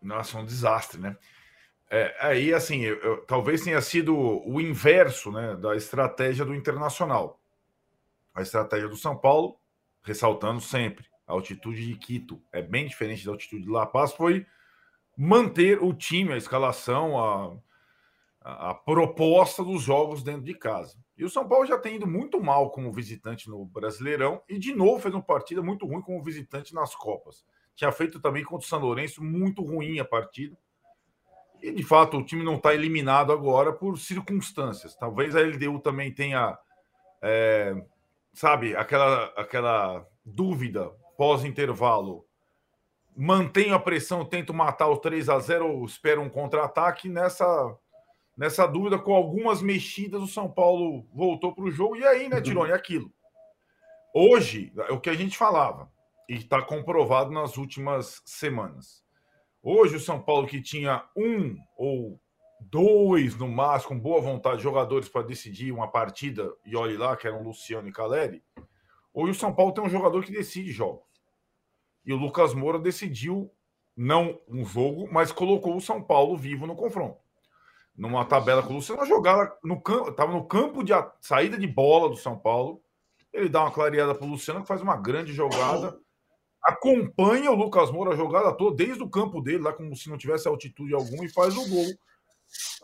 Nossa, 0.00 0.38
um 0.38 0.44
desastre, 0.44 1.00
né? 1.00 1.16
É, 1.90 2.14
aí, 2.20 2.52
assim, 2.52 2.82
eu- 2.82 3.00
eu- 3.02 3.26
talvez 3.26 3.62
tenha 3.62 3.80
sido 3.80 4.14
o 4.16 4.60
inverso 4.60 5.32
né, 5.32 5.56
da 5.56 5.74
estratégia 5.74 6.44
do 6.44 6.54
Internacional. 6.54 7.40
A 8.34 8.42
estratégia 8.42 8.88
do 8.88 8.96
São 8.96 9.16
Paulo, 9.16 9.58
ressaltando 10.02 10.60
sempre, 10.60 11.06
a 11.26 11.32
altitude 11.32 11.84
de 11.84 11.96
Quito 11.96 12.40
é 12.52 12.62
bem 12.62 12.86
diferente 12.86 13.24
da 13.24 13.32
altitude 13.32 13.62
de 13.64 13.70
La 13.70 13.86
Paz, 13.86 14.12
foi 14.12 14.46
manter 15.20 15.82
o 15.82 15.92
time, 15.92 16.32
a 16.32 16.36
escalação, 16.36 17.18
a, 17.18 18.70
a, 18.70 18.74
proposta 18.74 19.64
dos 19.64 19.82
jogos 19.82 20.22
dentro 20.22 20.42
de 20.42 20.54
casa. 20.54 20.96
E 21.16 21.24
o 21.24 21.28
São 21.28 21.48
Paulo 21.48 21.66
já 21.66 21.76
tem 21.76 21.96
ido 21.96 22.06
muito 22.06 22.40
mal 22.40 22.70
como 22.70 22.92
visitante 22.92 23.50
no 23.50 23.64
Brasileirão 23.64 24.40
e 24.48 24.60
de 24.60 24.72
novo 24.72 25.00
fez 25.00 25.12
uma 25.12 25.22
partida 25.22 25.60
muito 25.60 25.84
ruim 25.84 26.00
como 26.02 26.22
visitante 26.22 26.72
nas 26.72 26.94
Copas. 26.94 27.44
Tinha 27.74 27.90
feito 27.90 28.20
também 28.20 28.44
contra 28.44 28.64
o 28.64 28.68
São 28.68 28.78
Lourenço 28.78 29.22
muito 29.22 29.60
ruim 29.64 29.98
a 29.98 30.04
partida. 30.04 30.56
E 31.60 31.72
de 31.72 31.82
fato 31.82 32.16
o 32.16 32.24
time 32.24 32.44
não 32.44 32.54
está 32.54 32.72
eliminado 32.72 33.32
agora 33.32 33.72
por 33.72 33.98
circunstâncias. 33.98 34.94
Talvez 34.94 35.34
a 35.34 35.40
LDU 35.40 35.80
também 35.80 36.14
tenha, 36.14 36.56
é, 37.20 37.74
sabe, 38.32 38.76
aquela, 38.76 39.24
aquela 39.36 40.06
dúvida 40.24 40.88
pós-intervalo. 41.16 42.27
Mantenho 43.20 43.74
a 43.74 43.80
pressão, 43.80 44.24
tento 44.24 44.54
matar 44.54 44.86
o 44.86 44.96
3 44.96 45.28
a 45.28 45.40
0 45.40 45.66
ou 45.66 45.84
espero 45.84 46.22
um 46.22 46.28
contra-ataque 46.28 47.08
nessa 47.08 47.76
nessa 48.36 48.64
dúvida, 48.64 48.96
com 48.96 49.12
algumas 49.12 49.60
mexidas, 49.60 50.22
o 50.22 50.28
São 50.28 50.48
Paulo 50.48 51.04
voltou 51.12 51.52
para 51.52 51.64
o 51.64 51.70
jogo. 51.72 51.96
E 51.96 52.06
aí, 52.06 52.28
né, 52.28 52.36
uhum. 52.36 52.42
Tirone, 52.42 52.70
aquilo. 52.70 53.12
Hoje, 54.14 54.72
é 54.88 54.92
o 54.92 55.00
que 55.00 55.10
a 55.10 55.14
gente 55.14 55.36
falava, 55.36 55.90
e 56.28 56.34
está 56.34 56.62
comprovado 56.62 57.32
nas 57.32 57.56
últimas 57.56 58.22
semanas. 58.24 59.04
Hoje, 59.60 59.96
o 59.96 60.00
São 60.00 60.22
Paulo, 60.22 60.46
que 60.46 60.62
tinha 60.62 61.04
um 61.16 61.56
ou 61.76 62.20
dois, 62.60 63.36
no 63.36 63.48
máximo, 63.48 63.96
com 63.96 64.00
boa 64.00 64.20
vontade, 64.20 64.62
jogadores 64.62 65.08
para 65.08 65.26
decidir 65.26 65.72
uma 65.72 65.90
partida, 65.90 66.48
e 66.64 66.76
olhe 66.76 66.96
lá, 66.96 67.16
que 67.16 67.26
eram 67.26 67.42
Luciano 67.42 67.88
e 67.88 67.92
Caleri. 67.92 68.44
Hoje, 69.12 69.32
o 69.32 69.34
São 69.34 69.52
Paulo 69.52 69.72
tem 69.72 69.82
um 69.82 69.90
jogador 69.90 70.24
que 70.24 70.30
decide 70.30 70.70
jogos. 70.70 71.07
E 72.08 72.12
o 72.12 72.16
Lucas 72.16 72.54
Moura 72.54 72.78
decidiu, 72.78 73.52
não 73.94 74.40
um 74.48 74.64
jogo, 74.64 75.06
mas 75.12 75.30
colocou 75.30 75.76
o 75.76 75.80
São 75.80 76.02
Paulo 76.02 76.36
vivo 76.36 76.66
no 76.66 76.74
confronto 76.74 77.18
numa 77.98 78.24
tabela 78.24 78.62
com 78.62 78.74
o 78.74 78.76
Luciano, 78.76 79.04
jogada 79.04 79.52
no 79.62 79.80
campo, 79.80 80.10
estava 80.10 80.32
no 80.32 80.46
campo 80.46 80.84
de 80.84 80.92
a, 80.92 81.12
saída 81.20 81.58
de 81.58 81.66
bola 81.66 82.08
do 82.08 82.16
São 82.16 82.38
Paulo. 82.38 82.80
Ele 83.32 83.48
dá 83.48 83.62
uma 83.62 83.72
clareada 83.72 84.14
para 84.14 84.24
o 84.24 84.30
Luciano, 84.30 84.60
que 84.62 84.68
faz 84.68 84.80
uma 84.80 84.96
grande 84.96 85.32
jogada. 85.32 85.98
Acompanha 86.62 87.50
o 87.50 87.56
Lucas 87.56 87.90
Moura 87.90 88.12
a 88.12 88.16
jogada 88.16 88.52
toda, 88.52 88.76
desde 88.76 89.02
o 89.02 89.10
campo 89.10 89.40
dele, 89.40 89.64
lá 89.64 89.72
como 89.72 89.96
se 89.96 90.08
não 90.08 90.16
tivesse 90.16 90.46
altitude 90.46 90.94
alguma, 90.94 91.24
e 91.24 91.28
faz 91.28 91.56
o 91.56 91.68
gol. 91.68 91.86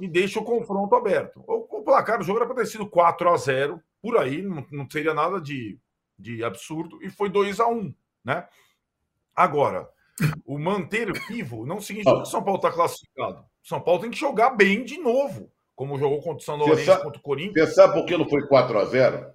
E 0.01 0.09
deixa 0.09 0.41
o 0.41 0.45
confronto 0.45 0.97
aberto. 0.97 1.45
O, 1.47 1.79
o 1.79 1.85
placar 1.85 2.19
do 2.19 2.25
jogo 2.25 2.41
era 2.41 2.47
para 2.47 2.57
ter 2.57 2.67
sido 2.67 2.89
4 2.89 3.31
a 3.31 3.37
0 3.37 3.81
por 4.03 4.19
aí, 4.19 4.43
não, 4.43 4.67
não 4.73 4.91
seria 4.91 5.15
nada 5.15 5.41
de, 5.41 5.79
de 6.19 6.43
absurdo, 6.43 7.01
e 7.03 7.09
foi 7.09 7.31
2 7.31 7.61
a 7.61 7.69
1 7.69 7.95
né? 8.25 8.49
Agora, 9.35 9.89
o 10.47 10.59
manter 10.59 11.13
vivo 11.29 11.67
não 11.67 11.81
significa 11.81 12.17
que 12.17 12.23
o 12.23 12.27
São 12.27 12.43
Paulo 12.43 12.59
está 12.59 12.71
classificado. 12.71 13.45
São 13.63 13.81
Paulo 13.81 14.03
tem 14.03 14.11
que 14.11 14.19
jogar 14.19 14.51
bem 14.51 14.85
de 14.85 14.99
novo, 14.99 15.51
como 15.75 15.99
jogou 15.99 16.19
contra 16.21 16.39
o 16.39 16.45
São 16.45 16.57
Lourenço, 16.57 16.85
sabe, 16.85 17.03
contra 17.03 17.19
o 17.19 17.23
Corinthians. 17.23 17.69
Você 17.69 17.75
sabe 17.75 17.95
por 17.95 18.07
que 18.07 18.17
não 18.17 18.29
foi 18.29 18.47
4 18.47 18.79
a 18.79 18.85
0 18.85 19.27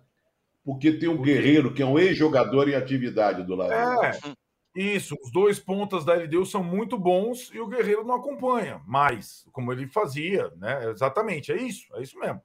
Porque 0.64 0.94
tem 0.94 1.10
um 1.10 1.22
Guerreiro 1.22 1.74
que 1.74 1.82
é 1.82 1.86
um 1.86 2.00
ex-jogador 2.00 2.70
em 2.70 2.76
atividade 2.76 3.44
do 3.44 3.56
lado. 3.56 3.74
É, 3.74 4.12
isso. 4.76 5.16
Os 5.22 5.32
dois 5.32 5.60
pontas 5.60 6.06
da 6.06 6.14
LDU 6.14 6.46
são 6.46 6.64
muito 6.64 6.98
bons 6.98 7.52
e 7.54 7.60
o 7.60 7.68
Guerreiro 7.68 8.06
não 8.06 8.16
acompanha 8.16 8.82
mais, 8.86 9.46
como 9.52 9.74
ele 9.74 9.88
fazia, 9.88 10.50
né? 10.56 10.90
Exatamente, 10.90 11.52
é 11.52 11.58
isso, 11.58 11.94
é 11.96 12.02
isso 12.02 12.18
mesmo. 12.18 12.42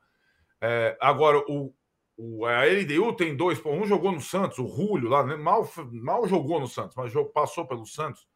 É, 0.60 0.96
agora, 1.00 1.38
o, 1.48 1.72
o, 2.16 2.46
a 2.46 2.64
LDU 2.64 3.12
tem 3.14 3.36
dois, 3.36 3.60
um 3.64 3.84
jogou 3.84 4.12
no 4.12 4.20
Santos, 4.20 4.58
o 4.58 4.64
Rúlio 4.64 5.08
lá, 5.08 5.24
né? 5.24 5.36
mal, 5.36 5.68
mal 5.92 6.26
jogou 6.28 6.60
no 6.60 6.68
Santos, 6.68 6.96
mas 6.96 7.12
passou 7.32 7.66
pelo 7.66 7.86
Santos. 7.86 8.26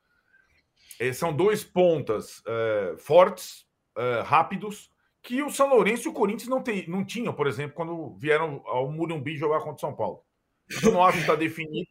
É, 1.01 1.13
são 1.13 1.33
dois 1.33 1.63
pontas 1.63 2.43
é, 2.47 2.97
fortes, 2.99 3.67
é, 3.97 4.21
rápidos, 4.23 4.91
que 5.23 5.43
o 5.43 5.51
São 5.51 5.69
Lourenço 5.69 6.09
e 6.09 6.11
o 6.11 6.15
Corinthians 6.15 6.49
não, 6.49 6.63
tem, 6.63 6.89
não 6.89 7.05
tinham, 7.05 7.33
por 7.33 7.47
exemplo, 7.47 7.77
quando 7.77 8.17
vieram 8.17 8.63
ao 8.67 8.91
Murumbi 8.91 9.37
jogar 9.37 9.59
contra 9.59 9.77
o 9.77 9.81
São 9.81 9.95
Paulo. 9.95 10.23
Eu 10.83 10.93
não 10.93 11.05
acho 11.05 11.19
que 11.19 11.23
está 11.23 11.35
definido. 11.35 11.89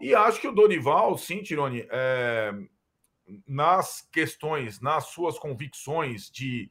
E 0.00 0.14
acho 0.14 0.40
que 0.40 0.48
o 0.48 0.52
Dorival, 0.52 1.16
sim, 1.16 1.42
Tironi, 1.42 1.86
é, 1.90 2.52
nas 3.46 4.02
questões, 4.12 4.80
nas 4.80 5.06
suas 5.06 5.38
convicções 5.38 6.30
de 6.30 6.70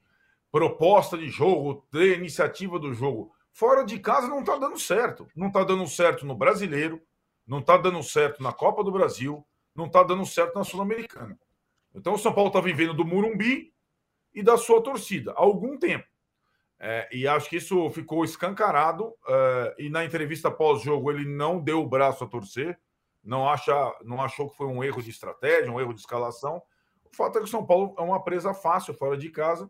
proposta 0.51 1.17
de 1.17 1.27
jogo, 1.27 1.85
de 1.91 2.13
iniciativa 2.13 2.77
do 2.77 2.93
jogo, 2.93 3.32
fora 3.53 3.85
de 3.85 3.99
casa 3.99 4.27
não 4.27 4.39
está 4.39 4.57
dando 4.57 4.77
certo. 4.77 5.27
Não 5.35 5.47
está 5.47 5.63
dando 5.63 5.87
certo 5.87 6.25
no 6.25 6.35
brasileiro, 6.35 7.01
não 7.47 7.59
está 7.59 7.77
dando 7.77 8.01
certo 8.03 8.41
na 8.43 8.51
Copa 8.51 8.83
do 8.83 8.91
Brasil, 8.91 9.45
não 9.75 9.85
está 9.85 10.03
dando 10.03 10.25
certo 10.25 10.55
na 10.55 10.63
Sul-Americana. 10.63 11.39
Então 11.95 12.13
o 12.13 12.17
São 12.17 12.33
Paulo 12.33 12.49
está 12.49 12.59
vivendo 12.59 12.93
do 12.93 13.05
Murumbi 13.05 13.71
e 14.33 14.41
da 14.41 14.57
sua 14.57 14.81
torcida 14.81 15.31
há 15.31 15.41
algum 15.41 15.77
tempo. 15.77 16.05
É, 16.79 17.07
e 17.13 17.27
acho 17.27 17.49
que 17.49 17.57
isso 17.57 17.89
ficou 17.91 18.25
escancarado. 18.25 19.13
É, 19.27 19.75
e 19.79 19.89
na 19.89 20.03
entrevista 20.03 20.51
pós-jogo 20.51 21.11
ele 21.11 21.25
não 21.25 21.59
deu 21.59 21.81
o 21.81 21.87
braço 21.87 22.23
a 22.23 22.27
torcer, 22.27 22.77
não, 23.23 23.47
acha, 23.47 23.73
não 24.03 24.21
achou 24.21 24.49
que 24.49 24.57
foi 24.57 24.67
um 24.67 24.83
erro 24.83 25.01
de 25.01 25.11
estratégia, 25.11 25.71
um 25.71 25.79
erro 25.79 25.93
de 25.93 26.01
escalação. 26.01 26.61
O 27.05 27.15
fato 27.15 27.37
é 27.37 27.39
que 27.39 27.47
o 27.47 27.51
São 27.51 27.65
Paulo 27.65 27.95
é 27.97 28.01
uma 28.01 28.21
presa 28.21 28.53
fácil 28.53 28.93
fora 28.93 29.15
de 29.15 29.29
casa 29.29 29.69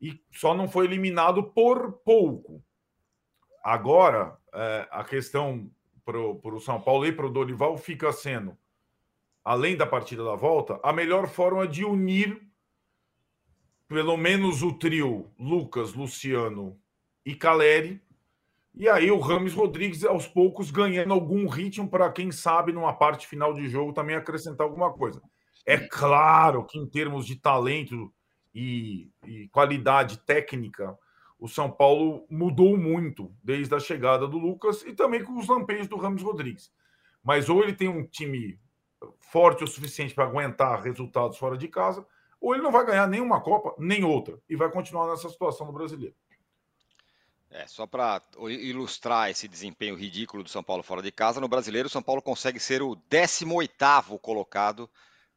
e 0.00 0.18
só 0.30 0.54
não 0.54 0.68
foi 0.68 0.86
eliminado 0.86 1.42
por 1.52 1.92
pouco. 2.04 2.64
Agora, 3.62 4.36
é, 4.52 4.88
a 4.90 5.04
questão 5.04 5.70
para 6.04 6.18
o 6.18 6.60
São 6.60 6.80
Paulo 6.80 7.06
e 7.06 7.12
para 7.12 7.26
o 7.26 7.30
Dorival 7.30 7.76
fica 7.76 8.12
sendo 8.12 8.56
além 9.44 9.76
da 9.76 9.86
partida 9.86 10.24
da 10.24 10.34
volta, 10.34 10.78
a 10.82 10.92
melhor 10.92 11.28
forma 11.28 11.66
de 11.66 11.84
unir 11.84 12.40
pelo 13.88 14.16
menos 14.16 14.62
o 14.62 14.72
trio 14.72 15.28
Lucas, 15.38 15.94
Luciano 15.94 16.78
e 17.24 17.34
Caleri. 17.34 18.00
E 18.72 18.88
aí 18.88 19.10
o 19.10 19.18
Rames 19.18 19.52
Rodrigues 19.52 20.04
aos 20.04 20.28
poucos 20.28 20.70
ganhando 20.70 21.12
algum 21.12 21.48
ritmo 21.48 21.90
para 21.90 22.10
quem 22.12 22.30
sabe 22.30 22.72
numa 22.72 22.92
parte 22.92 23.26
final 23.26 23.52
de 23.52 23.68
jogo 23.68 23.92
também 23.92 24.14
acrescentar 24.14 24.64
alguma 24.64 24.92
coisa. 24.92 25.20
É 25.66 25.76
claro 25.76 26.64
que 26.64 26.78
em 26.78 26.86
termos 26.86 27.26
de 27.26 27.34
talento 27.34 28.12
e, 28.54 29.10
e 29.26 29.48
qualidade 29.48 30.18
técnica, 30.18 30.96
o 31.40 31.48
São 31.48 31.70
Paulo 31.70 32.26
mudou 32.30 32.76
muito 32.76 33.34
desde 33.42 33.74
a 33.74 33.80
chegada 33.80 34.28
do 34.28 34.36
Lucas 34.36 34.82
e 34.82 34.92
também 34.92 35.24
com 35.24 35.38
os 35.38 35.48
lampejos 35.48 35.88
do 35.88 35.96
Rames 35.96 36.22
Rodrigues. 36.22 36.70
Mas 37.24 37.48
ou 37.48 37.62
ele 37.62 37.72
tem 37.72 37.88
um 37.88 38.06
time 38.06 38.60
forte 39.32 39.64
o 39.64 39.66
suficiente 39.66 40.14
para 40.14 40.24
aguentar 40.24 40.82
resultados 40.82 41.38
fora 41.38 41.56
de 41.56 41.66
casa, 41.66 42.06
ou 42.38 42.54
ele 42.54 42.62
não 42.62 42.70
vai 42.70 42.84
ganhar 42.84 43.06
nenhuma 43.06 43.40
Copa, 43.40 43.74
nem 43.78 44.04
outra, 44.04 44.38
e 44.48 44.54
vai 44.54 44.70
continuar 44.70 45.08
nessa 45.08 45.30
situação 45.30 45.66
no 45.66 45.72
brasileiro. 45.72 46.14
É, 47.50 47.66
só 47.66 47.86
para 47.86 48.22
ilustrar 48.38 49.30
esse 49.30 49.48
desempenho 49.48 49.96
ridículo 49.96 50.44
do 50.44 50.50
São 50.50 50.62
Paulo 50.62 50.82
fora 50.82 51.02
de 51.02 51.10
casa, 51.10 51.40
no 51.40 51.48
brasileiro, 51.48 51.88
o 51.88 51.90
São 51.90 52.02
Paulo 52.02 52.22
consegue 52.22 52.60
ser 52.60 52.82
o 52.82 52.94
18 53.08 54.18
colocado 54.20 54.88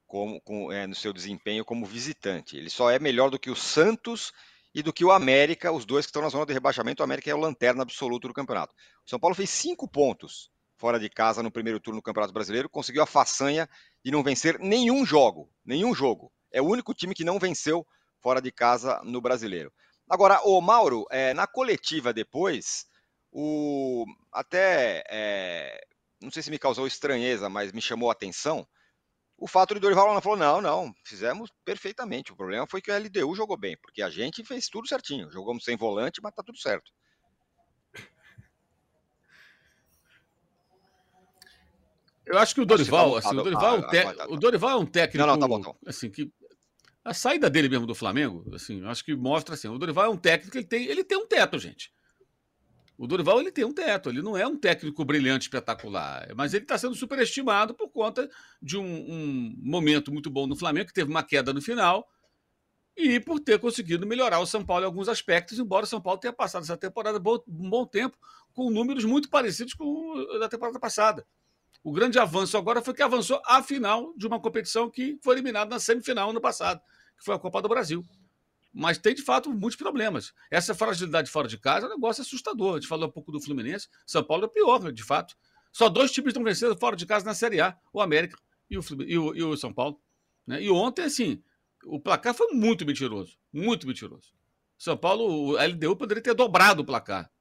como, 0.05 0.39
com, 0.41 0.71
é, 0.71 0.85
no 0.85 0.93
seu 0.93 1.11
desempenho 1.11 1.65
como 1.65 1.85
visitante. 1.85 2.55
Ele 2.55 2.69
só 2.69 2.91
é 2.91 2.99
melhor 2.99 3.31
do 3.31 3.39
que 3.39 3.49
o 3.49 3.55
Santos 3.55 4.31
e 4.73 4.81
do 4.81 4.91
que 4.91 5.05
o 5.05 5.11
América, 5.11 5.71
os 5.71 5.85
dois 5.85 6.05
que 6.05 6.09
estão 6.09 6.21
na 6.21 6.29
zona 6.29 6.45
de 6.45 6.53
rebaixamento. 6.53 7.01
O 7.01 7.05
América 7.05 7.29
é 7.29 7.35
o 7.35 7.39
lanterna 7.39 7.83
absoluto 7.83 8.27
do 8.27 8.33
campeonato. 8.33 8.73
O 9.05 9.09
São 9.09 9.19
Paulo 9.19 9.35
fez 9.35 9.49
cinco 9.49 9.87
pontos 9.87 10.49
fora 10.75 10.99
de 10.99 11.09
casa 11.09 11.43
no 11.43 11.51
primeiro 11.51 11.79
turno 11.79 11.99
do 11.99 12.03
Campeonato 12.03 12.33
Brasileiro, 12.33 12.67
conseguiu 12.67 13.03
a 13.03 13.05
façanha 13.05 13.69
de 14.03 14.11
não 14.11 14.21
vencer 14.21 14.59
nenhum 14.59 15.05
jogo, 15.05 15.49
nenhum 15.63 15.93
jogo. 15.93 16.31
É 16.51 16.61
o 16.61 16.65
único 16.65 16.93
time 16.93 17.15
que 17.15 17.23
não 17.23 17.39
venceu 17.39 17.85
fora 18.19 18.41
de 18.41 18.51
casa 18.51 18.99
no 19.03 19.21
Brasileiro. 19.21 19.71
Agora, 20.09 20.41
o 20.43 20.59
Mauro, 20.59 21.05
é, 21.09 21.33
na 21.33 21.47
coletiva 21.47 22.11
depois, 22.11 22.85
o 23.31 24.05
até 24.31 25.03
é, 25.09 25.81
não 26.21 26.31
sei 26.31 26.43
se 26.43 26.51
me 26.51 26.59
causou 26.59 26.85
estranheza, 26.85 27.49
mas 27.49 27.71
me 27.71 27.81
chamou 27.81 28.09
a 28.09 28.13
atenção 28.13 28.67
o 29.43 29.47
fato 29.47 29.73
de 29.73 29.79
Dorival 29.81 30.13
não 30.13 30.21
falou 30.21 30.37
não, 30.37 30.61
não, 30.61 30.95
fizemos 31.03 31.51
perfeitamente. 31.65 32.31
O 32.31 32.35
problema 32.35 32.65
foi 32.65 32.81
que 32.81 32.89
a 32.89 32.97
LDU 32.97 33.35
jogou 33.35 33.57
bem, 33.57 33.75
porque 33.81 34.01
a 34.01 34.09
gente 34.09 34.41
fez 34.41 34.69
tudo 34.69 34.87
certinho. 34.87 35.29
Jogamos 35.29 35.65
sem 35.65 35.75
volante, 35.75 36.21
mas 36.23 36.33
tá 36.33 36.41
tudo 36.41 36.57
certo. 36.57 36.89
Eu 42.25 42.37
acho 42.37 42.55
que 42.55 42.61
o 42.61 42.65
Dorival, 42.65 43.17
assim, 43.17 43.35
o 43.35 43.43
Dorival, 43.43 43.75
é 43.75 43.79
um 43.79 43.87
te... 43.89 43.97
o 44.29 44.37
Dorival 44.37 44.69
é 44.69 44.75
um 44.77 44.85
técnico, 44.85 45.27
não, 45.27 45.35
não, 45.35 45.37
tá 45.37 45.45
bom, 45.45 45.61
tá 45.61 45.75
assim, 45.87 46.09
que 46.09 46.31
a 47.03 47.13
saída 47.13 47.49
dele 47.49 47.67
mesmo 47.67 47.85
do 47.85 47.93
Flamengo, 47.93 48.49
assim, 48.55 48.81
acho 48.85 49.03
que 49.03 49.13
mostra 49.13 49.55
assim, 49.55 49.67
o 49.67 49.77
Dorival 49.77 50.05
é 50.05 50.09
um 50.09 50.15
técnico 50.15 50.53
que 50.53 50.59
ele 50.59 50.67
tem, 50.67 50.85
ele 50.85 51.03
tem 51.03 51.17
um 51.17 51.27
teto, 51.27 51.59
gente. 51.59 51.91
O 52.97 53.07
Dorival 53.07 53.39
ele 53.39 53.51
tem 53.51 53.65
um 53.65 53.73
teto, 53.73 54.09
ele 54.09 54.21
não 54.21 54.37
é 54.37 54.45
um 54.45 54.55
técnico 54.55 55.03
brilhante, 55.03 55.47
espetacular, 55.47 56.27
mas 56.35 56.53
ele 56.53 56.63
está 56.63 56.77
sendo 56.77 56.93
superestimado 56.93 57.73
por 57.73 57.89
conta 57.89 58.29
de 58.61 58.77
um, 58.77 58.83
um, 58.85 59.55
momento 59.57 60.11
muito 60.11 60.29
bom 60.29 60.45
no 60.45 60.55
Flamengo, 60.55 60.87
que 60.87 60.93
teve 60.93 61.09
uma 61.09 61.23
queda 61.23 61.51
no 61.51 61.61
final, 61.61 62.07
e 62.95 63.19
por 63.19 63.39
ter 63.39 63.59
conseguido 63.59 64.05
melhorar 64.05 64.39
o 64.39 64.45
São 64.45 64.63
Paulo 64.63 64.83
em 64.83 64.85
alguns 64.85 65.09
aspectos, 65.09 65.57
embora 65.57 65.85
o 65.85 65.87
São 65.87 65.99
Paulo 65.99 66.19
tenha 66.19 66.31
passado 66.31 66.61
essa 66.61 66.77
temporada 66.77 67.17
um 67.19 67.69
bom 67.69 67.85
tempo 67.85 68.15
com 68.53 68.69
números 68.69 69.03
muito 69.03 69.27
parecidos 69.27 69.73
com 69.73 69.83
o 69.83 70.39
da 70.39 70.47
temporada 70.47 70.79
passada. 70.79 71.25
O 71.83 71.91
grande 71.91 72.19
avanço 72.19 72.55
agora 72.57 72.81
foi 72.81 72.93
que 72.93 73.01
avançou 73.01 73.41
à 73.45 73.61
final 73.63 74.13
de 74.15 74.27
uma 74.27 74.39
competição 74.39 74.89
que 74.89 75.17
foi 75.21 75.35
eliminada 75.35 75.69
na 75.71 75.79
semifinal 75.79 76.29
ano 76.29 76.39
passado, 76.39 76.79
que 77.17 77.25
foi 77.25 77.35
a 77.35 77.39
Copa 77.39 77.61
do 77.61 77.67
Brasil. 77.67 78.05
Mas 78.73 78.97
tem 78.97 79.13
de 79.13 79.21
fato 79.21 79.53
muitos 79.53 79.75
problemas. 79.75 80.33
Essa 80.49 80.73
fragilidade 80.73 81.29
fora 81.29 81.47
de 81.47 81.57
casa 81.57 81.85
é 81.85 81.89
um 81.89 81.93
negócio 81.93 82.21
assustador. 82.21 82.73
A 82.73 82.79
gente 82.79 82.87
falou 82.87 83.07
um 83.07 83.11
pouco 83.11 83.31
do 83.31 83.39
Fluminense, 83.39 83.87
São 84.05 84.23
Paulo 84.23 84.45
é 84.45 84.47
pior, 84.47 84.91
de 84.91 85.03
fato. 85.03 85.35
Só 85.71 85.89
dois 85.89 86.11
times 86.11 86.29
estão 86.29 86.43
vencendo 86.43 86.75
fora 86.77 86.95
de 86.95 87.05
casa 87.05 87.25
na 87.25 87.33
Série 87.33 87.61
A, 87.61 87.77
o 87.93 88.01
América 88.01 88.37
e 88.69 88.77
o, 88.77 88.81
e 89.05 89.17
o, 89.17 89.35
e 89.35 89.43
o 89.43 89.55
São 89.55 89.71
Paulo. 89.71 90.01
Né? 90.45 90.63
E 90.63 90.69
ontem, 90.71 91.03
assim, 91.03 91.41
o 91.85 91.99
placar 91.99 92.33
foi 92.33 92.47
muito 92.53 92.85
mentiroso, 92.85 93.37
muito 93.51 93.87
mentiroso. 93.87 94.33
São 94.77 94.97
Paulo, 94.97 95.23
o 95.23 95.51
LDU 95.55 95.95
poderia 95.95 96.23
ter 96.23 96.33
dobrado 96.33 96.81
o 96.81 96.85
placar. 96.85 97.31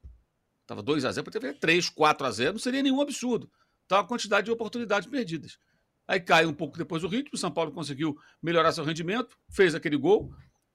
Estava 0.60 0.82
2 0.82 1.04
a 1.04 1.12
0 1.12 1.24
poderia 1.24 1.52
ter 1.52 1.58
3, 1.58 1.88
4 1.88 2.26
a 2.26 2.30
0 2.30 2.52
não 2.52 2.58
seria 2.58 2.82
nenhum 2.82 3.00
absurdo. 3.00 3.50
Então, 3.84 3.98
a 3.98 4.04
quantidade 4.04 4.46
de 4.46 4.50
oportunidades 4.52 5.08
perdidas. 5.08 5.58
Aí 6.06 6.20
cai 6.20 6.46
um 6.46 6.54
pouco 6.54 6.78
depois 6.78 7.04
o 7.04 7.08
ritmo, 7.08 7.32
o 7.34 7.38
São 7.38 7.50
Paulo 7.50 7.72
conseguiu 7.72 8.16
melhorar 8.42 8.72
seu 8.72 8.84
rendimento, 8.84 9.36
fez 9.50 9.74
aquele 9.74 9.96
gol, 9.96 10.32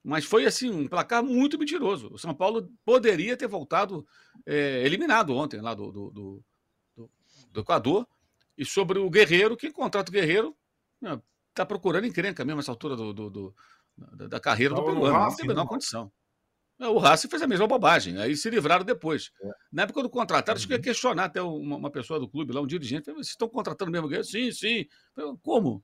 mas 0.07 0.23
foi 0.23 0.45
assim 0.45 0.69
um 0.69 0.87
placar 0.87 1.21
muito 1.21 1.59
mentiroso. 1.59 2.09
O 2.13 2.17
São 2.17 2.33
Paulo 2.33 2.71
poderia 2.85 3.35
ter 3.35 3.45
voltado 3.45 4.07
é, 4.45 4.81
eliminado 4.85 5.35
ontem 5.35 5.59
lá 5.59 5.73
do, 5.73 5.91
do, 5.91 6.11
do, 6.11 7.11
do, 7.51 7.59
Equador. 7.59 8.07
E 8.57 8.63
sobre 8.63 8.99
o 8.99 9.09
Guerreiro, 9.09 9.57
que 9.57 9.69
contrata 9.69 10.09
o 10.09 10.13
Guerreiro, 10.13 10.55
está 11.49 11.65
procurando 11.65 12.07
encrenca 12.07 12.45
mesmo 12.45 12.61
essa 12.61 12.71
altura 12.71 12.95
do, 12.95 13.11
do, 13.13 13.55
da, 14.29 14.39
carreira 14.39 14.73
do 14.73 14.81
peruano. 14.81 15.19
Não 15.19 15.35
tem 15.35 15.43
a 15.43 15.47
menor 15.49 15.67
condição. 15.67 16.09
É, 16.79 16.87
o 16.87 16.97
Racing 16.99 17.27
fez 17.27 17.41
a 17.41 17.47
mesma 17.47 17.67
bobagem, 17.67 18.17
aí 18.17 18.33
se 18.37 18.49
livraram 18.49 18.85
depois. 18.85 19.31
É. 19.41 19.51
Na 19.73 19.83
época 19.83 20.03
do 20.03 20.09
contrataram, 20.09 20.55
acho 20.55 20.67
que 20.67 20.73
ia 20.73 20.77
uhum. 20.77 20.83
questionar 20.83 21.25
até 21.25 21.41
uma, 21.41 21.75
uma, 21.75 21.91
pessoa 21.91 22.17
do 22.17 22.29
clube 22.29 22.53
lá, 22.53 22.61
um 22.61 22.67
dirigente, 22.67 23.11
vocês 23.11 23.27
estão 23.27 23.49
contratando 23.49 23.91
mesmo 23.91 24.07
Guerreiro? 24.07 24.27
Sim, 24.27 24.51
sim. 24.53 24.85
Como? 25.43 25.83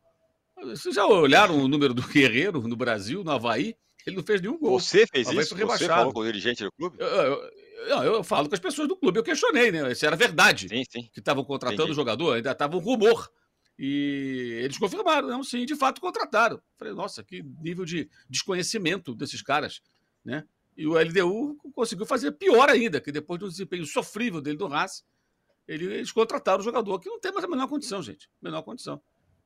Vocês 0.56 0.96
já 0.96 1.06
olharam 1.06 1.62
o 1.62 1.68
número 1.68 1.94
do 1.94 2.08
Guerreiro 2.08 2.66
no 2.66 2.78
Brasil, 2.78 3.22
no 3.22 3.32
Havaí? 3.32 3.76
Ele 4.06 4.16
não 4.18 4.24
fez 4.24 4.41
nenhum 4.41 4.58
gol. 4.58 4.80
Você 4.80 5.06
fez 5.08 5.30
isso? 5.30 5.56
Você 5.56 5.88
falou 5.88 6.14
com 6.14 6.20
o 6.20 6.26
dirigente 6.26 6.64
do 6.64 6.72
clube? 6.72 6.97
Eu, 6.99 7.08
eu, 7.08 7.51
eu, 7.88 8.04
eu, 8.04 8.24
falo 8.24 8.49
com 8.49 8.56
as 8.56 8.60
pessoas 8.60 8.88
do 8.88 8.95
clube. 8.95 9.20
Eu 9.20 9.24
questionei, 9.24 9.72
né? 9.72 9.93
Se 9.95 10.06
era 10.06 10.16
verdade 10.16 10.68
sim, 10.70 10.84
sim. 10.89 11.10
que 11.14 11.20
estavam 11.20 11.43
contratando 11.43 11.91
o 11.91 11.95
jogador, 11.95 12.34
ainda 12.34 12.51
estava 12.51 12.76
um 12.76 12.80
rumor. 12.80 13.30
E 13.78 14.60
eles 14.64 14.78
confirmaram, 14.78 15.28
não, 15.28 15.43
sim, 15.43 15.66
de 15.66 15.76
fato 15.76 15.99
contrataram. 15.99 16.62
Falei, 16.78 16.93
nossa, 16.93 17.24
que 17.24 17.41
nível 17.62 17.86
de 17.86 18.10
desconhecimento 18.30 19.16
desses 19.16 19.41
caras, 19.41 19.82
né? 20.24 20.43
E 20.76 20.88
o 20.88 20.93
LDU 20.93 21.58
conseguiu 21.74 22.06
fazer 22.06 22.32
pior 22.34 22.70
ainda, 22.70 22.99
que 22.99 23.12
depois 23.12 23.39
do 23.39 23.49
desempenho 23.49 23.86
sofrível 23.86 24.41
dele 24.41 24.58
do 24.58 24.66
Haas, 24.66 25.04
eles 25.68 26.12
contrataram 26.12 26.60
o 26.60 26.64
jogador, 26.64 26.99
que 26.99 27.10
não 27.10 27.20
tem 27.20 27.32
mais 27.32 27.45
a 27.45 27.47
menor 27.47 27.68
condição, 27.68 28.01
gente. 28.01 28.30
Menor 28.41 28.64
condição. 28.64 29.01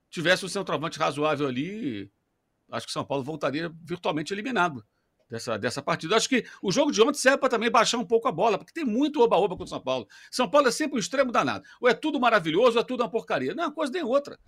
Tivesse 0.09 0.45
um 0.45 0.49
centroavante 0.49 0.97
razoável 0.97 1.47
ali, 1.47 2.09
acho 2.71 2.85
que 2.85 2.91
São 2.91 3.05
Paulo 3.05 3.23
voltaria 3.23 3.71
virtualmente 3.83 4.33
eliminado 4.33 4.83
dessa, 5.29 5.57
dessa 5.57 5.81
partida. 5.81 6.15
Acho 6.15 6.29
que 6.29 6.45
o 6.61 6.71
jogo 6.71 6.91
de 6.91 7.01
ontem 7.01 7.19
serve 7.19 7.37
para 7.37 7.49
também 7.49 7.69
baixar 7.69 7.97
um 7.97 8.05
pouco 8.05 8.27
a 8.27 8.31
bola, 8.31 8.57
porque 8.57 8.73
tem 8.73 8.85
muito 8.85 9.21
oba-oba 9.21 9.55
contra 9.55 9.65
o 9.65 9.69
São 9.69 9.81
Paulo. 9.81 10.07
São 10.31 10.49
Paulo 10.49 10.67
é 10.67 10.71
sempre 10.71 10.97
um 10.97 10.99
extremo 10.99 11.31
danado. 11.31 11.63
Ou 11.81 11.89
é 11.89 11.93
tudo 11.93 12.19
maravilhoso, 12.19 12.77
ou 12.77 12.81
é 12.81 12.85
tudo 12.85 13.03
uma 13.03 13.09
porcaria. 13.09 13.53
Não 13.53 13.63
é 13.63 13.67
uma 13.67 13.73
coisa 13.73 13.91
nem 13.91 14.03
outra. 14.03 14.39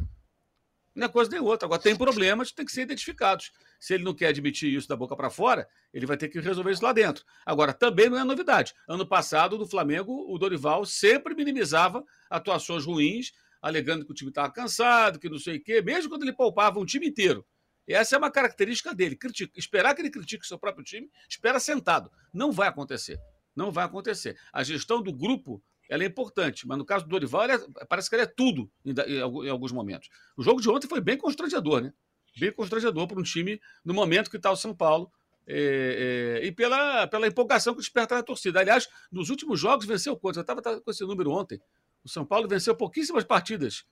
Não 0.95 1.05
é 1.05 1.09
coisa 1.09 1.31
nem 1.31 1.39
outra. 1.39 1.65
Agora, 1.65 1.81
tem 1.81 1.95
problemas 1.95 2.49
que 2.49 2.55
têm 2.55 2.65
que 2.65 2.71
ser 2.71 2.81
identificados. 2.81 3.51
Se 3.79 3.93
ele 3.93 4.03
não 4.03 4.13
quer 4.13 4.27
admitir 4.27 4.73
isso 4.73 4.87
da 4.87 4.95
boca 4.95 5.15
para 5.15 5.29
fora, 5.29 5.67
ele 5.93 6.05
vai 6.05 6.17
ter 6.17 6.27
que 6.27 6.39
resolver 6.39 6.71
isso 6.71 6.83
lá 6.83 6.91
dentro. 6.91 7.23
Agora, 7.45 7.73
também 7.73 8.09
não 8.09 8.17
é 8.17 8.23
novidade. 8.23 8.73
Ano 8.87 9.07
passado, 9.07 9.57
no 9.57 9.67
Flamengo, 9.67 10.25
o 10.27 10.37
Dorival 10.37 10.85
sempre 10.85 11.35
minimizava 11.35 12.03
atuações 12.29 12.85
ruins, 12.85 13.31
alegando 13.61 14.05
que 14.05 14.11
o 14.11 14.15
time 14.15 14.29
estava 14.29 14.51
cansado, 14.51 15.19
que 15.19 15.29
não 15.29 15.37
sei 15.37 15.57
o 15.57 15.63
quê, 15.63 15.81
mesmo 15.81 16.09
quando 16.09 16.23
ele 16.23 16.33
poupava 16.33 16.79
um 16.79 16.85
time 16.85 17.07
inteiro. 17.07 17.45
Essa 17.93 18.15
é 18.15 18.17
uma 18.17 18.31
característica 18.31 18.93
dele. 18.93 19.15
Critica, 19.15 19.51
esperar 19.57 19.95
que 19.95 20.01
ele 20.01 20.09
critique 20.09 20.43
o 20.43 20.47
seu 20.47 20.59
próprio 20.59 20.83
time, 20.83 21.09
espera 21.27 21.59
sentado. 21.59 22.11
Não 22.33 22.51
vai 22.51 22.67
acontecer. 22.67 23.19
Não 23.55 23.71
vai 23.71 23.85
acontecer. 23.85 24.37
A 24.53 24.63
gestão 24.63 25.01
do 25.01 25.11
grupo 25.11 25.61
ela 25.89 26.03
é 26.03 26.05
importante, 26.05 26.67
mas 26.67 26.77
no 26.77 26.85
caso 26.85 27.05
do 27.05 27.09
Dorival, 27.09 27.45
é, 27.45 27.57
parece 27.89 28.07
que 28.07 28.15
ela 28.15 28.23
é 28.23 28.27
tudo 28.27 28.71
em, 28.85 28.93
em, 28.93 29.49
alguns 29.49 29.71
momentos. 29.71 30.07
O 30.37 30.43
jogo 30.43 30.61
de 30.61 30.69
ontem 30.69 30.87
foi 30.87 31.01
bem 31.01 31.17
constrangedor, 31.17 31.81
né? 31.81 31.91
Bem 32.37 32.51
constrangedor 32.51 33.07
para 33.07 33.19
um 33.19 33.23
time 33.23 33.59
no 33.83 33.91
momento 33.91 34.29
que 34.29 34.37
está 34.37 34.51
o 34.51 34.55
São 34.55 34.73
Paulo. 34.73 35.11
É, 35.47 36.41
é, 36.41 36.45
e 36.45 36.51
pela, 36.51 37.07
pela 37.07 37.25
empolgação 37.25 37.73
que 37.73 37.79
desperta 37.79 38.13
na 38.13 38.21
torcida. 38.21 38.59
Aliás, 38.59 38.87
nos 39.11 39.31
últimos 39.31 39.59
jogos 39.59 39.87
venceu 39.87 40.15
quantos? 40.15 40.37
Eu 40.37 40.41
estava 40.41 40.61
com 40.61 40.91
esse 40.91 41.03
número 41.03 41.31
ontem. 41.31 41.59
O 42.03 42.07
São 42.07 42.23
Paulo 42.23 42.47
venceu 42.47 42.75
pouquíssimas 42.75 43.23
partidas 43.23 43.83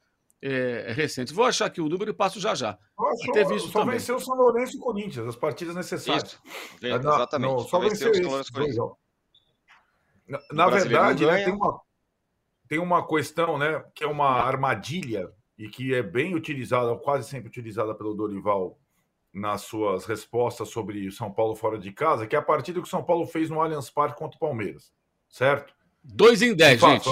é, 0.41 0.91
recentes. 0.93 1.33
Vou 1.33 1.45
achar 1.45 1.65
aqui 1.65 1.81
o 1.81 1.89
número 1.89 2.11
e 2.11 2.13
passo 2.13 2.39
já 2.39 2.53
já. 2.53 2.77
Só, 2.95 3.31
Teve 3.31 3.55
isso 3.55 3.69
só 3.69 3.79
também. 3.79 3.97
venceu 3.97 4.15
o 4.15 4.19
São 4.19 4.35
Lourenço 4.35 4.75
e 4.75 4.79
o 4.79 4.81
Corinthians, 4.81 5.27
as 5.27 5.35
partidas 5.35 5.75
necessárias. 5.75 6.39
Isso. 6.43 6.85
Exatamente. 6.85 7.51
Não, 7.51 7.59
só, 7.59 7.79
venceu, 7.79 8.11
venceu 8.11 8.41
esse, 8.41 8.51
Corinthians. 8.51 8.91
Na, 10.27 10.39
na 10.51 10.67
verdade, 10.69 11.25
né, 11.25 11.43
tem, 11.43 11.53
uma, 11.53 11.81
tem 12.67 12.79
uma 12.79 13.07
questão 13.07 13.57
né, 13.57 13.83
que 13.95 14.03
é 14.03 14.07
uma 14.07 14.41
armadilha 14.41 15.31
e 15.57 15.69
que 15.69 15.93
é 15.95 16.03
bem 16.03 16.35
utilizada, 16.35 16.95
quase 16.97 17.27
sempre 17.29 17.47
utilizada 17.47 17.95
pelo 17.95 18.13
Dorival 18.13 18.77
nas 19.33 19.61
suas 19.61 20.05
respostas 20.05 20.69
sobre 20.69 21.07
o 21.07 21.11
São 21.11 21.31
Paulo 21.31 21.55
fora 21.55 21.77
de 21.77 21.91
casa, 21.91 22.27
que 22.27 22.35
é 22.35 22.39
a 22.39 22.41
partida 22.41 22.81
que 22.81 22.87
o 22.87 22.89
São 22.89 23.03
Paulo 23.03 23.25
fez 23.25 23.49
no 23.49 23.61
Allianz 23.61 23.89
Parque 23.89 24.17
contra 24.17 24.35
o 24.35 24.39
Palmeiras, 24.39 24.91
certo? 25.29 25.73
Dois 26.03 26.41
em 26.41 26.55
dez, 26.55 26.79
gente. 26.79 27.09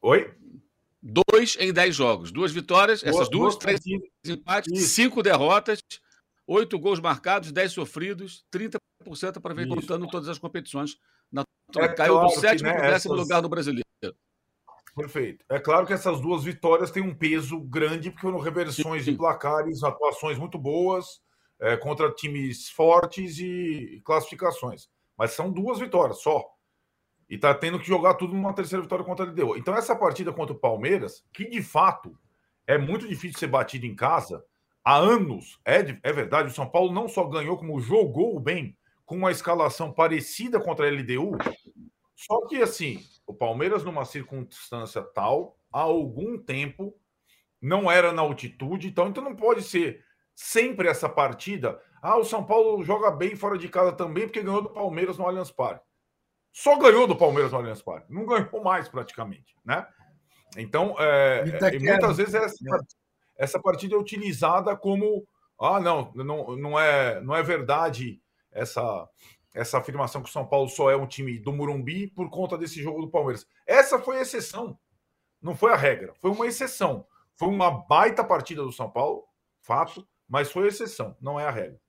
Oi? 0.00 0.34
Dois 1.02 1.56
em 1.58 1.72
dez 1.72 1.96
jogos. 1.96 2.30
Duas 2.30 2.52
vitórias, 2.52 3.02
essas 3.02 3.28
duas, 3.28 3.56
três 3.56 3.80
empates, 4.24 4.72
Isso. 4.72 4.94
cinco 4.94 5.20
derrotas, 5.22 5.80
oito 6.46 6.78
gols 6.78 7.00
marcados, 7.00 7.50
dez 7.50 7.72
sofridos, 7.72 8.44
30% 8.54 8.78
aproveitando 9.36 10.06
todas 10.08 10.28
as 10.28 10.38
competições. 10.38 10.96
Na... 11.30 11.42
É 11.76 11.88
Caiu 11.88 12.14
claro 12.14 12.28
do 12.28 12.40
sétimo 12.40 12.68
para 12.68 12.78
o 12.78 12.82
né, 12.82 12.90
décimo 12.90 13.14
essas... 13.14 13.26
lugar 13.26 13.42
no 13.42 13.48
brasileiro. 13.48 13.82
Perfeito. 14.94 15.44
É 15.48 15.58
claro 15.58 15.86
que 15.86 15.92
essas 15.92 16.20
duas 16.20 16.44
vitórias 16.44 16.90
têm 16.90 17.02
um 17.02 17.14
peso 17.14 17.58
grande, 17.60 18.10
porque 18.10 18.26
foram 18.26 18.38
reversões 18.38 19.04
Sim. 19.04 19.12
de 19.12 19.16
placares, 19.16 19.82
atuações 19.82 20.38
muito 20.38 20.58
boas 20.58 21.20
é, 21.58 21.76
contra 21.76 22.12
times 22.12 22.68
fortes 22.68 23.38
e 23.38 24.02
classificações. 24.04 24.88
Mas 25.16 25.32
são 25.32 25.50
duas 25.50 25.78
vitórias 25.78 26.20
só 26.20 26.51
e 27.32 27.36
está 27.36 27.54
tendo 27.54 27.78
que 27.78 27.86
jogar 27.86 28.12
tudo 28.12 28.34
numa 28.34 28.52
terceira 28.52 28.82
vitória 28.82 29.02
contra 29.02 29.24
a 29.24 29.28
LDU. 29.30 29.56
Então, 29.56 29.74
essa 29.74 29.96
partida 29.96 30.34
contra 30.34 30.54
o 30.54 30.58
Palmeiras, 30.58 31.24
que 31.32 31.48
de 31.48 31.62
fato 31.62 32.14
é 32.66 32.76
muito 32.76 33.08
difícil 33.08 33.38
ser 33.38 33.46
batido 33.46 33.86
em 33.86 33.96
casa, 33.96 34.44
há 34.84 34.98
anos, 34.98 35.58
é, 35.64 35.76
é 36.02 36.12
verdade, 36.12 36.50
o 36.50 36.54
São 36.54 36.68
Paulo 36.68 36.92
não 36.92 37.08
só 37.08 37.24
ganhou, 37.24 37.56
como 37.56 37.80
jogou 37.80 38.38
bem, 38.38 38.76
com 39.06 39.16
uma 39.16 39.30
escalação 39.30 39.90
parecida 39.90 40.60
contra 40.60 40.86
a 40.86 40.90
LDU. 40.90 41.38
Só 42.14 42.46
que, 42.48 42.56
assim, 42.56 43.02
o 43.26 43.32
Palmeiras, 43.32 43.82
numa 43.82 44.04
circunstância 44.04 45.00
tal, 45.00 45.56
há 45.72 45.80
algum 45.80 46.36
tempo, 46.36 46.94
não 47.62 47.90
era 47.90 48.12
na 48.12 48.20
altitude, 48.20 48.88
então, 48.88 49.08
então 49.08 49.24
não 49.24 49.34
pode 49.34 49.62
ser 49.62 50.04
sempre 50.34 50.86
essa 50.86 51.08
partida. 51.08 51.80
Ah, 52.02 52.18
o 52.18 52.24
São 52.24 52.44
Paulo 52.44 52.84
joga 52.84 53.10
bem 53.10 53.34
fora 53.34 53.56
de 53.56 53.70
casa 53.70 53.92
também, 53.92 54.24
porque 54.24 54.42
ganhou 54.42 54.60
do 54.60 54.68
Palmeiras 54.68 55.16
no 55.16 55.26
Allianz 55.26 55.50
Parque 55.50 55.91
só 56.52 56.76
ganhou 56.78 57.06
do 57.06 57.16
Palmeiras 57.16 57.52
no 57.52 57.58
Allianz 57.58 57.82
Parque, 57.82 58.12
não 58.12 58.26
ganhou 58.26 58.62
mais 58.62 58.88
praticamente, 58.88 59.56
né? 59.64 59.86
Então, 60.56 60.94
é, 60.98 61.44
e 61.72 61.78
muitas 61.78 62.18
vezes 62.18 62.34
essa, 62.34 62.56
essa 63.38 63.60
partida 63.60 63.94
é 63.94 63.98
utilizada 63.98 64.76
como 64.76 65.26
ah, 65.58 65.80
não, 65.80 66.12
não, 66.14 66.56
não 66.56 66.78
é, 66.78 67.20
não 67.22 67.34
é 67.34 67.42
verdade 67.42 68.20
essa 68.50 69.08
essa 69.54 69.78
afirmação 69.78 70.22
que 70.22 70.28
o 70.28 70.32
São 70.32 70.46
Paulo 70.46 70.68
só 70.68 70.90
é 70.90 70.96
um 70.96 71.06
time 71.06 71.38
do 71.38 71.52
Murumbi 71.52 72.06
por 72.06 72.30
conta 72.30 72.56
desse 72.56 72.82
jogo 72.82 73.02
do 73.02 73.10
Palmeiras. 73.10 73.46
Essa 73.66 73.98
foi 73.98 74.18
a 74.18 74.22
exceção, 74.22 74.78
não 75.40 75.54
foi 75.54 75.72
a 75.72 75.76
regra, 75.76 76.14
foi 76.20 76.30
uma 76.30 76.46
exceção. 76.46 77.06
Foi 77.34 77.48
uma 77.48 77.70
baita 77.70 78.22
partida 78.22 78.62
do 78.62 78.72
São 78.72 78.90
Paulo, 78.90 79.24
fato, 79.60 80.06
mas 80.28 80.50
foi 80.50 80.64
a 80.64 80.68
exceção, 80.68 81.16
não 81.20 81.38
é 81.38 81.46
a 81.46 81.50
regra. 81.50 81.80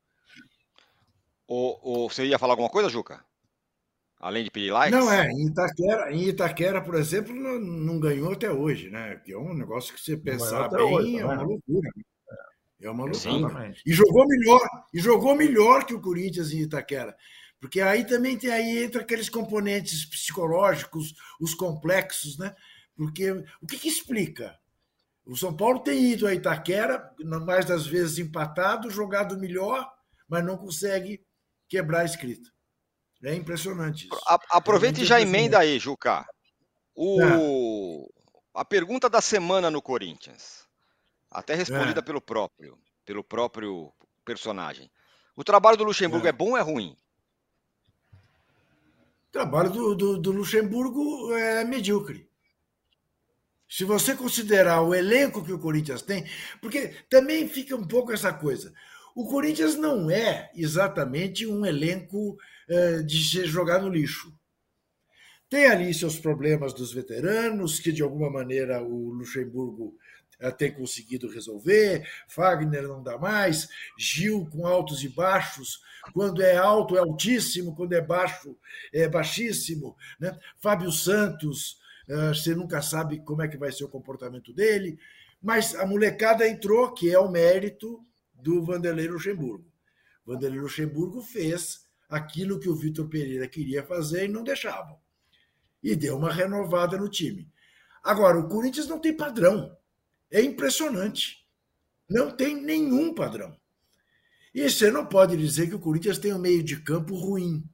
O, 1.47 2.05
o, 2.05 2.09
você 2.09 2.25
ia 2.25 2.39
falar 2.39 2.53
alguma 2.53 2.69
coisa, 2.69 2.89
Juca? 2.89 3.23
Além 4.23 4.45
de 4.45 4.51
pedir 4.51 4.71
likes? 4.71 4.97
Não, 4.97 5.11
é. 5.11 5.29
Em 5.29 5.47
Itaquera, 5.47 6.13
em 6.13 6.29
Itaquera 6.29 6.81
por 6.81 6.95
exemplo, 6.95 7.35
não, 7.35 7.59
não 7.59 7.99
ganhou 7.99 8.31
até 8.31 8.49
hoje, 8.49 8.89
né? 8.89 9.17
Que 9.17 9.33
é 9.33 9.37
um 9.37 9.53
negócio 9.53 9.93
que 9.93 9.99
você 9.99 10.15
pensar 10.15 10.69
bem 10.69 10.81
hoje, 10.81 11.17
é 11.17 11.25
uma 11.25 11.41
loucura. 11.41 11.89
Né? 11.93 12.03
É 12.83 12.89
uma 12.89 13.03
loucura. 13.03 13.19
Sim. 13.19 13.81
E 13.85 13.91
jogou 13.91 14.25
melhor, 14.25 14.61
e 14.93 14.99
jogou 14.99 15.35
melhor 15.35 15.85
que 15.85 15.93
o 15.93 15.99
Corinthians 15.99 16.53
em 16.53 16.61
Itaquera. 16.61 17.13
Porque 17.59 17.81
aí 17.81 18.05
também 18.05 18.37
tem 18.37 18.49
aí 18.49 18.81
entra 18.85 19.01
aqueles 19.01 19.27
componentes 19.27 20.05
psicológicos, 20.05 21.13
os 21.37 21.53
complexos, 21.53 22.37
né? 22.37 22.55
Porque 22.95 23.29
o 23.29 23.67
que, 23.67 23.77
que 23.77 23.89
explica? 23.89 24.57
O 25.25 25.35
São 25.35 25.53
Paulo 25.53 25.79
tem 25.79 26.11
ido 26.13 26.27
a 26.27 26.33
Itaquera, 26.33 27.11
mais 27.45 27.65
das 27.65 27.85
vezes 27.85 28.19
empatado, 28.19 28.89
jogado 28.89 29.37
melhor, 29.37 29.85
mas 30.29 30.45
não 30.45 30.55
consegue 30.55 31.25
quebrar 31.67 32.01
a 32.01 32.05
escrita. 32.05 32.52
É 33.23 33.33
impressionante 33.33 34.07
isso. 34.07 34.19
aproveita 34.49 34.99
é 34.99 35.03
e 35.03 35.05
já 35.05 35.21
emenda 35.21 35.59
aí, 35.59 35.79
Juca. 35.79 36.25
O... 36.93 37.21
É. 37.21 38.23
A 38.53 38.63
pergunta 38.63 39.09
da 39.09 39.19
semana 39.19 39.71
no 39.71 39.81
Corinthians, 39.81 40.67
até 41.31 41.55
respondida 41.55 42.01
é. 42.01 42.03
pelo 42.03 42.21
próprio, 42.21 42.77
pelo 43.03 43.23
próprio 43.23 43.91
personagem. 44.23 44.91
O 45.35 45.43
trabalho 45.43 45.77
do 45.77 45.83
Luxemburgo 45.83 46.27
é, 46.27 46.29
é 46.29 46.33
bom 46.33 46.51
ou 46.51 46.57
é 46.57 46.61
ruim? 46.61 46.95
O 48.13 49.31
trabalho 49.31 49.71
do, 49.71 49.95
do, 49.95 50.17
do 50.19 50.31
Luxemburgo 50.31 51.33
é 51.33 51.63
medíocre. 51.63 52.29
Se 53.67 53.83
você 53.83 54.15
considerar 54.15 54.81
o 54.81 54.93
elenco 54.93 55.43
que 55.43 55.51
o 55.51 55.57
Corinthians 55.57 56.03
tem, 56.03 56.29
porque 56.61 56.89
também 57.09 57.47
fica 57.49 57.75
um 57.75 57.87
pouco 57.87 58.11
essa 58.11 58.31
coisa. 58.31 58.71
O 59.15 59.27
Corinthians 59.27 59.75
não 59.75 60.11
é 60.11 60.51
exatamente 60.53 61.47
um 61.47 61.65
elenco 61.65 62.37
eh, 62.69 63.01
de 63.03 63.23
ser 63.23 63.45
jogar 63.45 63.81
no 63.81 63.89
lixo. 63.89 64.33
Tem 65.49 65.67
ali 65.67 65.93
seus 65.93 66.17
problemas 66.17 66.73
dos 66.73 66.91
veteranos, 66.93 67.79
que 67.79 67.91
de 67.91 68.01
alguma 68.01 68.29
maneira 68.29 68.81
o 68.81 69.11
Luxemburgo 69.11 69.95
eh, 70.39 70.51
tem 70.51 70.71
conseguido 70.71 71.29
resolver. 71.29 72.07
Fagner 72.27 72.83
não 72.83 73.03
dá 73.03 73.17
mais. 73.17 73.67
Gil 73.97 74.47
com 74.51 74.65
altos 74.65 75.03
e 75.03 75.09
baixos. 75.09 75.81
Quando 76.13 76.41
é 76.41 76.57
alto 76.57 76.95
é 76.95 76.99
altíssimo, 76.99 77.75
quando 77.75 77.93
é 77.93 78.01
baixo 78.01 78.57
é 78.91 79.07
baixíssimo. 79.07 79.95
Né? 80.19 80.37
Fábio 80.59 80.91
Santos 80.91 81.81
ah, 82.09 82.33
você 82.33 82.53
nunca 82.53 82.81
sabe 82.81 83.19
como 83.21 83.41
é 83.41 83.47
que 83.47 83.57
vai 83.57 83.71
ser 83.71 83.83
o 83.83 83.89
comportamento 83.89 84.53
dele. 84.53 84.99
Mas 85.41 85.75
a 85.75 85.85
molecada 85.85 86.47
entrou, 86.47 86.93
que 86.93 87.11
é 87.11 87.19
o 87.19 87.29
mérito 87.29 88.03
do 88.33 88.63
Vanderlei 88.63 89.07
Luxemburgo. 89.07 89.65
Vanderlei 90.25 90.59
Luxemburgo 90.59 91.21
fez 91.21 91.82
aquilo 92.13 92.59
que 92.59 92.69
o 92.69 92.75
Vitor 92.75 93.09
Pereira 93.09 93.47
queria 93.47 93.83
fazer 93.83 94.25
e 94.25 94.27
não 94.27 94.43
deixava. 94.43 94.99
E 95.81 95.95
deu 95.95 96.17
uma 96.17 96.31
renovada 96.31 96.97
no 96.97 97.09
time. 97.09 97.51
Agora, 98.03 98.37
o 98.37 98.47
Corinthians 98.47 98.87
não 98.87 98.99
tem 98.99 99.15
padrão. 99.15 99.75
É 100.29 100.41
impressionante. 100.41 101.47
Não 102.09 102.29
tem 102.29 102.55
nenhum 102.55 103.13
padrão. 103.13 103.57
E 104.53 104.69
você 104.69 104.91
não 104.91 105.05
pode 105.05 105.35
dizer 105.35 105.67
que 105.67 105.75
o 105.75 105.79
Corinthians 105.79 106.19
tem 106.19 106.33
um 106.33 106.39
meio 106.39 106.63
de 106.63 106.79
campo 106.81 107.15
ruim. 107.15 107.67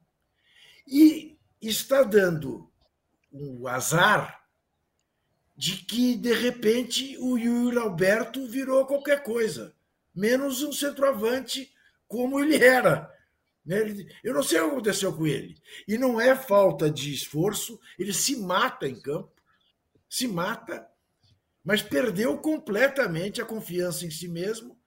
E 0.87 1.37
está 1.61 2.03
dando 2.03 2.71
o 3.31 3.67
azar 3.67 4.39
de 5.55 5.75
que, 5.75 6.15
de 6.15 6.33
repente, 6.33 7.17
o 7.19 7.37
Yuri 7.37 7.77
Alberto 7.77 8.47
virou 8.47 8.85
qualquer 8.85 9.23
coisa, 9.23 9.75
menos 10.15 10.63
um 10.63 10.71
centroavante 10.71 11.69
como 12.07 12.39
ele 12.39 12.55
era. 12.63 13.11
Né? 13.65 14.07
Eu 14.23 14.33
não 14.33 14.43
sei 14.43 14.59
o 14.59 14.65
que 14.65 14.71
aconteceu 14.71 15.13
com 15.15 15.27
ele. 15.27 15.55
E 15.87 15.97
não 15.97 16.19
é 16.19 16.35
falta 16.35 16.89
de 16.89 17.13
esforço, 17.13 17.79
ele 17.97 18.13
se 18.13 18.35
mata 18.37 18.87
em 18.87 18.99
campo, 18.99 19.31
se 20.09 20.27
mata, 20.27 20.87
mas 21.63 21.81
perdeu 21.81 22.37
completamente 22.37 23.41
a 23.41 23.45
confiança 23.45 24.05
em 24.05 24.11
si 24.11 24.27
mesmo. 24.27 24.79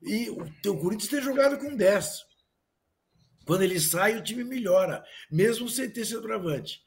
E 0.00 0.28
o 0.30 0.78
Corinthians 0.78 1.10
tem 1.10 1.22
jogado 1.22 1.58
com 1.58 1.74
10. 1.74 2.26
Quando 3.46 3.62
ele 3.62 3.80
sai, 3.80 4.16
o 4.16 4.22
time 4.22 4.44
melhora, 4.44 5.02
mesmo 5.30 5.68
sem 5.68 5.90
ter 5.90 6.04
centroavante. 6.04 6.82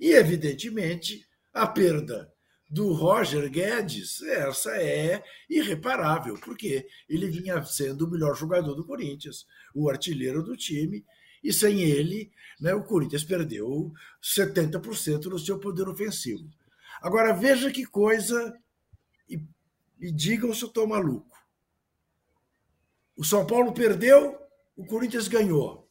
E, 0.00 0.12
evidentemente, 0.12 1.26
a 1.52 1.66
perda 1.66 2.32
do 2.68 2.92
Roger 2.92 3.48
Guedes, 3.48 4.20
essa 4.22 4.76
é 4.76 5.22
irreparável, 5.48 6.38
porque 6.40 6.86
ele 7.08 7.28
vinha 7.28 7.62
sendo 7.64 8.06
o 8.06 8.10
melhor 8.10 8.34
jogador 8.34 8.74
do 8.74 8.84
Corinthians, 8.84 9.46
o 9.74 9.88
artilheiro 9.88 10.42
do 10.42 10.56
time, 10.56 11.04
e 11.42 11.52
sem 11.52 11.82
ele, 11.82 12.32
né, 12.60 12.74
o 12.74 12.82
Corinthians 12.82 13.22
perdeu 13.22 13.92
70% 14.20 15.20
do 15.20 15.38
seu 15.38 15.60
poder 15.60 15.88
ofensivo. 15.88 16.48
Agora, 17.00 17.32
veja 17.32 17.70
que 17.70 17.84
coisa, 17.84 18.58
e, 19.28 19.40
e 20.00 20.10
digam 20.10 20.52
se 20.52 20.64
eu 20.64 20.68
estou 20.68 20.88
maluco. 20.88 21.36
O 23.16 23.24
São 23.24 23.46
Paulo 23.46 23.72
perdeu, 23.72 24.36
o 24.76 24.84
Corinthians 24.84 25.28
ganhou. 25.28 25.88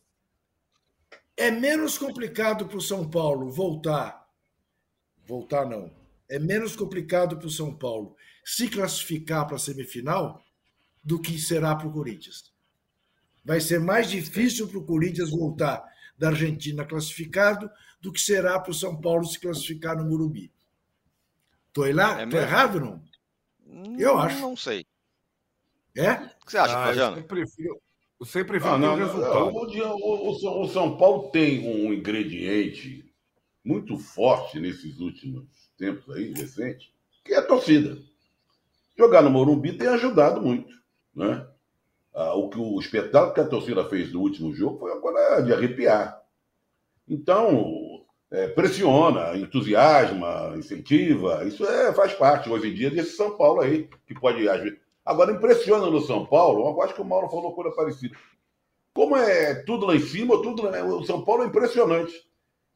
É 1.37 1.49
menos 1.49 1.97
complicado 1.97 2.65
para 2.65 2.77
o 2.77 2.81
São 2.81 3.09
Paulo 3.09 3.49
voltar. 3.49 4.29
Voltar 5.25 5.65
não. 5.65 6.04
É 6.29 6.39
menos 6.39 6.75
complicado 6.75 7.37
para 7.37 7.47
o 7.47 7.51
São 7.51 7.75
Paulo 7.75 8.15
se 8.43 8.67
classificar 8.69 9.45
para 9.45 9.55
a 9.55 9.59
semifinal 9.59 10.43
do 11.03 11.19
que 11.19 11.39
será 11.39 11.75
para 11.75 11.87
o 11.87 11.91
Corinthians. 11.91 12.53
Vai 13.43 13.61
ser 13.61 13.79
mais 13.79 14.09
difícil 14.09 14.67
para 14.67 14.79
o 14.79 14.85
Corinthians 14.85 15.29
voltar 15.29 15.83
da 16.17 16.29
Argentina 16.29 16.85
classificado 16.85 17.69
do 18.01 18.11
que 18.11 18.19
será 18.19 18.59
para 18.59 18.71
o 18.71 18.73
São 18.73 18.99
Paulo 18.99 19.25
se 19.25 19.39
classificar 19.39 19.97
no 19.97 20.05
Morumbi. 20.05 20.51
Estou 21.67 21.91
lá? 21.93 22.23
Estou 22.23 22.39
é 22.39 22.43
errado 22.43 22.79
não? 22.79 23.03
Eu 23.99 24.17
acho. 24.17 24.39
Não 24.39 24.55
sei. 24.55 24.85
É? 25.95 26.13
O 26.13 26.45
que 26.45 26.51
você 26.51 26.57
acha, 26.57 26.77
ah, 26.77 27.17
Eu 27.17 27.23
prefiro, 27.23 27.81
eu 28.19 28.25
sempre 28.25 28.49
prefiro 28.49 28.73
ah, 28.73 28.77
não, 28.77 28.93
o 28.93 28.97
resultado. 28.97 29.45
O, 29.45 30.29
o, 30.29 30.61
o, 30.63 30.67
São 30.69 30.97
Paulo 30.97 31.29
tem 31.31 31.67
um 31.67 31.93
ingrediente 31.93 33.13
muito 33.63 33.97
forte 33.97 34.59
nesses 34.59 34.99
últimos 34.99 35.45
tempos 35.77 36.15
aí, 36.15 36.33
recente, 36.33 36.93
que 37.23 37.33
é 37.33 37.37
a 37.37 37.45
torcida. 37.45 37.97
Jogar 38.97 39.21
no 39.21 39.29
Morumbi 39.29 39.77
tem 39.77 39.87
ajudado 39.87 40.41
muito, 40.41 40.73
né? 41.13 41.45
Ah, 42.13 42.33
o 42.33 42.49
que 42.49 42.57
o 42.57 42.79
espetáculo 42.79 43.33
que 43.33 43.41
a 43.41 43.47
torcida 43.47 43.83
fez 43.89 44.11
no 44.13 44.21
último 44.21 44.53
jogo 44.53 44.79
foi 44.79 44.93
agora 44.93 45.41
de 45.41 45.51
arrepiar. 45.51 46.21
Então, 47.07 48.05
é, 48.31 48.47
pressiona, 48.47 49.37
entusiasma, 49.37 50.53
incentiva. 50.57 51.43
Isso 51.45 51.65
é, 51.65 51.93
faz 51.93 52.13
parte 52.13 52.49
hoje 52.49 52.69
em 52.69 52.73
dia 52.73 52.89
desse 52.89 53.17
São 53.17 53.35
Paulo 53.37 53.61
aí, 53.61 53.89
que 54.07 54.13
pode 54.13 54.45
Agora, 55.05 55.31
impressiona 55.31 55.87
no 55.87 56.01
São 56.01 56.25
Paulo, 56.25 56.81
acho 56.81 56.95
que 56.95 57.01
o 57.01 57.05
Mauro 57.05 57.29
falou 57.29 57.53
coisa 57.53 57.75
parecida. 57.75 58.17
Como 58.93 59.15
é 59.15 59.55
tudo 59.63 59.85
lá 59.85 59.95
em 59.95 59.99
cima, 59.99 60.41
tudo 60.41 60.63
lá... 60.63 60.83
o 60.83 61.03
São 61.03 61.23
Paulo 61.23 61.43
é 61.43 61.47
impressionante. 61.47 62.13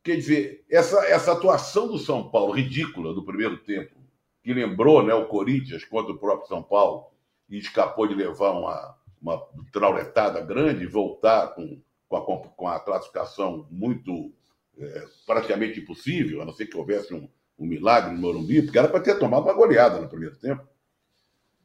Quer 0.10 0.16
dizer, 0.16 0.66
essa, 0.68 1.06
essa 1.06 1.34
atuação 1.34 1.88
do 1.88 2.00
São 2.00 2.32
Paulo, 2.32 2.52
ridícula, 2.52 3.14
do 3.14 3.24
primeiro 3.24 3.58
tempo, 3.58 3.94
que 4.42 4.52
lembrou 4.52 5.04
né, 5.04 5.14
o 5.14 5.28
Corinthians 5.28 5.86
contra 5.86 6.12
o 6.12 6.18
próprio 6.18 6.48
São 6.48 6.64
Paulo, 6.64 7.12
e 7.48 7.60
escapou 7.60 8.08
de 8.08 8.16
levar 8.16 8.54
uma, 8.54 8.96
uma 9.22 9.40
trauletada 9.72 10.42
grande 10.42 10.84
e 10.84 10.88
voltar 10.88 11.50
com, 11.50 11.80
com, 12.08 12.16
a, 12.16 12.22
com 12.50 12.68
a 12.68 12.80
classificação 12.80 13.68
muito 13.70 14.34
é, 14.80 15.06
praticamente 15.28 15.80
impossível, 15.80 16.42
a 16.42 16.46
não 16.46 16.54
ser 16.54 16.66
que 16.66 16.76
houvesse 16.76 17.14
um, 17.14 17.30
um 17.60 17.68
milagre 17.68 18.12
no 18.12 18.20
Morumbi, 18.20 18.64
porque 18.64 18.80
era 18.80 18.88
para 18.88 19.02
ter 19.02 19.20
tomado 19.20 19.44
uma 19.44 19.54
goleada 19.54 20.02
no 20.02 20.10
primeiro 20.10 20.36
tempo. 20.38 20.68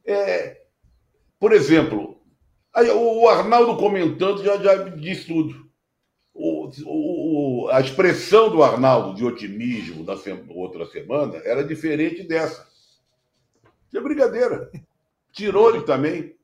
É, 0.05 0.65
por 1.39 1.51
exemplo, 1.51 2.21
o 2.93 3.27
Arnaldo 3.27 3.75
comentando 3.77 4.43
já, 4.43 4.55
já 4.57 4.75
diz 4.89 5.25
tudo. 5.25 5.64
O, 6.85 7.65
o, 7.65 7.69
a 7.69 7.79
expressão 7.79 8.49
do 8.49 8.63
Arnaldo 8.63 9.15
de 9.15 9.25
otimismo 9.25 10.03
da 10.03 10.15
outra 10.49 10.85
semana 10.85 11.41
era 11.43 11.63
diferente 11.63 12.23
dessa. 12.23 12.67
Isso 13.87 13.97
é 13.97 14.01
brincadeira. 14.01 14.71
Tirou 15.31 15.69
ele 15.73 15.83
também. 15.83 16.35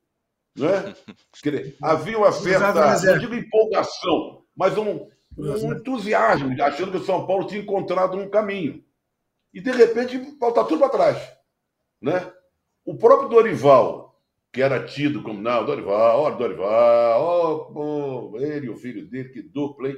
Né? 0.56 0.94
Havia 1.82 2.18
uma 2.18 2.32
certa, 2.32 2.72
não 2.72 3.18
digo 3.18 3.34
empolgação, 3.34 4.44
mas 4.54 4.76
um, 4.76 5.08
um 5.36 5.72
entusiasmo, 5.72 6.62
achando 6.62 6.92
que 6.92 6.98
o 6.98 7.04
São 7.04 7.26
Paulo 7.26 7.46
tinha 7.46 7.60
encontrado 7.60 8.16
um 8.16 8.28
caminho. 8.28 8.84
E, 9.52 9.60
de 9.60 9.70
repente, 9.70 10.18
volta 10.38 10.64
tudo 10.64 10.80
para 10.80 10.88
trás. 10.88 11.32
Né? 12.00 12.32
O 12.84 12.96
próprio 12.96 13.28
Dorival, 13.28 14.18
que 14.52 14.62
era 14.62 14.84
tido 14.84 15.22
como, 15.22 15.40
não, 15.40 15.64
Dorival, 15.64 16.20
ó, 16.20 16.30
Dorival, 16.30 17.72
ó, 17.74 18.36
ele 18.38 18.66
e 18.66 18.70
o 18.70 18.76
filho 18.76 19.06
dele, 19.08 19.28
que 19.28 19.42
dupla, 19.42 19.88
hein? 19.88 19.96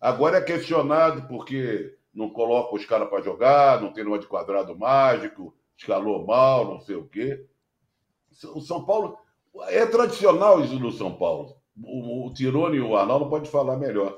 Agora 0.00 0.38
é 0.38 0.40
questionado 0.40 1.28
porque 1.28 1.94
não 2.14 2.30
coloca 2.30 2.74
os 2.74 2.84
caras 2.86 3.08
para 3.08 3.22
jogar, 3.22 3.80
não 3.80 3.92
tem 3.92 4.02
nome 4.02 4.20
de 4.20 4.26
quadrado 4.26 4.76
mágico, 4.78 5.54
escalou 5.76 6.26
mal, 6.26 6.64
não 6.64 6.80
sei 6.80 6.96
o 6.96 7.06
quê. 7.06 7.44
O 8.54 8.60
São 8.60 8.84
Paulo. 8.84 9.18
É 9.68 9.84
tradicional 9.84 10.60
isso 10.60 10.78
no 10.78 10.92
São 10.92 11.14
Paulo. 11.14 11.56
O, 11.82 12.26
o 12.26 12.32
Tirone 12.32 12.76
e 12.76 12.80
o 12.80 12.96
Arnaldo 12.96 13.28
pode 13.28 13.50
falar 13.50 13.76
melhor. 13.76 14.16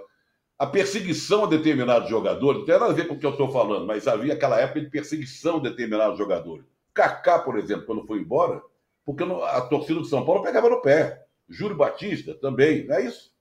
A 0.58 0.66
perseguição 0.66 1.44
a 1.44 1.48
determinados 1.48 2.08
jogadores, 2.08 2.60
não 2.60 2.66
tem 2.66 2.78
nada 2.78 2.92
a 2.92 2.94
ver 2.94 3.08
com 3.08 3.14
o 3.14 3.18
que 3.18 3.26
eu 3.26 3.30
estou 3.30 3.50
falando, 3.50 3.86
mas 3.86 4.06
havia 4.06 4.34
aquela 4.34 4.60
época 4.60 4.80
de 4.80 4.90
perseguição 4.90 5.56
a 5.56 5.60
determinados 5.60 6.18
jogadores. 6.18 6.64
Kaká, 6.94 7.38
por 7.38 7.58
exemplo, 7.58 7.86
quando 7.86 8.06
foi 8.06 8.18
embora, 8.18 8.62
porque 9.04 9.24
a 9.24 9.60
torcida 9.62 9.98
do 9.98 10.04
São 10.04 10.24
Paulo 10.24 10.42
pegava 10.42 10.68
no 10.68 10.80
pé. 10.80 11.24
Júlio 11.48 11.76
Batista 11.76 12.34
também, 12.34 12.86
não 12.86 12.94
é 12.94 13.06
isso? 13.06 13.31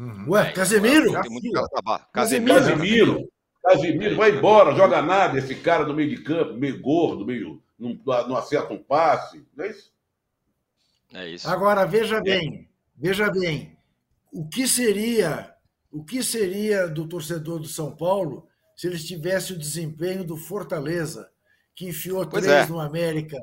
Uhum. 0.00 0.30
Ué, 0.30 0.50
Casemiro? 0.52 1.12
Casemiro. 1.12 2.54
Casemiro. 2.54 3.28
Casemiro, 3.62 4.16
vai 4.16 4.30
embora, 4.30 4.74
joga 4.74 5.02
nada, 5.02 5.38
esse 5.38 5.54
cara 5.54 5.84
do 5.84 5.92
meio 5.92 6.08
de 6.08 6.22
campo, 6.22 6.54
meio 6.54 6.80
gordo, 6.80 7.26
meio. 7.26 7.62
Não, 7.78 7.98
não 8.26 8.36
acerta 8.36 8.72
um 8.72 8.82
passe, 8.82 9.46
não 9.54 9.64
é 9.64 9.70
isso? 9.70 9.92
É 11.12 11.28
isso. 11.28 11.48
Agora, 11.48 11.84
veja 11.84 12.20
bem, 12.22 12.70
veja 12.96 13.30
bem, 13.30 13.76
o 14.32 14.48
que 14.48 14.66
seria, 14.66 15.54
o 15.90 16.02
que 16.02 16.22
seria 16.22 16.88
do 16.88 17.06
torcedor 17.06 17.58
do 17.58 17.68
São 17.68 17.94
Paulo 17.94 18.48
se 18.74 18.86
eles 18.86 19.04
tivessem 19.04 19.56
o 19.56 19.58
desempenho 19.58 20.24
do 20.24 20.38
Fortaleza, 20.38 21.30
que 21.74 21.86
enfiou 21.86 22.26
pois 22.26 22.44
três 22.44 22.64
é. 22.64 22.68
no 22.68 22.80
América. 22.80 23.36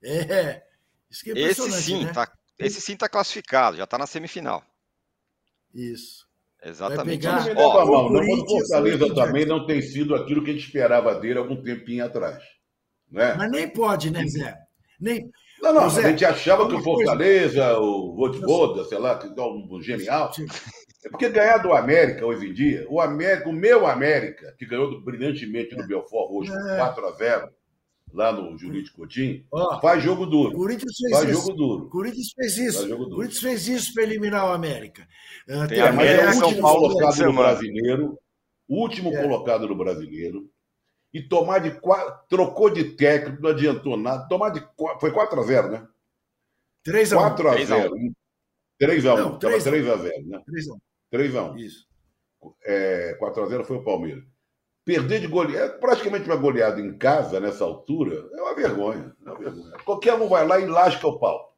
É, 0.00 0.62
isso 1.10 1.24
que 1.24 1.32
é 1.32 1.38
Esse 1.38 1.72
sim, 1.72 2.04
né? 2.04 2.12
tá, 2.12 2.30
esse 2.56 2.80
sim 2.80 2.92
está 2.92 3.08
classificado, 3.08 3.76
já 3.76 3.84
está 3.84 3.98
na 3.98 4.06
semifinal. 4.06 4.62
Isso. 5.74 6.24
Exatamente. 6.64 7.20
pegar- 7.22 7.54
Não 7.54 7.62
Ó, 7.62 7.84
o 7.84 7.92
mal, 7.92 8.02
não. 8.04 8.20
Corinthians 8.20 8.42
O 8.64 8.66
Fortaleza 8.68 9.06
e 9.06 9.10
o 9.10 9.14
também 9.14 9.44
não 9.44 9.66
tem 9.66 9.82
sido 9.82 10.14
aquilo 10.14 10.42
que 10.42 10.50
a 10.50 10.54
gente 10.54 10.64
esperava 10.64 11.14
dele 11.16 11.38
algum 11.38 11.62
tempinho 11.62 12.04
atrás. 12.04 12.42
Né? 13.10 13.34
Mas 13.36 13.50
nem 13.50 13.68
pode, 13.68 14.10
né, 14.10 14.26
Zé? 14.26 14.56
Nem... 14.98 15.30
Não, 15.60 15.72
não, 15.74 15.90
Zé, 15.90 16.04
a 16.06 16.10
gente 16.10 16.24
achava 16.24 16.68
que 16.68 16.74
o 16.74 16.82
Fortaleza, 16.82 17.78
o 17.78 18.14
Voivoda, 18.14 18.84
sei 18.84 18.98
lá, 18.98 19.18
que 19.18 19.26
é 19.26 19.42
um 19.42 19.80
genial. 19.82 20.30
É 21.04 21.08
porque 21.10 21.28
ganhar 21.28 21.58
do 21.58 21.72
América 21.74 22.24
hoje 22.24 22.48
em 22.48 22.54
dia, 22.54 22.86
o 22.88 22.98
América, 23.00 23.48
o 23.48 23.52
meu 23.52 23.86
América, 23.86 24.54
que 24.58 24.64
ganhou 24.64 25.02
brilhantemente 25.02 25.74
do 25.76 25.86
Belfort 25.86 26.30
hoje 26.30 26.50
É. 26.50 26.76
4 26.76 27.06
a 27.06 27.12
0 27.12 27.48
lá 28.14 28.32
no 28.32 28.56
Jurídico 28.56 28.98
Coutinho, 28.98 29.44
Ó, 29.50 29.80
faz 29.80 30.02
jogo 30.02 30.24
duro. 30.24 30.56
Corinthians 30.56 30.96
fez 30.96 31.10
Faz 31.12 31.28
isso. 31.30 31.40
jogo 31.42 31.52
duro. 31.54 31.88
Corinthians 31.90 32.32
fez 32.34 32.54
Faz 32.56 32.68
isso. 32.68 32.88
jogo 32.88 33.02
O 33.02 33.06
duro. 33.06 33.16
Corinthians 33.16 33.40
fez 33.42 33.68
isso 33.68 33.92
para 33.92 34.02
eliminar 34.04 34.46
o 34.46 34.52
América. 34.52 35.06
Ah, 35.48 35.66
Tem 35.66 35.68
tem- 35.68 35.80
América 35.80 35.94
Mas 35.94 36.08
é 36.08 36.24
o 36.26 36.28
é, 36.28 36.32
São 36.32 36.46
último 36.48 36.62
Paulo 36.62 36.88
colocado 36.92 37.22
no 37.24 37.32
brasileiro, 37.34 38.18
último 38.68 39.12
É. 39.14 39.22
colocado 39.22 39.68
no 39.68 39.74
brasileiro, 39.74 40.50
e 41.12 41.20
tomar 41.22 41.58
de 41.58 41.72
quatro, 41.80 42.26
trocou 42.28 42.70
de 42.70 42.84
técnico, 42.96 43.42
não 43.42 43.50
adiantou 43.50 43.96
nada. 43.96 44.26
Tomar 44.28 44.50
de 44.50 44.60
quatro, 44.76 45.00
foi 45.00 45.10
4 45.12 45.38
a 45.40 45.42
0 45.42 45.70
né? 45.70 45.86
3 46.84 47.12
a 47.12 47.16
1. 47.16 47.20
4 47.20 47.48
a 47.48 47.52
3 47.54 47.70
a 47.72 47.76
1. 47.76 47.80
0 47.80 47.94
3 48.78 49.06
a 49.06 49.14
1 49.14 49.16
Não, 49.16 49.34
Estava 49.34 49.38
3 49.40 49.66
a 49.66 49.70
1. 49.70 49.72
3 49.72 49.88
a 49.88 49.96
0 49.96 50.26
né? 50.26 50.42
3 50.46 50.68
a 50.68 50.72
1. 50.74 50.78
3 51.10 51.36
a 51.36 51.42
1 51.44 51.56
Isso. 51.56 51.86
é, 52.64 53.16
4x0 53.20 53.64
foi 53.64 53.76
o 53.78 53.84
Palmeiras. 53.84 54.24
Perder 54.84 55.20
de 55.20 55.26
goleada, 55.26 55.78
praticamente 55.78 56.26
uma 56.26 56.36
goleada 56.36 56.80
em 56.80 56.96
casa 56.98 57.40
nessa 57.40 57.64
altura, 57.64 58.28
é 58.32 58.42
uma 58.42 58.54
vergonha. 58.54 59.16
É 59.24 59.30
uma 59.30 59.38
vergonha. 59.38 59.72
Qualquer 59.84 60.14
um 60.14 60.28
vai 60.28 60.46
lá 60.46 60.60
e 60.60 60.66
lasca 60.66 61.06
o 61.06 61.18
pau. 61.18 61.56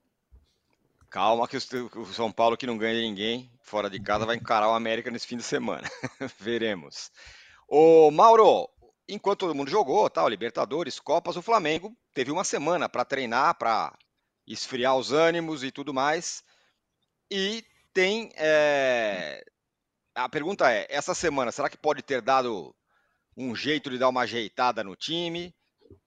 Calma 1.11 1.49
que 1.49 1.57
o 1.57 2.07
São 2.07 2.31
Paulo 2.31 2.57
que 2.57 2.67
não 2.67 2.79
ganha 2.79 3.01
ninguém 3.01 3.51
fora 3.67 3.91
de 3.91 3.99
casa 3.99 4.25
vai 4.25 4.37
encarar 4.37 4.69
o 4.69 4.75
América 4.75 5.11
nesse 5.11 5.27
fim 5.27 5.37
de 5.37 5.43
semana. 5.43 5.91
Veremos. 6.39 7.11
Ô 7.67 8.13
Mauro, 8.13 8.69
enquanto 9.09 9.41
todo 9.41 9.55
mundo 9.55 9.71
jogou, 9.71 10.09
tal, 10.09 10.29
Libertadores, 10.29 11.01
Copas, 11.01 11.37
o 11.37 11.43
Flamengo 11.43 11.93
teve 12.15 12.31
uma 12.31 12.45
semana 12.45 12.89
para 12.89 13.05
treinar, 13.05 13.57
para 13.57 13.93
esfriar 14.47 14.97
os 14.97 15.11
ânimos 15.11 15.65
e 15.65 15.73
tudo 15.73 15.93
mais. 15.93 16.45
E 17.29 17.65
tem 17.93 18.31
é, 18.37 19.45
a 20.15 20.29
pergunta 20.29 20.71
é, 20.71 20.87
essa 20.89 21.15
semana 21.15 21.51
será 21.51 21.69
que 21.69 21.79
pode 21.79 22.03
ter 22.03 22.21
dado 22.21 22.76
um 23.37 23.55
jeito 23.55 23.91
de 23.91 23.99
dar 23.99 24.09
uma 24.09 24.23
ajeitada 24.23 24.83
no 24.83 24.97
time? 24.97 25.55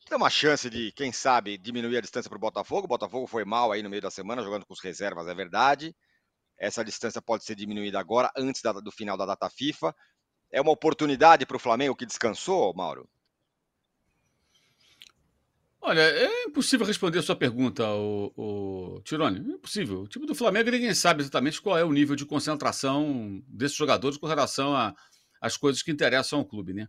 Tem 0.07 0.17
uma 0.17 0.29
chance 0.29 0.69
de, 0.69 0.91
quem 0.93 1.11
sabe, 1.11 1.57
diminuir 1.57 1.97
a 1.97 2.01
distância 2.01 2.29
para 2.29 2.37
o 2.37 2.41
Botafogo. 2.41 2.85
O 2.85 2.89
Botafogo 2.89 3.27
foi 3.27 3.45
mal 3.45 3.71
aí 3.71 3.83
no 3.83 3.89
meio 3.89 4.01
da 4.01 4.11
semana, 4.11 4.43
jogando 4.43 4.65
com 4.65 4.73
os 4.73 4.81
reservas, 4.81 5.27
é 5.27 5.35
verdade. 5.35 5.95
Essa 6.57 6.83
distância 6.83 7.21
pode 7.21 7.45
ser 7.45 7.55
diminuída 7.55 7.99
agora, 7.99 8.31
antes 8.37 8.61
da- 8.61 8.73
do 8.73 8.91
final 8.91 9.17
da 9.17 9.25
data 9.25 9.49
FIFA. 9.49 9.95
É 10.51 10.61
uma 10.61 10.71
oportunidade 10.71 11.45
para 11.45 11.57
o 11.57 11.59
Flamengo 11.59 11.95
que 11.95 12.05
descansou, 12.05 12.73
Mauro? 12.73 13.09
Olha, 15.81 16.01
é 16.01 16.43
impossível 16.43 16.85
responder 16.85 17.19
a 17.19 17.23
sua 17.23 17.35
pergunta, 17.37 17.87
o, 17.89 18.33
o 18.35 19.01
Tirone. 19.01 19.39
É 19.39 19.53
impossível. 19.55 20.01
O 20.01 20.07
time 20.07 20.25
do 20.25 20.35
Flamengo 20.35 20.69
ninguém 20.69 20.93
sabe 20.93 21.21
exatamente 21.21 21.61
qual 21.61 21.77
é 21.77 21.85
o 21.85 21.91
nível 21.93 22.15
de 22.15 22.25
concentração 22.25 23.41
desses 23.47 23.77
jogadores 23.77 24.17
com 24.17 24.27
relação 24.27 24.75
a- 24.75 24.93
às 25.41 25.55
coisas 25.55 25.81
que 25.81 25.91
interessam 25.91 26.39
ao 26.39 26.45
clube, 26.45 26.73
né? 26.73 26.87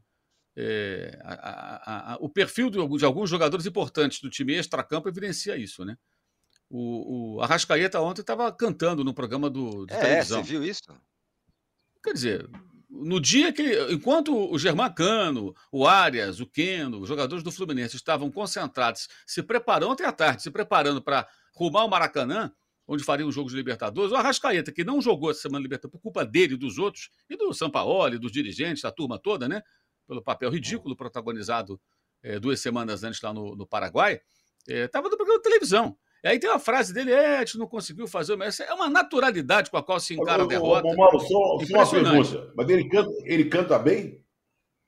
É, 0.57 1.19
a- 1.23 1.35
a- 1.35 2.13
a- 2.15 2.17
o 2.21 2.29
perfil 2.29 2.71
de, 2.71 2.79
algum- 2.79 2.97
de 2.97 3.05
alguns 3.05 3.31
jogadores 3.31 3.67
importantes 3.67 4.21
do 4.21 4.29
time 4.29 4.55
extracampo 4.55 5.09
evidencia 5.09 5.57
isso, 5.57 5.85
né? 5.85 5.97
O, 6.69 7.37
o 7.37 7.41
Arrascaeta 7.41 8.01
ontem 8.01 8.21
estava 8.21 8.51
cantando 8.53 9.03
no 9.05 9.15
programa 9.15 9.49
do, 9.49 9.87
de 9.87 9.95
É, 9.95 9.99
televisão. 10.01 10.43
você 10.45 10.51
viu 10.51 10.65
isso? 10.65 10.83
Quer 12.03 12.13
dizer, 12.13 12.49
no 12.89 13.21
dia 13.21 13.53
que, 13.53 13.93
enquanto 13.93 14.35
o 14.53 14.59
Germancano, 14.59 15.55
o 15.71 15.87
Arias, 15.87 16.41
o 16.41 16.47
Keno, 16.47 17.01
os 17.01 17.09
jogadores 17.09 17.43
do 17.45 17.53
Fluminense 17.53 17.97
estavam 17.97 18.31
concentrados, 18.31 19.09
se 19.27 19.43
preparando 19.43 19.91
ontem 19.91 20.05
à 20.05 20.13
tarde, 20.13 20.43
se 20.43 20.51
preparando 20.51 21.03
para 21.03 21.29
rumar 21.55 21.85
o 21.85 21.89
Maracanã, 21.89 22.53
onde 22.87 23.05
faria 23.05 23.27
um 23.27 23.31
jogo 23.33 23.49
de 23.49 23.55
Libertadores, 23.57 24.11
o 24.13 24.17
Arrascaeta, 24.17 24.73
que 24.73 24.83
não 24.83 25.01
jogou 25.01 25.31
essa 25.31 25.43
semana 25.43 25.63
Libertadores 25.63 25.93
por 25.93 26.03
culpa 26.03 26.25
dele 26.25 26.55
e 26.55 26.57
dos 26.57 26.79
outros, 26.79 27.11
e 27.29 27.37
do 27.37 27.53
Sampaoli, 27.55 28.19
dos 28.19 28.33
dirigentes, 28.33 28.83
da 28.83 28.91
turma 28.91 29.17
toda, 29.19 29.49
né? 29.49 29.63
Pelo 30.11 30.21
papel 30.21 30.51
ridículo 30.51 30.97
protagonizado 30.97 31.81
eh, 32.21 32.41
duas 32.41 32.59
semanas 32.59 33.05
antes 33.05 33.23
lá 33.23 33.33
no, 33.33 33.55
no 33.55 33.65
Paraguai, 33.65 34.21
estava 34.67 35.09
no 35.09 35.17
programa 35.17 35.39
de 35.39 35.45
televisão. 35.45 35.97
E 36.25 36.27
aí 36.27 36.41
tem 36.41 36.51
uma 36.51 36.59
frase 36.59 36.93
dele, 36.93 37.13
é, 37.13 37.37
a 37.37 37.45
gente 37.45 37.59
não 37.59 37.69
conseguiu 37.69 38.09
fazer, 38.09 38.35
mas 38.35 38.59
é 38.59 38.75
uma 38.75 38.91
naturalidade 38.91 39.71
com 39.71 39.77
a 39.77 39.83
qual 39.85 40.01
se 40.01 40.15
encara 40.15 40.43
a 40.43 40.47
derrota. 40.47 40.89
ô, 40.89 40.97
Mauro, 40.97 41.21
só, 41.21 41.29
só 41.29 41.75
uma 41.77 41.89
pergunta. 41.89 42.53
Mas 42.57 42.69
ele 42.69 42.89
canta, 42.89 43.11
ele 43.25 43.45
canta 43.45 43.79
bem? 43.79 44.21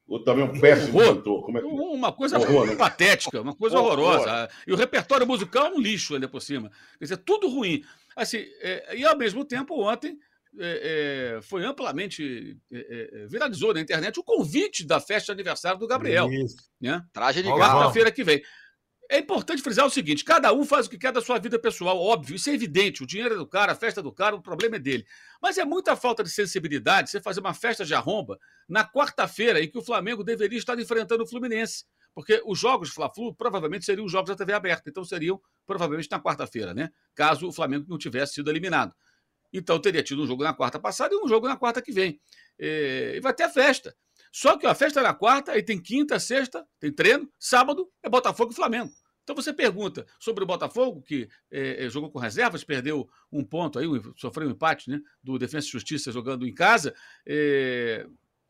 Ou 0.08 0.22
também 0.24 0.44
é 0.44 0.48
um 0.50 0.60
péssimo 0.60 0.98
Horror. 0.98 1.14
cantor? 1.14 1.44
Como 1.44 1.58
é 1.58 1.60
que... 1.60 1.66
Uma 1.68 2.12
coisa 2.12 2.36
Horror, 2.36 2.66
né? 2.66 2.74
patética, 2.74 3.40
uma 3.40 3.54
coisa 3.54 3.78
Horror. 3.78 3.98
horrorosa. 4.00 4.50
E 4.66 4.72
o 4.72 4.76
repertório 4.76 5.24
musical 5.24 5.66
é 5.66 5.70
um 5.70 5.80
lixo 5.80 6.14
ainda 6.14 6.28
por 6.28 6.42
cima. 6.42 6.68
Quer 6.98 7.04
dizer, 7.04 7.16
tudo 7.18 7.48
ruim. 7.48 7.84
Assim, 8.16 8.44
é, 8.60 8.96
e 8.96 9.04
ao 9.06 9.16
mesmo 9.16 9.44
tempo, 9.44 9.80
ontem 9.80 10.18
é, 10.58 11.36
é, 11.38 11.42
foi 11.42 11.64
amplamente 11.64 12.58
é, 12.70 13.20
é, 13.22 13.26
viralizou 13.26 13.72
na 13.72 13.80
internet 13.80 14.18
o 14.20 14.24
convite 14.24 14.86
da 14.86 15.00
festa 15.00 15.26
de 15.26 15.40
aniversário 15.40 15.78
do 15.78 15.86
Gabriel. 15.86 16.30
Isso. 16.30 16.56
Né? 16.80 17.02
Traje 17.12 17.42
de. 17.42 17.48
Quarta-feira 17.48 18.10
que 18.10 18.22
vem. 18.22 18.42
É 19.10 19.18
importante 19.18 19.62
frisar 19.62 19.86
o 19.86 19.90
seguinte: 19.90 20.24
cada 20.24 20.52
um 20.52 20.64
faz 20.64 20.86
o 20.86 20.90
que 20.90 20.98
quer 20.98 21.12
da 21.12 21.20
sua 21.20 21.38
vida 21.38 21.58
pessoal, 21.58 21.98
óbvio, 21.98 22.36
isso 22.36 22.50
é 22.50 22.54
evidente. 22.54 23.02
O 23.02 23.06
dinheiro 23.06 23.34
é 23.34 23.38
do 23.38 23.46
cara, 23.46 23.72
a 23.72 23.74
festa 23.74 24.00
é 24.00 24.02
do 24.02 24.12
cara, 24.12 24.36
o 24.36 24.42
problema 24.42 24.76
é 24.76 24.78
dele. 24.78 25.04
Mas 25.40 25.58
é 25.58 25.64
muita 25.64 25.96
falta 25.96 26.22
de 26.22 26.30
sensibilidade 26.30 27.10
você 27.10 27.20
fazer 27.20 27.40
uma 27.40 27.54
festa 27.54 27.84
de 27.84 27.94
arromba 27.94 28.38
na 28.68 28.88
quarta-feira 28.88 29.62
em 29.62 29.70
que 29.70 29.78
o 29.78 29.82
Flamengo 29.82 30.22
deveria 30.22 30.58
estar 30.58 30.78
enfrentando 30.78 31.24
o 31.24 31.26
Fluminense. 31.26 31.84
Porque 32.14 32.42
os 32.44 32.58
jogos 32.58 32.88
de 32.88 32.94
Fla-Flu 32.94 33.34
provavelmente 33.34 33.86
seriam 33.86 34.06
jogos 34.06 34.28
da 34.28 34.36
TV 34.36 34.52
aberta, 34.52 34.88
então 34.88 35.02
seriam 35.02 35.40
provavelmente 35.66 36.10
na 36.10 36.20
quarta-feira, 36.20 36.74
né? 36.74 36.90
Caso 37.14 37.48
o 37.48 37.52
Flamengo 37.52 37.86
não 37.88 37.96
tivesse 37.96 38.34
sido 38.34 38.50
eliminado. 38.50 38.94
Então 39.52 39.78
teria 39.80 40.02
tido 40.02 40.22
um 40.22 40.26
jogo 40.26 40.42
na 40.42 40.54
quarta 40.54 40.78
passada 40.78 41.14
e 41.14 41.18
um 41.18 41.28
jogo 41.28 41.46
na 41.46 41.56
quarta 41.56 41.82
que 41.82 41.92
vem. 41.92 42.20
É, 42.58 43.14
E 43.16 43.20
vai 43.20 43.34
ter 43.34 43.44
a 43.44 43.50
festa. 43.50 43.94
Só 44.32 44.56
que 44.56 44.66
ó, 44.66 44.70
a 44.70 44.74
festa 44.74 45.00
é 45.00 45.02
na 45.02 45.12
quarta, 45.12 45.52
aí 45.52 45.62
tem 45.62 45.80
quinta, 45.80 46.18
sexta, 46.18 46.66
tem 46.80 46.92
treino, 46.92 47.30
sábado 47.38 47.90
é 48.02 48.08
Botafogo 48.08 48.52
e 48.52 48.54
Flamengo. 48.54 48.90
Então 49.22 49.36
você 49.36 49.52
pergunta 49.52 50.06
sobre 50.18 50.42
o 50.42 50.46
Botafogo, 50.46 51.02
que 51.02 51.28
é, 51.50 51.84
é, 51.84 51.90
jogou 51.90 52.10
com 52.10 52.18
reservas, 52.18 52.64
perdeu 52.64 53.08
um 53.30 53.44
ponto 53.44 53.78
aí, 53.78 53.86
sofreu 54.16 54.48
um 54.48 54.52
empate 54.52 54.90
né, 54.90 55.00
do 55.22 55.38
Defensa 55.38 55.68
e 55.68 55.70
Justiça 55.70 56.10
jogando 56.10 56.46
em 56.46 56.54
casa. 56.54 56.94
é, 57.26 58.06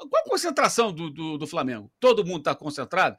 qual 0.08 0.22
a 0.22 0.28
concentração 0.28 0.92
do, 0.92 1.10
do, 1.10 1.38
do 1.38 1.46
Flamengo? 1.46 1.90
Todo 2.00 2.24
mundo 2.24 2.38
está 2.38 2.54
concentrado? 2.54 3.16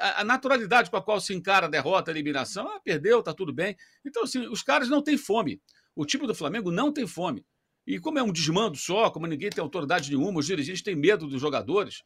A, 0.00 0.24
naturalidade 0.24 0.90
com 0.90 0.96
a 0.96 1.02
qual 1.02 1.20
se 1.20 1.32
encara 1.34 1.66
a 1.66 1.70
derrota, 1.70 2.10
a 2.10 2.12
eliminação, 2.12 2.68
ah, 2.68 2.80
perdeu, 2.80 3.22
tá 3.22 3.32
tudo 3.32 3.52
bem. 3.52 3.76
Então, 4.04 4.24
assim, 4.24 4.46
os 4.48 4.62
caras 4.62 4.88
não 4.88 5.02
têm 5.02 5.16
fome. 5.16 5.60
O 5.96 6.04
time 6.04 6.26
do 6.26 6.34
Flamengo 6.34 6.70
não 6.70 6.92
tem 6.92 7.06
fome. 7.06 7.44
E 7.86 7.98
como 7.98 8.18
é 8.18 8.22
um 8.22 8.30
desmando 8.30 8.76
só, 8.76 9.10
como 9.10 9.26
ninguém 9.26 9.48
tem 9.48 9.62
autoridade 9.62 10.10
nenhuma, 10.10 10.40
os 10.40 10.46
dirigentes 10.46 10.82
têm 10.82 10.94
medo 10.94 11.26
dos 11.26 11.40
jogadores, 11.40 12.02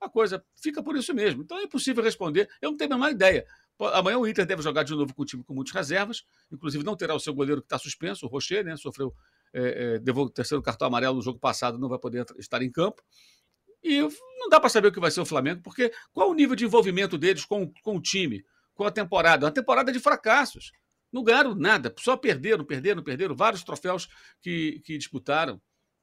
a 0.00 0.08
coisa 0.08 0.44
fica 0.60 0.82
por 0.82 0.96
isso 0.96 1.14
mesmo. 1.14 1.42
Então 1.42 1.58
é 1.58 1.62
impossível 1.62 2.02
responder. 2.02 2.48
Eu 2.60 2.70
não 2.70 2.76
tenho 2.76 2.92
a 2.92 2.96
menor 2.96 3.10
ideia. 3.10 3.46
Amanhã 3.94 4.18
o 4.18 4.26
Inter 4.26 4.44
deve 4.44 4.62
jogar 4.62 4.82
de 4.82 4.92
novo 4.92 5.14
com 5.14 5.22
o 5.22 5.24
time 5.24 5.42
com 5.42 5.54
muitas 5.54 5.72
reservas. 5.72 6.24
Inclusive, 6.50 6.84
não 6.84 6.96
terá 6.96 7.14
o 7.14 7.20
seu 7.20 7.32
goleiro 7.32 7.62
que 7.62 7.66
está 7.66 7.78
suspenso, 7.78 8.26
o 8.26 8.28
Rocher, 8.28 8.64
né? 8.64 8.76
Sofreu, 8.76 9.14
é, 9.54 9.60
é, 9.96 10.02
levou 10.04 10.26
o 10.26 10.30
terceiro 10.30 10.62
cartão 10.62 10.88
amarelo 10.88 11.16
no 11.16 11.22
jogo 11.22 11.38
passado, 11.38 11.78
não 11.78 11.88
vai 11.88 11.98
poder 11.98 12.26
estar 12.38 12.60
em 12.60 12.70
campo. 12.70 13.02
E 13.82 14.00
não 14.00 14.48
dá 14.50 14.60
para 14.60 14.68
saber 14.68 14.88
o 14.88 14.92
que 14.92 15.00
vai 15.00 15.10
ser 15.10 15.20
o 15.20 15.26
Flamengo, 15.26 15.62
porque 15.62 15.90
qual 16.12 16.30
o 16.30 16.34
nível 16.34 16.54
de 16.54 16.64
envolvimento 16.64 17.16
deles 17.16 17.44
com, 17.46 17.72
com 17.82 17.96
o 17.96 18.02
time, 18.02 18.44
com 18.74 18.84
a 18.84 18.90
temporada? 18.90 19.46
Uma 19.46 19.52
temporada 19.52 19.90
de 19.90 19.98
fracassos. 19.98 20.72
Não 21.12 21.24
ganharam 21.24 21.54
nada, 21.54 21.92
só 21.98 22.16
perderam, 22.16 22.64
perderam, 22.64 23.02
perderam 23.02 23.34
vários 23.34 23.64
troféus 23.64 24.08
que, 24.40 24.80
que 24.84 24.96
disputaram. 24.96 25.60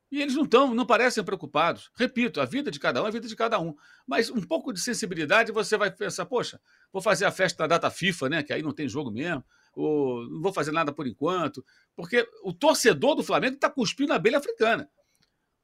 E 0.10 0.22
eles 0.22 0.36
não 0.36 0.44
estão, 0.44 0.74
não 0.74 0.86
parecem 0.86 1.24
preocupados. 1.24 1.92
Repito, 1.96 2.40
a 2.40 2.46
vida 2.46 2.72
de 2.72 2.80
cada 2.80 3.02
um 3.02 3.06
é 3.06 3.10
a 3.10 3.12
vida 3.12 3.28
de 3.28 3.36
cada 3.36 3.60
um. 3.60 3.76
Mas 4.06 4.30
um 4.30 4.42
pouco 4.42 4.72
de 4.72 4.80
sensibilidade 4.80 5.52
você 5.52 5.78
vai 5.78 5.92
pensar, 5.92 6.26
poxa, 6.26 6.62
vou 6.94 7.02
fazer 7.02 7.26
a 7.26 7.32
festa 7.32 7.64
da 7.64 7.76
data 7.76 7.92
FIFA, 7.92 8.30
né? 8.30 8.44
Que 8.44 8.54
aí 8.54 8.62
não 8.62 8.72
tem 8.72 8.88
jogo 8.88 9.12
mesmo, 9.12 9.44
ou 9.76 10.24
não 10.30 10.42
vou 10.42 10.54
fazer 10.54 10.72
nada 10.72 10.94
por 10.94 11.06
enquanto. 11.06 11.64
Porque 11.94 12.26
o 12.42 12.54
torcedor 12.54 13.16
do 13.16 13.24
Flamengo 13.24 13.56
está 13.56 13.70
cuspindo 13.70 14.14
a 14.14 14.16
abelha 14.16 14.38
africana. 14.38 14.90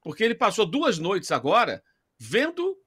Porque 0.02 0.24
ele 0.24 0.36
passou 0.36 0.66
duas 0.66 1.00
noites 1.00 1.32
agora 1.32 1.82
vendo 2.20 2.78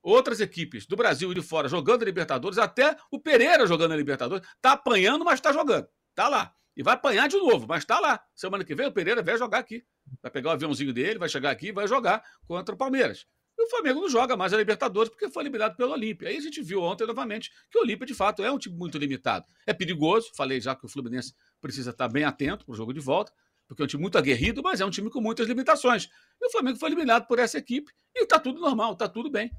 outras 0.00 0.40
equipes 0.40 0.86
do 0.86 0.96
Brasil 0.96 1.30
e 1.32 1.34
de 1.34 1.42
fora 1.42 1.68
jogando 1.68 2.02
a 2.02 2.04
Libertadores, 2.04 2.56
até 2.56 2.96
o 3.10 3.18
Pereira 3.18 3.66
jogando 3.66 3.92
a 3.92 3.96
Libertadores. 3.96 4.46
Está 4.54 4.72
apanhando, 4.72 5.24
mas 5.24 5.34
está 5.34 5.52
jogando. 5.52 5.88
Está 6.10 6.28
lá. 6.28 6.54
E 6.76 6.82
vai 6.82 6.94
apanhar 6.94 7.28
de 7.28 7.36
novo, 7.36 7.66
mas 7.68 7.82
está 7.82 7.98
lá. 7.98 8.22
Semana 8.34 8.64
que 8.64 8.74
vem 8.74 8.86
o 8.86 8.92
Pereira 8.92 9.22
vai 9.22 9.36
jogar 9.36 9.58
aqui. 9.58 9.84
Vai 10.22 10.30
pegar 10.30 10.50
o 10.50 10.52
aviãozinho 10.52 10.92
dele, 10.92 11.18
vai 11.18 11.28
chegar 11.28 11.50
aqui 11.50 11.68
e 11.68 11.72
vai 11.72 11.86
jogar 11.86 12.22
contra 12.46 12.74
o 12.74 12.78
Palmeiras. 12.78 13.26
E 13.58 13.62
o 13.62 13.68
Flamengo 13.68 14.00
não 14.00 14.08
joga 14.08 14.36
mais 14.36 14.54
a 14.54 14.56
Libertadores 14.56 15.10
porque 15.10 15.28
foi 15.28 15.42
eliminado 15.42 15.76
pelo 15.76 15.92
Olímpia. 15.92 16.28
Aí 16.28 16.36
a 16.36 16.40
gente 16.40 16.62
viu 16.62 16.82
ontem 16.82 17.06
novamente 17.06 17.50
que 17.70 17.78
o 17.78 17.82
Olímpia, 17.82 18.06
de 18.06 18.14
fato, 18.14 18.42
é 18.42 18.50
um 18.50 18.56
time 18.56 18.74
muito 18.74 18.96
limitado. 18.96 19.44
É 19.66 19.74
perigoso, 19.74 20.30
falei 20.34 20.60
já 20.60 20.74
que 20.74 20.86
o 20.86 20.88
Fluminense 20.88 21.34
precisa 21.60 21.90
estar 21.90 22.08
bem 22.08 22.24
atento 22.24 22.64
para 22.64 22.72
o 22.72 22.76
jogo 22.76 22.94
de 22.94 23.00
volta, 23.00 23.32
porque 23.68 23.82
é 23.82 23.84
um 23.84 23.86
time 23.86 24.00
muito 24.00 24.16
aguerrido, 24.16 24.62
mas 24.62 24.80
é 24.80 24.86
um 24.86 24.90
time 24.90 25.10
com 25.10 25.20
muitas 25.20 25.46
limitações. 25.46 26.08
E 26.40 26.46
o 26.46 26.50
Flamengo 26.50 26.78
foi 26.78 26.88
eliminado 26.88 27.26
por 27.26 27.38
essa 27.38 27.58
equipe 27.58 27.92
e 28.14 28.22
está 28.22 28.38
tudo 28.38 28.58
normal, 28.60 28.94
está 28.94 29.06
tudo 29.06 29.30
bem. 29.30 29.50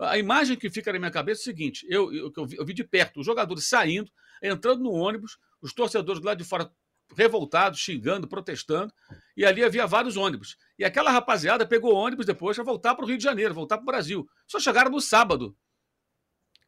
A 0.00 0.18
imagem 0.18 0.56
que 0.56 0.68
fica 0.68 0.92
na 0.92 0.98
minha 0.98 1.10
cabeça 1.10 1.40
é 1.40 1.42
o 1.42 1.44
seguinte: 1.44 1.86
eu, 1.88 2.12
eu, 2.12 2.32
eu, 2.36 2.46
vi, 2.46 2.56
eu 2.56 2.64
vi 2.66 2.74
de 2.74 2.82
perto 2.82 3.20
os 3.20 3.26
jogadores 3.26 3.68
saindo, 3.68 4.10
entrando 4.42 4.82
no 4.82 4.90
ônibus, 4.90 5.38
os 5.64 5.72
torcedores 5.72 6.22
lá 6.22 6.34
de 6.34 6.44
fora 6.44 6.70
revoltados, 7.16 7.80
xingando, 7.80 8.28
protestando, 8.28 8.92
e 9.34 9.46
ali 9.46 9.64
havia 9.64 9.86
vários 9.86 10.14
ônibus. 10.14 10.56
E 10.78 10.84
aquela 10.84 11.10
rapaziada 11.10 11.66
pegou 11.66 11.94
ônibus 11.94 12.26
depois 12.26 12.54
para 12.54 12.64
voltar 12.64 12.94
para 12.94 13.04
o 13.04 13.08
Rio 13.08 13.16
de 13.16 13.24
Janeiro, 13.24 13.54
voltar 13.54 13.78
para 13.78 13.82
o 13.82 13.86
Brasil. 13.86 14.28
Só 14.46 14.60
chegaram 14.60 14.90
no 14.90 15.00
sábado. 15.00 15.56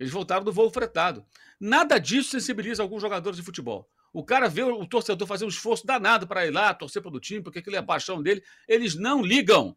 Eles 0.01 0.13
voltaram 0.13 0.45
do 0.45 0.53
voo 0.53 0.71
fretado. 0.71 1.27
Nada 1.61 1.99
disso 1.99 2.31
sensibiliza 2.31 2.83
alguns 2.83 3.03
jogadores 3.03 3.37
de 3.37 3.45
futebol. 3.45 3.87
O 4.15 4.25
cara 4.25 4.49
vê 4.49 4.63
o 4.63 4.87
torcedor 4.87 5.29
fazer 5.29 5.45
um 5.45 5.49
esforço 5.49 5.87
danado 5.87 6.27
para 6.27 6.47
ir 6.47 6.51
lá, 6.51 6.73
torcer 6.73 7.03
pelo 7.03 7.21
time, 7.21 7.43
porque 7.43 7.59
aquilo 7.59 7.77
é 7.77 7.81
a 7.81 7.83
paixão 7.83 8.23
dele. 8.23 8.43
Eles 8.67 8.95
não 8.95 9.23
ligam. 9.23 9.77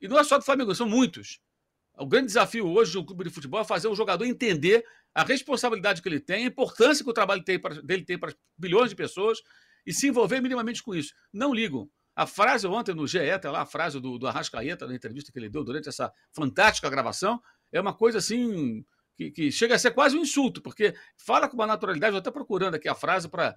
E 0.00 0.08
não 0.08 0.18
é 0.18 0.24
só 0.24 0.36
do 0.36 0.44
Flamengo, 0.44 0.74
são 0.74 0.88
muitos. 0.88 1.40
O 1.96 2.06
grande 2.06 2.26
desafio 2.26 2.66
hoje 2.66 2.92
de 2.92 2.98
um 2.98 3.04
clube 3.04 3.24
de 3.24 3.30
futebol 3.30 3.60
é 3.60 3.64
fazer 3.64 3.88
o 3.88 3.94
jogador 3.94 4.24
entender 4.24 4.84
a 5.14 5.24
responsabilidade 5.24 6.02
que 6.02 6.08
ele 6.08 6.20
tem, 6.20 6.44
a 6.44 6.48
importância 6.48 7.04
que 7.04 7.10
o 7.10 7.14
trabalho 7.14 7.42
tem 7.42 7.58
pra, 7.58 7.74
dele 7.80 8.04
tem 8.04 8.18
para 8.18 8.34
bilhões 8.56 8.90
de 8.90 8.96
pessoas 8.96 9.38
e 9.86 9.92
se 9.92 10.08
envolver 10.08 10.40
minimamente 10.40 10.82
com 10.82 10.94
isso. 10.94 11.12
Não 11.32 11.52
ligam. 11.52 11.88
A 12.14 12.26
frase 12.26 12.66
ontem 12.66 12.94
no 12.94 13.06
GE, 13.06 13.38
tá 13.40 13.50
lá 13.50 13.62
a 13.62 13.66
frase 13.66 14.00
do, 14.00 14.18
do 14.18 14.26
Arrascaeta, 14.26 14.86
na 14.86 14.94
entrevista 14.94 15.30
que 15.30 15.38
ele 15.38 15.48
deu 15.48 15.62
durante 15.64 15.88
essa 15.88 16.12
fantástica 16.32 16.90
gravação, 16.90 17.40
é 17.72 17.80
uma 17.80 17.94
coisa 17.94 18.18
assim 18.18 18.84
que, 19.16 19.30
que 19.30 19.52
chega 19.52 19.74
a 19.74 19.78
ser 19.78 19.92
quase 19.92 20.16
um 20.16 20.22
insulto, 20.22 20.60
porque 20.60 20.94
fala 21.16 21.48
com 21.48 21.54
uma 21.54 21.66
naturalidade, 21.66 22.14
eu 22.14 22.18
estou 22.18 22.32
procurando 22.32 22.74
aqui 22.74 22.88
a 22.88 22.94
frase 22.94 23.28
para 23.28 23.54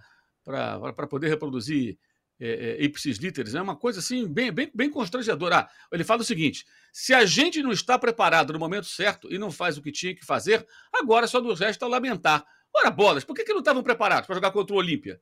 poder 1.10 1.28
reproduzir 1.28 1.98
é, 2.44 2.72
é, 2.72 2.84
ipsis 2.84 3.20
literis, 3.20 3.54
é 3.54 3.62
uma 3.62 3.76
coisa 3.76 4.00
assim 4.00 4.28
bem, 4.28 4.52
bem, 4.52 4.72
bem 4.74 4.90
constrangedora. 4.90 5.60
Ah, 5.60 5.70
ele 5.92 6.04
fala 6.04 6.22
o 6.22 6.26
seguinte: 6.26 6.66
se 6.92 7.14
a 7.14 7.24
gente 7.24 7.62
não 7.62 7.72
está 7.72 8.00
preparado 8.00 8.52
no 8.52 8.58
momento 8.58 8.88
certo 8.88 9.32
e 9.32 9.38
não 9.38 9.52
faz 9.52 9.78
o 9.78 9.82
que 9.82 9.92
tinha 9.92 10.16
que 10.16 10.26
fazer, 10.26 10.66
agora 10.92 11.28
só 11.28 11.40
nos 11.40 11.60
resta 11.60 11.86
lamentar. 11.86 12.44
Ora, 12.76 12.90
bolas, 12.90 13.24
por 13.24 13.36
que, 13.36 13.44
que 13.44 13.54
não 13.54 13.60
estavam 13.60 13.84
preparados 13.84 14.26
para 14.26 14.36
jogar 14.36 14.50
contra 14.50 14.74
o 14.76 14.80
Olímpia? 14.80 15.22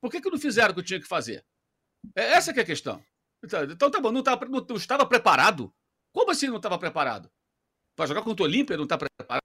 Por 0.00 0.12
que, 0.12 0.20
que 0.20 0.30
não 0.30 0.38
fizeram 0.38 0.70
o 0.70 0.74
que 0.76 0.84
tinha 0.84 1.00
que 1.00 1.08
fazer? 1.08 1.44
É 2.14 2.34
essa 2.34 2.52
que 2.52 2.60
é 2.60 2.62
a 2.62 2.66
questão. 2.66 3.02
Então, 3.42 3.64
então 3.64 3.90
tá 3.90 4.00
bom, 4.00 4.12
não, 4.12 4.22
tava, 4.22 4.44
não, 4.44 4.64
não 4.66 4.76
estava 4.76 5.04
preparado? 5.04 5.74
Como 6.12 6.30
assim 6.30 6.46
não 6.46 6.58
estava 6.58 6.78
preparado? 6.78 7.28
Para 7.96 8.06
jogar 8.06 8.22
contra 8.22 8.44
o 8.44 8.46
Olímpia 8.46 8.76
não 8.76 8.84
está 8.84 8.96
preparado? 8.96 9.42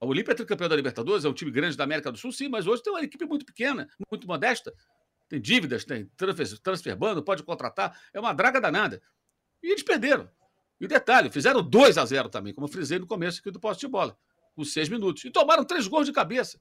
O 0.00 0.06
Olímpia 0.06 0.30
é 0.30 0.34
tricampeão 0.36 0.68
da 0.68 0.76
Libertadores, 0.76 1.24
é 1.24 1.28
um 1.28 1.34
time 1.34 1.50
grande 1.50 1.76
da 1.76 1.82
América 1.82 2.12
do 2.12 2.16
Sul, 2.16 2.30
sim, 2.30 2.48
mas 2.48 2.68
hoje 2.68 2.82
tem 2.82 2.92
uma 2.92 3.02
equipe 3.02 3.26
muito 3.26 3.44
pequena, 3.44 3.88
muito 4.08 4.28
modesta. 4.28 4.72
Tem 5.28 5.40
dívidas, 5.40 5.84
tem 5.84 6.06
transfer, 6.16 6.58
transfer 6.58 6.96
bando, 6.96 7.22
pode 7.22 7.42
contratar, 7.42 7.98
é 8.12 8.18
uma 8.18 8.32
draga 8.32 8.60
danada. 8.60 9.02
E 9.62 9.70
eles 9.70 9.82
perderam. 9.82 10.28
E 10.80 10.84
o 10.84 10.88
detalhe, 10.88 11.30
fizeram 11.30 11.62
2 11.62 11.98
a 11.98 12.04
0 12.04 12.28
também, 12.28 12.54
como 12.54 12.66
eu 12.66 12.70
frisei 12.70 12.98
no 12.98 13.06
começo 13.06 13.40
aqui 13.40 13.50
do 13.50 13.60
poste 13.60 13.80
de 13.80 13.88
bola, 13.88 14.16
com 14.54 14.64
seis 14.64 14.88
minutos. 14.88 15.24
E 15.24 15.30
tomaram 15.30 15.64
três 15.64 15.86
gols 15.86 16.06
de 16.06 16.12
cabeça. 16.12 16.60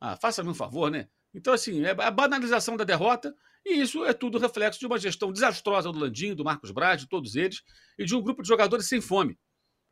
Ah, 0.00 0.16
faça-me 0.16 0.48
um 0.48 0.54
favor, 0.54 0.90
né? 0.90 1.08
Então, 1.34 1.52
assim, 1.52 1.84
é 1.84 1.90
a 1.90 2.10
banalização 2.10 2.76
da 2.76 2.84
derrota, 2.84 3.34
e 3.64 3.80
isso 3.80 4.04
é 4.04 4.12
tudo 4.12 4.38
reflexo 4.38 4.78
de 4.78 4.86
uma 4.86 4.98
gestão 4.98 5.32
desastrosa 5.32 5.90
do 5.90 5.98
Landinho, 5.98 6.36
do 6.36 6.44
Marcos 6.44 6.70
Braz, 6.70 7.00
de 7.00 7.08
todos 7.08 7.34
eles, 7.34 7.62
e 7.98 8.04
de 8.04 8.14
um 8.14 8.22
grupo 8.22 8.40
de 8.40 8.48
jogadores 8.48 8.86
sem 8.88 9.00
fome. 9.00 9.36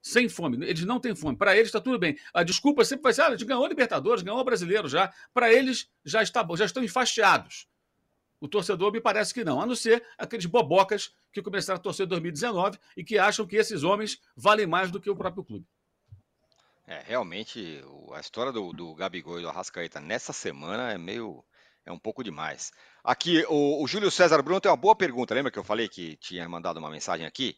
Sem 0.01 0.29
fome. 0.29 0.65
Eles 0.65 0.85
não 0.85 1.01
têm 1.01 1.15
fome. 1.15 1.37
Para 1.37 1.57
eles 1.57 1.69
está 1.69 1.81
tudo 1.81 1.99
bem. 1.99 2.17
A 2.33 2.43
desculpa 2.43 2.85
sempre 2.85 3.03
vai 3.03 3.13
ser: 3.13 3.23
ah, 3.23 3.29
a 3.29 3.31
gente 3.31 3.45
ganhou 3.45 3.67
Libertadores, 3.67 4.23
ganhou 4.23 4.39
o 4.39 4.45
brasileiro 4.45 4.87
já. 4.87 5.13
Para 5.33 5.53
eles 5.53 5.89
já, 6.05 6.23
está, 6.23 6.47
já 6.57 6.67
estão 6.67 6.85
enfastiados. 6.85 7.67
O 8.41 8.49
torcedor 8.49 8.93
me 8.93 9.01
parece 9.01 9.33
que 9.33 9.45
não, 9.45 9.61
a 9.61 9.67
não 9.67 9.75
ser 9.75 10.05
aqueles 10.19 10.47
bobocas 10.47 11.13
que 11.33 11.43
começaram 11.43 11.79
a 11.79 11.83
torcer 11.83 12.07
em 12.07 12.09
2019 12.09 12.79
e 12.97 13.05
que 13.05 13.19
acham 13.19 13.47
que 13.47 13.57
esses 13.57 13.83
homens 13.83 14.21
valem 14.37 14.67
mais 14.67 14.91
do 14.91 15.01
que 15.01 15.11
o 15.11 15.17
próprio 15.17 15.45
clube. 15.45 15.67
É, 16.87 17.03
realmente, 17.07 17.83
a 18.13 18.21
história 18.21 18.53
do, 18.53 18.73
do 18.73 18.95
Gabigol 18.95 19.39
e 19.39 19.43
do 19.43 19.49
Arrascaeta 19.49 20.01
nessa 20.01 20.33
semana 20.33 20.93
é 20.93 20.99
meio. 20.99 21.43
é 21.87 21.91
um 21.91 21.99
pouco 21.99 22.23
demais. 22.23 22.73
Aqui, 23.03 23.45
o, 23.49 23.83
o 23.83 23.87
Júlio 23.87 24.11
César 24.11 24.43
Bruno 24.43 24.61
tem 24.61 24.71
uma 24.71 24.77
boa 24.77 24.95
pergunta. 24.95 25.35
Lembra 25.35 25.51
que 25.51 25.59
eu 25.59 25.65
falei 25.65 25.89
que 25.89 26.17
tinha 26.17 26.47
mandado 26.49 26.79
uma 26.79 26.91
mensagem 26.91 27.27
aqui? 27.27 27.57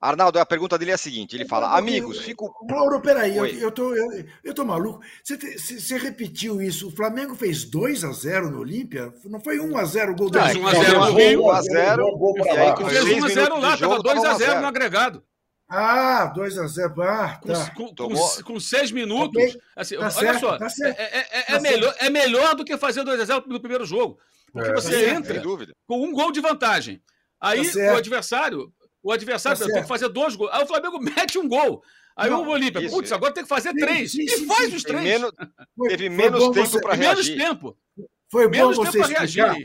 Arnaldo, 0.00 0.38
a 0.38 0.46
pergunta 0.46 0.78
dele 0.78 0.92
é 0.92 0.94
a 0.94 0.98
seguinte: 0.98 1.36
ele 1.36 1.44
fala, 1.44 1.76
amigos, 1.76 2.20
fico. 2.20 2.54
Mauro, 2.66 3.02
peraí, 3.02 3.36
eu, 3.36 3.44
eu, 3.44 3.70
tô, 3.70 3.94
eu, 3.94 4.24
eu 4.42 4.54
tô 4.54 4.64
maluco. 4.64 5.00
Você, 5.22 5.36
você, 5.36 5.98
repetiu 5.98 6.62
isso. 6.62 6.88
O 6.88 6.90
Flamengo 6.90 7.34
fez 7.34 7.64
2 7.64 8.04
a 8.04 8.12
0 8.12 8.50
no 8.50 8.60
Olímpia? 8.60 9.12
Não 9.26 9.40
foi 9.40 9.60
1 9.60 9.76
a 9.76 9.84
0 9.84 10.12
o 10.12 10.16
gol 10.16 10.30
do 10.30 10.38
Não, 10.38 10.44
1 10.44 10.66
a 10.66 10.74
0 10.74 10.98
no 10.98 11.12
Rio. 11.12 11.44
1 11.44 11.50
a 11.50 11.62
0 11.62 12.04
E 12.38 12.48
aí, 12.48 12.74
com 12.74 12.84
1 12.84 13.24
a 13.24 13.28
0 13.28 13.60
lá, 13.60 13.74
estava 13.74 14.02
2 14.02 14.24
a 14.24 14.34
0 14.34 14.60
no 14.62 14.66
agregado. 14.66 15.22
Ah, 15.68 16.32
2 16.34 16.58
a 16.58 16.66
0 16.66 17.02
Ah, 17.02 17.38
tá. 17.46 17.70
Com, 17.72 17.94
com, 17.94 18.08
com, 18.08 18.42
com 18.42 18.60
seis 18.60 18.90
minutos. 18.90 19.36
Okay. 19.36 19.60
Assim, 19.76 19.96
tá 19.96 20.00
olha 20.00 20.10
certo, 20.10 20.40
só, 20.40 20.58
tá 20.58 20.66
é, 20.82 20.88
é, 20.88 21.26
é, 21.32 21.42
tá 21.42 21.60
melhor, 21.60 21.94
é 21.98 22.10
melhor 22.10 22.54
do 22.56 22.64
que 22.64 22.76
fazer 22.78 23.04
2 23.04 23.20
a 23.20 23.24
0 23.26 23.44
no 23.46 23.60
primeiro 23.60 23.84
jogo. 23.84 24.18
Porque 24.50 24.70
é, 24.70 24.74
você 24.74 25.04
tá 25.04 25.14
entra 25.14 25.42
com 25.86 26.02
um 26.02 26.12
gol 26.12 26.32
de 26.32 26.40
vantagem. 26.40 27.02
Aí 27.40 27.70
tá 27.70 27.94
o 27.94 27.96
adversário, 27.96 28.72
o 29.02 29.12
adversário 29.12 29.58
tá 29.58 29.66
tem 29.66 29.82
que 29.82 29.88
fazer 29.88 30.08
dois 30.08 30.36
gols. 30.36 30.50
Aí 30.52 30.62
o 30.62 30.66
Flamengo 30.66 30.98
mete 31.00 31.38
um 31.38 31.48
gol. 31.48 31.82
Aí 32.16 32.28
não, 32.28 32.46
o 32.46 32.50
Olímpia, 32.50 32.88
putz, 32.90 33.12
agora 33.12 33.32
tem 33.32 33.44
que 33.44 33.48
fazer 33.48 33.72
três. 33.74 34.12
Sim, 34.12 34.26
sim, 34.28 34.44
e 34.44 34.46
faz 34.46 34.70
sim, 34.70 34.76
os 34.76 34.82
três. 34.82 35.02
Menos, 35.02 35.32
teve 35.88 36.08
menos 36.08 36.50
tempo 36.50 36.80
para 36.80 36.94
reagir. 36.94 37.36
Menos 37.36 37.48
tempo. 37.48 37.78
Foi 38.30 38.48
bom 38.48 38.72
você 38.72 39.00
explicar. 39.00 39.56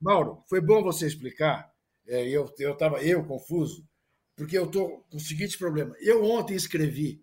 Mauro, 0.00 0.44
foi 0.48 0.60
bom 0.60 0.82
você 0.82 1.06
explicar. 1.06 1.68
É, 2.06 2.28
eu 2.28 2.52
estava 2.58 3.02
eu 3.02 3.24
confuso 3.24 3.84
porque 4.36 4.58
eu 4.58 4.64
estou 4.64 5.04
com 5.10 5.16
o 5.16 5.20
seguinte 5.20 5.56
problema. 5.56 5.94
Eu 6.00 6.24
ontem 6.24 6.54
escrevi 6.54 7.22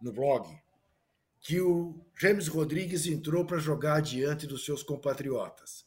no 0.00 0.12
blog 0.12 0.48
que 1.40 1.60
o 1.60 2.00
James 2.18 2.46
Rodrigues 2.46 3.06
entrou 3.06 3.44
para 3.44 3.58
jogar 3.58 4.00
diante 4.00 4.46
dos 4.46 4.64
seus 4.64 4.82
compatriotas. 4.82 5.84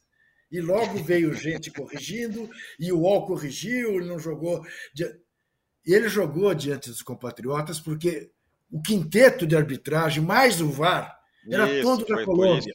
E 0.51 0.61
logo 0.61 1.03
veio 1.03 1.33
gente 1.33 1.71
corrigindo, 1.71 2.49
e 2.79 2.91
o 2.91 2.99
UOL 2.99 3.25
corrigiu, 3.25 3.95
ele 3.95 4.05
não 4.05 4.19
jogou. 4.19 4.63
E 5.85 5.93
ele 5.93 6.09
jogou 6.09 6.53
diante 6.53 6.89
dos 6.89 7.01
compatriotas 7.01 7.79
porque 7.79 8.31
o 8.71 8.81
quinteto 8.81 9.45
de 9.45 9.55
arbitragem, 9.55 10.23
mais 10.23 10.59
o 10.59 10.69
VAR, 10.69 11.17
era 11.49 11.71
isso, 11.71 11.83
todo 11.83 12.05
da 12.05 12.25
Colômbia. 12.25 12.73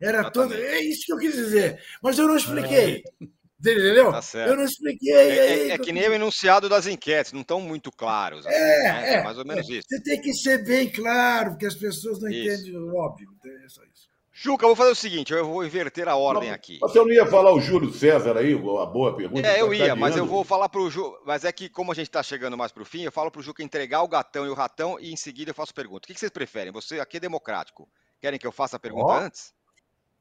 Era 0.00 0.20
Exatamente. 0.20 0.32
todo. 0.32 0.54
É 0.54 0.80
isso 0.80 1.06
que 1.06 1.12
eu 1.12 1.18
quis 1.18 1.34
dizer. 1.34 1.82
Mas 2.02 2.18
eu 2.18 2.26
não 2.26 2.36
expliquei. 2.36 3.02
É. 3.22 3.26
Entendeu? 3.58 4.12
Tá 4.12 4.20
eu 4.46 4.56
não 4.56 4.64
expliquei. 4.64 5.12
É, 5.12 5.28
é, 5.28 5.70
é, 5.70 5.78
que 5.78 5.90
nem 5.90 6.08
o 6.08 6.12
enunciado 6.12 6.68
das 6.68 6.86
enquetes, 6.86 7.32
não 7.32 7.40
estão 7.40 7.60
muito 7.60 7.90
claros. 7.90 8.46
Assim, 8.46 8.54
é, 8.54 8.82
né? 8.82 9.14
é, 9.14 9.24
mais 9.24 9.38
ou 9.38 9.46
menos 9.46 9.68
isso. 9.68 9.88
Você 9.88 10.02
tem 10.02 10.20
que 10.20 10.34
ser 10.34 10.62
bem 10.64 10.90
claro, 10.90 11.52
porque 11.52 11.66
as 11.66 11.74
pessoas 11.74 12.20
não 12.20 12.28
isso. 12.28 12.62
entendem, 12.62 12.76
óbvio. 12.92 13.28
É 13.64 13.68
só 13.68 13.82
isso. 13.84 14.08
Juca, 14.38 14.64
eu 14.66 14.68
vou 14.68 14.76
fazer 14.76 14.90
o 14.90 14.94
seguinte, 14.94 15.32
eu 15.32 15.46
vou 15.46 15.64
inverter 15.64 16.06
a 16.06 16.14
ordem 16.14 16.50
aqui. 16.50 16.78
Você 16.80 16.98
não 16.98 17.10
ia 17.10 17.24
falar 17.24 17.54
o 17.54 17.58
Júlio 17.58 17.90
César 17.90 18.36
aí, 18.36 18.52
a 18.52 18.84
boa 18.84 19.16
pergunta? 19.16 19.48
É, 19.48 19.62
eu 19.62 19.72
ia, 19.72 19.96
mas 19.96 20.14
eu 20.14 20.26
vou 20.26 20.44
falar 20.44 20.68
para 20.68 20.82
o 20.82 20.90
Juca. 20.90 21.18
Mas 21.24 21.42
é 21.42 21.50
que, 21.50 21.70
como 21.70 21.90
a 21.90 21.94
gente 21.94 22.08
está 22.08 22.22
chegando 22.22 22.54
mais 22.54 22.70
para 22.70 22.82
o 22.82 22.84
fim, 22.84 23.00
eu 23.00 23.10
falo 23.10 23.30
para 23.30 23.40
o 23.40 23.42
Juca 23.42 23.62
entregar 23.62 24.02
o 24.02 24.08
gatão 24.08 24.44
e 24.44 24.50
o 24.50 24.54
ratão 24.54 25.00
e 25.00 25.10
em 25.10 25.16
seguida 25.16 25.52
eu 25.52 25.54
faço 25.54 25.72
pergunta. 25.72 26.04
O 26.04 26.06
que 26.06 26.20
vocês 26.20 26.30
preferem? 26.30 26.70
Você 26.70 27.00
aqui 27.00 27.16
é 27.16 27.20
democrático. 27.20 27.88
Querem 28.20 28.38
que 28.38 28.46
eu 28.46 28.52
faça 28.52 28.76
a 28.76 28.78
pergunta 28.78 29.06
oh. 29.06 29.16
antes? 29.16 29.54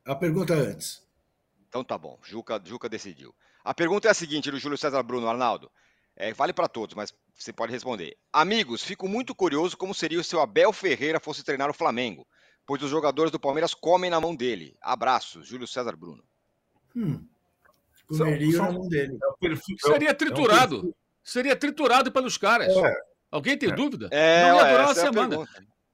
A 0.06 0.16
pergunta 0.16 0.54
antes. 0.54 1.06
Então 1.68 1.84
tá 1.84 1.98
bom, 1.98 2.18
Juca, 2.24 2.62
Juca 2.64 2.88
decidiu. 2.88 3.36
A 3.66 3.74
pergunta 3.74 4.08
é 4.08 4.12
a 4.12 4.14
seguinte, 4.14 4.50
do 4.50 4.58
Júlio 4.58 4.78
César 4.78 5.04
Bruno, 5.04 5.28
Arnaldo. 5.28 5.70
É, 6.16 6.34
vale 6.34 6.54
para 6.54 6.70
todos, 6.70 6.96
mas 6.96 7.14
você 7.38 7.52
pode 7.52 7.74
responder. 7.74 8.16
Amigos, 8.32 8.82
fico 8.82 9.10
muito 9.10 9.36
curioso 9.36 9.76
como 9.76 9.94
seria 9.94 10.24
se 10.24 10.38
o 10.38 10.40
Abel 10.40 10.72
Ferreira 10.72 11.20
fosse 11.20 11.44
treinar 11.44 11.70
o 11.70 11.74
Flamengo, 11.74 12.26
pois 12.66 12.82
os 12.82 12.90
jogadores 12.90 13.32
do 13.32 13.40
Palmeiras 13.40 13.74
comem 13.74 14.10
na 14.10 14.20
mão 14.20 14.36
dele. 14.36 14.76
Abraços, 14.82 15.48
Júlio 15.48 15.68
César 15.68 15.96
Bruno. 15.96 16.24
Hum. 16.96 17.24
Comeria 18.08 18.58
são, 18.58 18.66
na 18.66 18.72
mão 18.72 18.88
dele. 18.88 19.18
É 19.44 19.88
seria 19.88 20.14
triturado. 20.14 20.90
É 20.90 21.06
seria 21.24 21.56
triturado 21.56 22.12
pelos 22.12 22.38
caras. 22.38 22.76
É. 22.76 22.96
Alguém 23.32 23.58
tem 23.58 23.74
dúvida? 23.74 24.08
É, 24.12 24.44
não 24.48 24.56
ia 24.56 24.64
durar 24.64 24.86
uma 24.86 24.96
semana. 24.96 25.48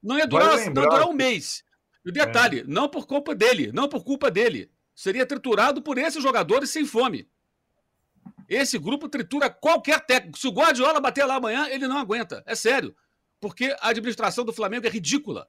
Não 0.03 0.17
ia 0.17 0.27
durar, 0.27 0.49
não 0.49 0.59
ia 0.59 0.71
durar 0.71 1.07
um 1.07 1.13
mês. 1.13 1.63
E 2.05 2.11
detalhe, 2.11 2.63
não 2.67 2.89
por 2.89 3.05
culpa 3.05 3.33
dele, 3.33 3.71
não 3.71 3.87
por 3.87 4.03
culpa 4.03 4.29
dele. 4.29 4.69
Seria 4.93 5.25
triturado 5.25 5.81
por 5.81 5.97
esses 5.97 6.21
jogadores 6.21 6.69
sem 6.69 6.85
fome. 6.85 7.27
Esse 8.49 8.77
grupo 8.77 9.07
tritura 9.07 9.49
qualquer 9.49 10.01
técnico. 10.01 10.37
Se 10.37 10.47
o 10.47 10.51
Guardiola 10.51 10.99
bater 10.99 11.25
lá 11.25 11.35
amanhã, 11.35 11.67
ele 11.69 11.87
não 11.87 11.97
aguenta. 11.97 12.43
É 12.45 12.53
sério. 12.53 12.95
Porque 13.39 13.75
a 13.79 13.89
administração 13.89 14.43
do 14.43 14.53
Flamengo 14.53 14.85
é 14.85 14.89
ridícula. 14.89 15.47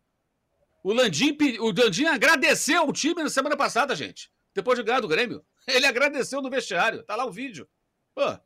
O 0.83 0.93
Landim, 0.93 1.37
o 1.61 1.73
Landim 1.73 2.07
agradeceu 2.07 2.87
o 2.89 2.93
time 2.93 3.23
na 3.23 3.31
semana 3.31 3.57
passada, 3.57 3.95
gente. 3.95 4.31
Depois 4.55 4.79
de 4.79 4.85
ganhar 4.85 5.01
do 5.01 5.09
Grêmio. 5.09 5.45
Ele 5.67 5.87
agradeceu 5.87 6.43
no 6.43 6.51
vestiário. 6.51 7.03
Tá 7.03 7.15
lá 7.17 7.25
o 7.25 7.31
vídeo. 7.31 7.69
Pô, 8.15 8.39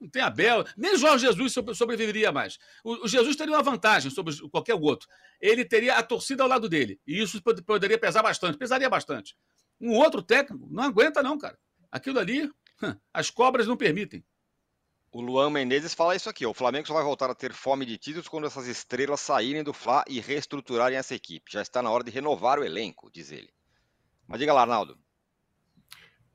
não 0.00 0.08
tem 0.08 0.22
Abel. 0.22 0.64
Nem 0.76 0.96
Jorge 0.96 1.26
Jesus 1.26 1.54
sobreviveria 1.76 2.30
mais. 2.30 2.58
O, 2.84 3.08
Jesus 3.08 3.36
teria 3.36 3.54
uma 3.54 3.62
vantagem 3.62 4.10
sobre 4.10 4.34
qualquer 4.50 4.74
outro. 4.74 5.08
Ele 5.40 5.64
teria 5.64 5.96
a 5.96 6.02
torcida 6.02 6.42
ao 6.42 6.48
lado 6.48 6.68
dele. 6.68 7.00
E 7.06 7.20
isso 7.20 7.42
poderia 7.42 7.98
pesar 7.98 8.22
bastante. 8.22 8.56
Pesaria 8.56 8.88
bastante. 8.88 9.36
Um 9.80 9.92
outro 9.92 10.22
técnico 10.22 10.68
não 10.70 10.84
aguenta, 10.84 11.22
não, 11.22 11.36
cara 11.36 11.58
Aquilo 11.90 12.18
ali, 12.18 12.50
as 13.12 13.30
cobras 13.30 13.66
não 13.66 13.76
permitem. 13.76 14.24
O 15.14 15.20
Luan 15.20 15.48
Menezes 15.48 15.94
fala 15.94 16.16
isso 16.16 16.28
aqui: 16.28 16.44
ó, 16.44 16.50
o 16.50 16.54
Flamengo 16.54 16.88
só 16.88 16.92
vai 16.92 17.04
voltar 17.04 17.30
a 17.30 17.36
ter 17.36 17.52
fome 17.52 17.86
de 17.86 17.96
títulos 17.96 18.26
quando 18.26 18.48
essas 18.48 18.66
estrelas 18.66 19.20
saírem 19.20 19.62
do 19.62 19.72
Fla 19.72 20.04
e 20.08 20.18
reestruturarem 20.18 20.98
essa 20.98 21.14
equipe. 21.14 21.52
Já 21.52 21.62
está 21.62 21.80
na 21.80 21.88
hora 21.88 22.02
de 22.02 22.10
renovar 22.10 22.58
o 22.58 22.64
elenco, 22.64 23.08
diz 23.12 23.30
ele. 23.30 23.48
Mas 24.26 24.40
diga 24.40 24.52
lá, 24.52 24.62
Arnaldo. 24.62 24.98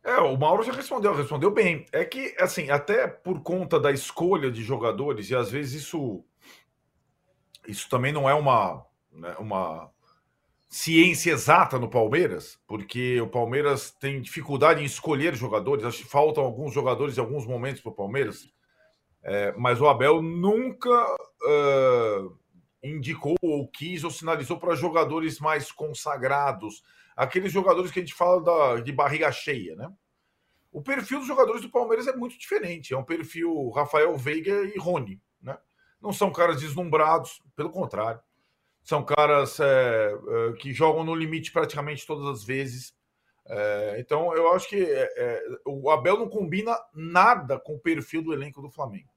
É, 0.01 0.15
o 0.19 0.37
Mauro 0.37 0.63
já 0.63 0.71
respondeu, 0.71 1.13
respondeu 1.13 1.51
bem. 1.51 1.85
É 1.91 2.05
que, 2.05 2.33
assim, 2.39 2.69
até 2.69 3.05
por 3.05 3.43
conta 3.43 3.77
da 3.77 3.91
escolha 3.91 4.49
de 4.49 4.63
jogadores, 4.63 5.29
e 5.29 5.35
às 5.35 5.51
vezes 5.51 5.83
isso, 5.83 6.23
isso 7.67 7.89
também 7.89 8.13
não 8.13 8.29
é 8.29 8.33
uma, 8.33 8.85
né, 9.11 9.35
uma 9.39 9.91
ciência 10.69 11.31
exata 11.31 11.77
no 11.77 11.89
Palmeiras, 11.89 12.57
porque 12.65 13.19
o 13.19 13.27
Palmeiras 13.27 13.91
tem 13.91 14.21
dificuldade 14.21 14.81
em 14.81 14.85
escolher 14.85 15.35
jogadores, 15.35 15.83
acho 15.83 15.97
que 15.97 16.09
faltam 16.09 16.45
alguns 16.45 16.73
jogadores 16.73 17.17
em 17.17 17.19
alguns 17.19 17.45
momentos 17.45 17.81
para 17.81 17.91
o 17.91 17.95
Palmeiras. 17.95 18.47
É, 19.23 19.51
mas 19.57 19.81
o 19.81 19.87
Abel 19.87 20.21
nunca 20.21 21.15
uh, 21.15 22.37
indicou 22.83 23.35
ou 23.41 23.67
quis 23.67 24.03
ou 24.03 24.11
sinalizou 24.11 24.57
para 24.57 24.75
jogadores 24.75 25.39
mais 25.39 25.71
consagrados, 25.71 26.83
aqueles 27.15 27.51
jogadores 27.51 27.91
que 27.91 27.99
a 27.99 28.01
gente 28.01 28.13
fala 28.13 28.41
da, 28.41 28.81
de 28.81 28.91
barriga 28.91 29.31
cheia, 29.31 29.75
né? 29.75 29.91
O 30.71 30.81
perfil 30.81 31.19
dos 31.19 31.27
jogadores 31.27 31.61
do 31.61 31.69
Palmeiras 31.69 32.07
é 32.07 32.15
muito 32.15 32.37
diferente. 32.37 32.93
É 32.93 32.97
um 32.97 33.03
perfil 33.03 33.71
Rafael 33.71 34.15
Veiga 34.15 34.63
e 34.65 34.77
Rony, 34.77 35.19
né? 35.41 35.57
Não 35.99 36.13
são 36.13 36.31
caras 36.31 36.61
deslumbrados, 36.61 37.41
pelo 37.55 37.71
contrário. 37.71 38.21
São 38.83 39.03
caras 39.03 39.59
é, 39.59 40.13
que 40.59 40.71
jogam 40.71 41.03
no 41.03 41.15
limite 41.15 41.51
praticamente 41.51 42.05
todas 42.05 42.25
as 42.27 42.43
vezes. 42.43 42.93
É, 43.49 43.97
então, 43.99 44.33
eu 44.35 44.53
acho 44.53 44.69
que 44.69 44.75
é, 44.79 45.11
é, 45.17 45.43
o 45.65 45.89
Abel 45.89 46.19
não 46.19 46.29
combina 46.29 46.77
nada 46.93 47.59
com 47.59 47.73
o 47.73 47.79
perfil 47.79 48.21
do 48.21 48.31
elenco 48.31 48.61
do 48.61 48.69
Flamengo. 48.69 49.09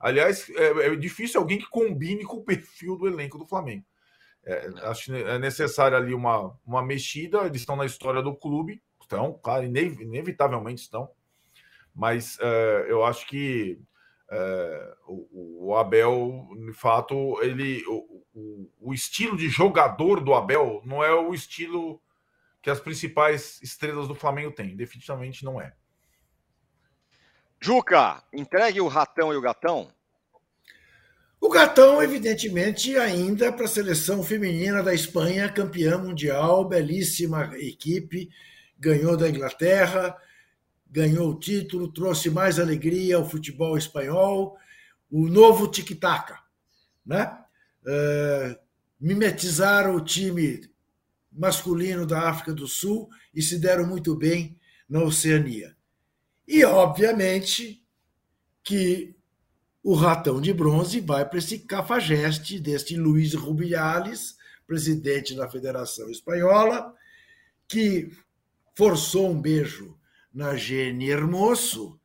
Aliás, 0.00 0.48
é, 0.50 0.86
é 0.86 0.96
difícil 0.96 1.40
alguém 1.40 1.58
que 1.58 1.68
combine 1.68 2.24
com 2.24 2.38
o 2.38 2.44
perfil 2.44 2.96
do 2.96 3.06
elenco 3.06 3.36
do 3.36 3.46
Flamengo. 3.46 3.84
É, 4.44 4.70
acho 4.84 5.06
que 5.06 5.22
é 5.22 5.38
necessário 5.38 5.96
ali 5.96 6.14
uma, 6.14 6.58
uma 6.64 6.82
mexida. 6.82 7.40
Eles 7.44 7.60
estão 7.60 7.76
na 7.76 7.84
história 7.84 8.22
do 8.22 8.34
clube, 8.34 8.82
estão, 9.00 9.38
claro, 9.42 9.64
inevitavelmente 9.64 10.80
estão. 10.80 11.10
Mas 11.94 12.38
eu 12.88 13.04
acho 13.04 13.26
que 13.26 13.80
o, 15.06 15.68
o, 15.68 15.76
Abel, 15.76 16.46
de 16.66 16.72
fato, 16.74 17.42
ele, 17.42 17.82
o, 17.86 18.22
o, 18.34 18.70
o 18.80 18.94
estilo 18.94 19.34
de 19.34 19.48
jogador 19.48 20.20
do 20.20 20.34
Abel 20.34 20.82
não 20.84 21.02
é 21.02 21.12
o 21.14 21.32
estilo 21.32 22.02
que 22.66 22.70
as 22.70 22.80
principais 22.80 23.62
estrelas 23.62 24.08
do 24.08 24.14
Flamengo 24.16 24.50
têm. 24.50 24.74
Definitivamente 24.74 25.44
não 25.44 25.60
é. 25.60 25.72
Juca, 27.60 28.20
entregue 28.32 28.80
o 28.80 28.88
ratão 28.88 29.32
e 29.32 29.36
o 29.36 29.40
gatão. 29.40 29.88
O 31.40 31.48
gatão, 31.48 32.02
evidentemente, 32.02 32.96
ainda 32.96 33.52
para 33.52 33.66
a 33.66 33.68
seleção 33.68 34.20
feminina 34.24 34.82
da 34.82 34.92
Espanha, 34.92 35.48
campeã 35.48 35.96
mundial, 35.96 36.68
belíssima 36.68 37.52
equipe, 37.56 38.30
ganhou 38.76 39.16
da 39.16 39.28
Inglaterra, 39.28 40.16
ganhou 40.90 41.30
o 41.30 41.38
título, 41.38 41.92
trouxe 41.92 42.30
mais 42.30 42.58
alegria 42.58 43.14
ao 43.14 43.30
futebol 43.30 43.78
espanhol, 43.78 44.58
o 45.08 45.28
novo 45.28 45.68
tic-tac, 45.68 46.34
né? 47.06 47.38
Uh, 47.84 48.58
mimetizaram 49.00 49.94
o 49.94 50.04
time 50.04 50.68
masculino 51.36 52.06
da 52.06 52.28
África 52.28 52.52
do 52.52 52.66
Sul 52.66 53.08
e 53.34 53.42
se 53.42 53.58
deram 53.58 53.86
muito 53.86 54.14
bem 54.14 54.58
na 54.88 55.02
Oceania. 55.02 55.76
E, 56.46 56.64
obviamente, 56.64 57.84
que 58.62 59.14
o 59.82 59.94
ratão 59.94 60.40
de 60.40 60.52
bronze 60.52 61.00
vai 61.00 61.28
para 61.28 61.38
esse 61.38 61.60
cafajeste 61.60 62.58
deste 62.58 62.96
Luiz 62.96 63.34
Rubiales, 63.34 64.36
presidente 64.66 65.34
da 65.34 65.48
Federação 65.48 66.10
Espanhola, 66.10 66.92
que 67.68 68.10
forçou 68.74 69.30
um 69.30 69.40
beijo 69.40 69.96
na 70.32 70.56
Gene 70.56 71.08
Hermoso 71.08 72.00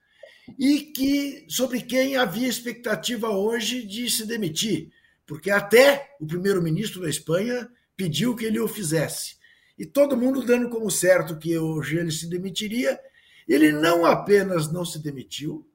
e 0.60 0.82
que 0.82 1.46
sobre 1.50 1.82
quem 1.82 2.16
havia 2.16 2.48
expectativa 2.48 3.30
hoje 3.30 3.86
de 3.86 4.10
se 4.10 4.26
demitir, 4.26 4.92
porque 5.26 5.50
até 5.50 6.16
o 6.20 6.26
primeiro-ministro 6.26 7.02
da 7.02 7.10
Espanha 7.10 7.70
pediu 8.02 8.36
que 8.36 8.46
ele 8.46 8.60
o 8.60 8.68
fizesse. 8.68 9.36
E 9.78 9.86
todo 9.86 10.18
mundo 10.18 10.44
dando 10.44 10.70
como 10.70 10.90
certo 10.90 11.38
que 11.38 11.56
hoje 11.56 11.98
ele 11.98 12.12
se 12.12 12.28
demitiria. 12.28 13.00
Ele 13.48 13.72
não 13.72 14.06
apenas 14.06 14.72
não 14.72 14.84
se 14.84 14.98
demitiu, 14.98 15.68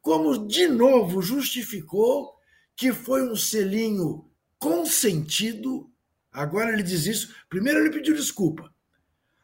como 0.00 0.46
de 0.46 0.68
novo 0.68 1.20
justificou 1.20 2.36
que 2.76 2.92
foi 2.92 3.28
um 3.28 3.34
selinho 3.34 4.28
consentido. 4.60 5.90
Agora 6.32 6.72
ele 6.72 6.84
diz 6.84 7.06
isso. 7.06 7.34
Primeiro 7.48 7.80
ele 7.80 7.90
pediu 7.90 8.14
desculpa. 8.14 8.72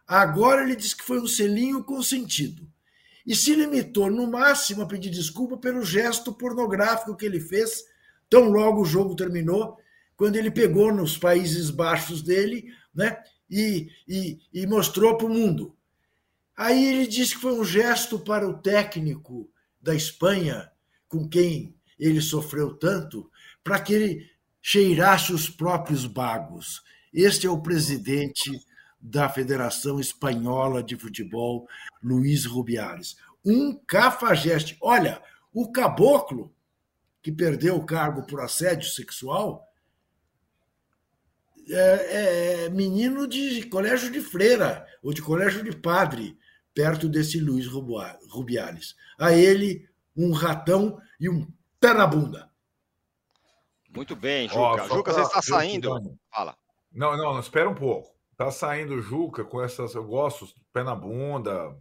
Agora 0.07 0.63
ele 0.63 0.77
diz 0.77 0.95
que 0.95 1.03
foi 1.03 1.21
um 1.21 1.27
selinho 1.27 1.83
consentido. 1.83 2.71
E 3.27 3.35
se 3.35 3.53
limitou, 3.55 4.11
no 4.11 4.31
máximo, 4.31 4.83
a 4.83 4.87
pedir 4.87 5.11
desculpa 5.11 5.57
pelo 5.57 5.85
gesto 5.85 6.33
pornográfico 6.33 7.17
que 7.17 7.25
ele 7.25 7.41
fez, 7.41 7.85
tão 8.29 8.49
logo 8.49 8.83
o 8.83 8.85
jogo 8.85 9.17
terminou, 9.17 9.79
quando 10.23 10.37
ele 10.37 10.53
pegou 10.53 10.95
nos 10.95 11.19
Países 11.19 11.69
Baixos 11.69 12.23
dele 12.23 12.73
né, 12.95 13.21
e, 13.51 13.91
e, 14.07 14.39
e 14.55 14.67
mostrou 14.69 15.17
para 15.17 15.27
o 15.27 15.35
mundo. 15.35 15.77
Aí 16.57 16.95
ele 16.95 17.09
disse 17.09 17.35
que 17.35 17.41
foi 17.41 17.59
um 17.59 17.65
gesto 17.65 18.21
para 18.21 18.49
o 18.49 18.57
técnico 18.57 19.51
da 19.81 19.93
Espanha, 19.97 20.71
com 21.09 21.29
quem 21.29 21.75
ele 21.99 22.21
sofreu 22.21 22.73
tanto, 22.73 23.29
para 23.65 23.81
que 23.81 23.95
ele 23.95 24.31
cheirasse 24.63 25.33
os 25.33 25.51
próprios 25.51 26.07
bagos. 26.07 26.85
Este 27.13 27.49
é 27.49 27.51
o 27.51 27.61
presidente 27.61 28.65
da 29.01 29.29
Federação 29.29 29.99
Espanhola 29.99 30.85
de 30.85 30.97
Futebol, 30.97 31.67
Luiz 32.01 32.45
Rubiales. 32.45 33.17
Um 33.45 33.75
cafajeste. 33.75 34.79
Olha, 34.81 35.21
o 35.53 35.73
caboclo, 35.73 36.55
que 37.21 37.33
perdeu 37.33 37.75
o 37.75 37.85
cargo 37.85 38.25
por 38.25 38.41
assédio 38.41 38.89
sexual, 38.89 39.69
é, 41.69 42.65
é, 42.65 42.69
menino 42.71 43.27
de 43.27 43.65
colégio 43.67 44.11
de 44.11 44.21
freira 44.21 44.87
ou 45.03 45.13
de 45.13 45.23
colégio 45.23 45.63
de 45.63 45.77
padre, 45.77 46.39
perto 46.75 47.09
desse 47.09 47.41
Luiz 47.41 47.67
Rubiales. 47.67 48.97
A 49.19 49.33
ele, 49.33 49.89
um 50.17 50.33
ratão 50.33 50.99
e 51.21 51.29
um 51.29 51.47
pé 51.79 51.93
na 51.95 52.07
bunda. 52.07 52.51
Muito 53.95 54.17
bem, 54.17 54.49
Juca. 54.49 54.85
Oh, 54.85 54.97
Juca, 54.97 55.13
você 55.13 55.21
está 55.21 55.43
saindo? 55.43 56.19
Fala. 56.31 56.57
Não, 56.91 57.17
não, 57.17 57.39
espera 57.39 57.69
um 57.69 57.75
pouco. 57.75 58.11
Está 58.33 58.51
saindo 58.51 59.01
Juca 59.01 59.45
com 59.45 59.63
essas. 59.63 59.95
Eu 59.95 60.05
gosto, 60.05 60.49
pé 60.73 60.83
na 60.83 60.95
bunda, 60.95 61.77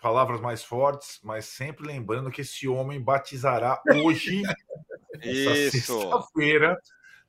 palavras 0.00 0.40
mais 0.40 0.62
fortes, 0.62 1.18
mas 1.22 1.46
sempre 1.46 1.86
lembrando 1.86 2.30
que 2.30 2.42
esse 2.42 2.68
homem 2.68 3.02
batizará 3.02 3.80
hoje, 4.04 4.42
sexta-feira, 5.72 6.78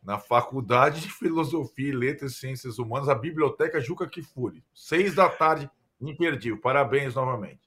na 0.06 0.20
Faculdade 0.20 1.02
de 1.02 1.12
Filosofia, 1.12 1.98
Letras 1.98 2.34
e 2.34 2.36
Ciências 2.36 2.78
Humanas, 2.78 3.10
a 3.10 3.16
Biblioteca 3.16 3.82
Juca 3.82 4.08
Kifuri. 4.08 4.64
Seis 4.74 5.16
da 5.16 5.28
tarde, 5.28 5.70
imperdível. 6.00 6.60
Parabéns 6.62 7.16
novamente. 7.16 7.60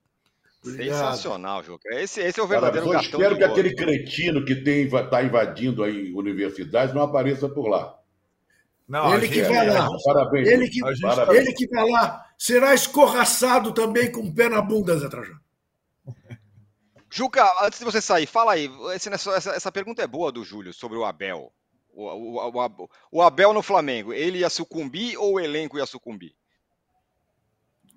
Sensacional, 0.63 1.63
Juca. 1.63 1.89
Esse, 1.95 2.21
esse 2.21 2.39
é 2.39 2.43
o 2.43 2.47
verdadeiro 2.47 2.87
Cara, 2.87 2.99
Eu 2.99 3.03
espero 3.03 3.37
que 3.37 3.45
aquele 3.45 3.75
cretino 3.75 4.45
que 4.45 4.53
está 4.53 5.23
invadindo 5.23 5.83
aí 5.83 6.13
universidades 6.13 6.95
não 6.95 7.03
apareça 7.03 7.49
por 7.49 7.69
lá. 7.69 7.97
Não, 8.87 9.15
ele 9.15 9.29
que 9.29 9.43
vai 9.43 9.67
lá. 9.69 9.89
Parabéns. 10.05 10.49
Ele 10.49 10.69
que, 10.69 10.81
parabéns. 10.81 11.41
ele 11.41 11.53
que 11.53 11.69
vai 11.69 11.91
lá. 11.91 12.25
Será 12.39 12.75
escorraçado 12.75 13.73
também 13.73 14.11
com 14.11 14.23
o 14.23 14.35
pé 14.35 14.49
na 14.49 14.63
bunda, 14.63 14.97
Zé 14.97 15.09
Trajano. 15.09 15.41
Juca, 17.11 17.45
antes 17.63 17.79
de 17.79 17.85
você 17.85 18.01
sair, 18.01 18.27
fala 18.27 18.53
aí. 18.53 18.71
Esse, 18.95 19.09
essa, 19.13 19.33
essa 19.37 19.73
pergunta 19.73 20.03
é 20.03 20.07
boa 20.07 20.33
do 20.33 20.45
Júlio 20.45 20.73
sobre 20.73 20.97
o 20.97 21.05
Abel. 21.05 21.53
O, 22.01 22.79
o, 23.11 23.23
Abel 23.23 23.53
no 23.53 23.61
Flamengo, 23.61 24.13
ele 24.13 24.39
ia 24.39 24.49
sucumbir 24.49 25.19
ou 25.19 25.35
o 25.35 25.41
elenco 25.41 25.79
ia 25.79 25.85
sucumbir? 25.85 26.33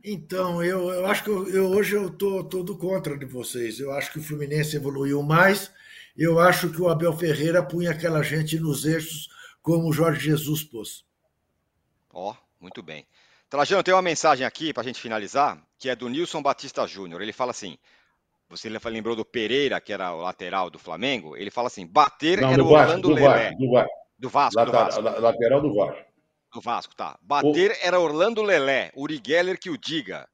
Então, 0.03 0.63
eu, 0.63 0.89
eu 0.89 1.05
acho 1.05 1.23
que 1.23 1.29
eu, 1.29 1.47
eu 1.47 1.69
hoje 1.69 1.95
eu 1.95 2.09
tô 2.09 2.43
todo 2.43 2.75
contra 2.75 3.15
de 3.15 3.25
vocês. 3.25 3.79
Eu 3.79 3.91
acho 3.91 4.11
que 4.11 4.17
o 4.17 4.23
Fluminense 4.23 4.75
evoluiu 4.75 5.21
mais. 5.21 5.71
Eu 6.17 6.39
acho 6.39 6.71
que 6.71 6.81
o 6.81 6.89
Abel 6.89 7.15
Ferreira 7.15 7.61
punha 7.61 7.91
aquela 7.91 8.23
gente 8.23 8.59
nos 8.59 8.85
eixos 8.85 9.29
como 9.61 9.87
o 9.87 9.93
Jorge 9.93 10.19
Jesus 10.19 10.63
pôs. 10.63 11.05
Ó, 12.11 12.31
oh, 12.31 12.35
muito 12.59 12.81
bem. 12.81 13.05
Trajano, 13.51 13.83
tem 13.83 13.93
uma 13.93 14.01
mensagem 14.01 14.47
aqui 14.47 14.73
para 14.73 14.81
a 14.81 14.85
gente 14.85 14.99
finalizar, 14.99 15.61
que 15.77 15.89
é 15.89 15.95
do 15.95 16.09
Nilson 16.09 16.41
Batista 16.41 16.87
Júnior. 16.87 17.21
Ele 17.21 17.33
fala 17.33 17.51
assim: 17.51 17.77
você 18.51 18.69
lembrou 18.89 19.15
do 19.15 19.23
Pereira, 19.23 19.79
que 19.79 19.93
era 19.93 20.13
o 20.13 20.21
lateral 20.21 20.69
do 20.69 20.77
Flamengo? 20.77 21.37
Ele 21.37 21.49
fala 21.49 21.67
assim: 21.67 21.87
bater 21.87 22.41
Não, 22.41 22.51
era 22.51 22.63
o 22.63 22.67
Orlando 22.67 23.07
do 23.07 23.13
Lelé. 23.13 23.55
do 23.57 23.71
Vasco. 23.71 23.91
Do 24.19 24.29
Vasco, 24.29 24.59
Lata, 24.59 24.71
do 24.71 24.77
Vasco. 24.77 25.21
Lateral 25.21 25.61
do 25.61 25.73
Vasco. 25.73 26.05
Do 26.53 26.61
Vasco, 26.61 26.95
tá. 26.95 27.17
Bater 27.21 27.71
o... 27.71 27.75
era 27.81 27.99
Orlando 27.99 28.43
Lelé, 28.43 28.91
Uri 28.95 29.21
Geller 29.25 29.57
que 29.57 29.69
o 29.69 29.77
diga. 29.77 30.27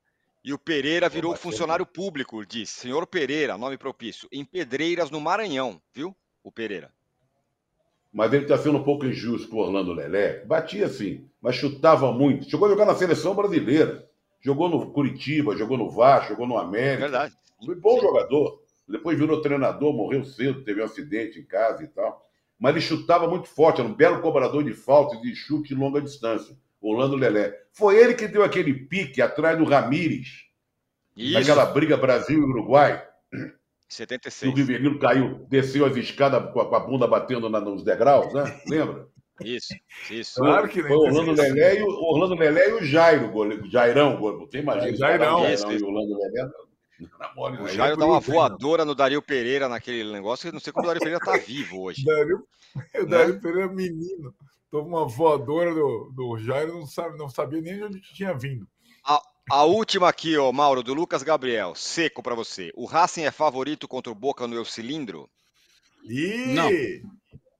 E 0.43 0.51
o 0.51 0.57
Pereira 0.57 1.07
virou 1.07 1.35
funcionário 1.35 1.85
público, 1.85 2.45
disse. 2.45 2.79
Senhor 2.79 3.05
Pereira, 3.05 3.57
nome 3.57 3.77
propício. 3.77 4.27
Em 4.31 4.43
Pedreiras, 4.43 5.11
no 5.11 5.21
Maranhão, 5.21 5.79
viu? 5.93 6.15
O 6.43 6.51
Pereira. 6.51 6.91
Mas 8.11 8.33
ele 8.33 8.43
está 8.43 8.57
sendo 8.57 8.79
um 8.79 8.83
pouco 8.83 9.05
injusto 9.05 9.47
com 9.49 9.57
o 9.57 9.59
Orlando 9.59 9.93
Lelé. 9.93 10.43
Batia 10.45 10.89
sim, 10.89 11.29
mas 11.39 11.55
chutava 11.55 12.11
muito. 12.11 12.49
Chegou 12.49 12.67
a 12.67 12.71
jogar 12.71 12.85
na 12.85 12.95
seleção 12.95 13.35
brasileira. 13.35 14.09
Jogou 14.47 14.69
no 14.69 14.91
Curitiba, 14.93 15.57
jogou 15.57 15.77
no 15.77 15.89
Vasco, 15.89 16.29
jogou 16.29 16.47
no 16.47 16.57
América. 16.57 17.01
Verdade. 17.01 17.35
Foi 17.65 17.75
bom 17.75 17.99
jogador. 17.99 18.61
Depois 18.87 19.19
virou 19.19 19.41
treinador, 19.41 19.91
morreu 19.93 20.23
cedo, 20.23 20.63
teve 20.63 20.81
um 20.81 20.85
acidente 20.85 21.37
em 21.37 21.43
casa 21.43 21.83
e 21.83 21.87
tal. 21.89 22.25
Mas 22.57 22.71
ele 22.71 22.79
chutava 22.79 23.27
muito 23.27 23.49
forte, 23.49 23.81
era 23.81 23.89
um 23.89 23.93
belo 23.93 24.21
cobrador 24.21 24.63
de 24.63 24.73
falta 24.73 25.17
e 25.17 25.21
de 25.21 25.35
chute 25.35 25.69
de 25.69 25.75
longa 25.75 25.99
distância. 26.01 26.55
Orlando 26.79 27.17
Lelé. 27.17 27.53
Foi 27.73 27.97
ele 27.97 28.13
que 28.13 28.25
deu 28.25 28.41
aquele 28.41 28.73
pique 28.73 29.21
atrás 29.21 29.57
do 29.57 29.65
Ramires. 29.65 30.45
Isso. 31.17 31.33
Naquela 31.33 31.65
briga 31.65 31.97
Brasil 31.97 32.39
e 32.39 32.41
Uruguai. 32.49 33.05
76. 33.89 34.53
Que 34.53 34.61
o 34.61 34.65
Riverino 34.65 34.97
caiu, 34.97 35.45
desceu 35.49 35.85
as 35.85 35.97
escadas 35.97 36.53
com 36.53 36.61
a, 36.61 36.69
com 36.69 36.75
a 36.75 36.79
bunda 36.79 37.05
batendo 37.05 37.49
na- 37.49 37.59
nos 37.59 37.83
degraus, 37.83 38.33
né? 38.33 38.61
Lembra? 38.65 39.07
Isso, 39.41 39.73
isso. 40.09 40.39
Claro 40.39 40.67
que 40.67 40.81
Foi 40.81 40.95
o 40.95 41.01
Orlando 41.01 41.31
Lelé 41.31 41.79
e 41.79 41.83
o 41.83 41.87
Orlando 41.87 42.35
Lelé 42.35 42.69
e 42.69 42.73
o 42.73 42.83
Jairo, 42.83 43.29
goleiro, 43.29 43.69
Jairão, 43.69 44.17
goleiro. 44.17 44.47
Você 44.49 44.59
imagina? 44.59 44.89
É, 44.89 44.95
Jairão. 44.95 45.37
falar 45.37 45.53
Isso, 45.53 45.71
e 45.71 45.81
o 45.81 45.87
Orlando 45.87 46.17
Lelé. 46.17 46.49
Mole, 47.35 47.57
O 47.57 47.59
não. 47.61 47.67
Jairo 47.67 47.93
é 47.93 47.97
dá 47.97 48.05
uma 48.05 48.19
voadora 48.19 48.83
no 48.83 48.95
Dario 48.95 49.21
Pereira 49.21 49.69
naquele 49.69 50.11
negócio. 50.11 50.47
Eu 50.47 50.53
não 50.53 50.59
sei 50.59 50.73
como 50.73 50.85
o 50.85 50.87
Dario 50.87 51.01
Pereira 51.01 51.23
tá 51.23 51.37
vivo 51.37 51.81
hoje. 51.81 52.03
Dário, 52.05 52.43
o 52.95 52.99
Né? 52.99 53.05
Dário 53.05 53.41
Pereira 53.41 53.67
menino. 53.71 54.33
Toma 54.71 54.99
uma 54.99 55.07
voadora 55.07 55.73
do, 55.73 56.11
do 56.13 56.37
Jairo, 56.39 56.73
não, 56.73 56.85
sabe, 56.85 57.17
não 57.17 57.29
sabia 57.29 57.61
nem 57.61 57.75
de 57.75 57.83
onde 57.83 58.01
tinha 58.01 58.33
vindo. 58.33 58.67
A 59.49 59.63
última 59.63 60.09
aqui, 60.09 60.37
ó, 60.37 60.51
Mauro, 60.51 60.83
do 60.83 60.93
Lucas 60.93 61.23
Gabriel. 61.23 61.73
Seco 61.73 62.21
pra 62.21 62.35
você. 62.35 62.69
O 62.75 62.85
Racing 62.85 63.23
é 63.23 63.31
favorito 63.31 63.87
contra 63.87 64.11
o 64.11 64.15
Boca 64.15 64.45
no 64.45 64.57
El 64.57 64.65
Cilindro? 64.65 65.29
E 66.03 66.53
Não. 66.53 66.69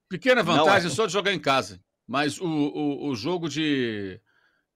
Pequena 0.10 0.44
vantagem 0.44 0.90
é- 0.90 0.94
só 0.94 1.06
de 1.06 1.14
jogar 1.14 1.34
em 1.34 1.40
casa. 1.40 1.82
Mas 2.08 2.40
o, 2.40 2.46
o, 2.46 3.10
o 3.10 3.16
jogo 3.16 3.50
de, 3.50 4.20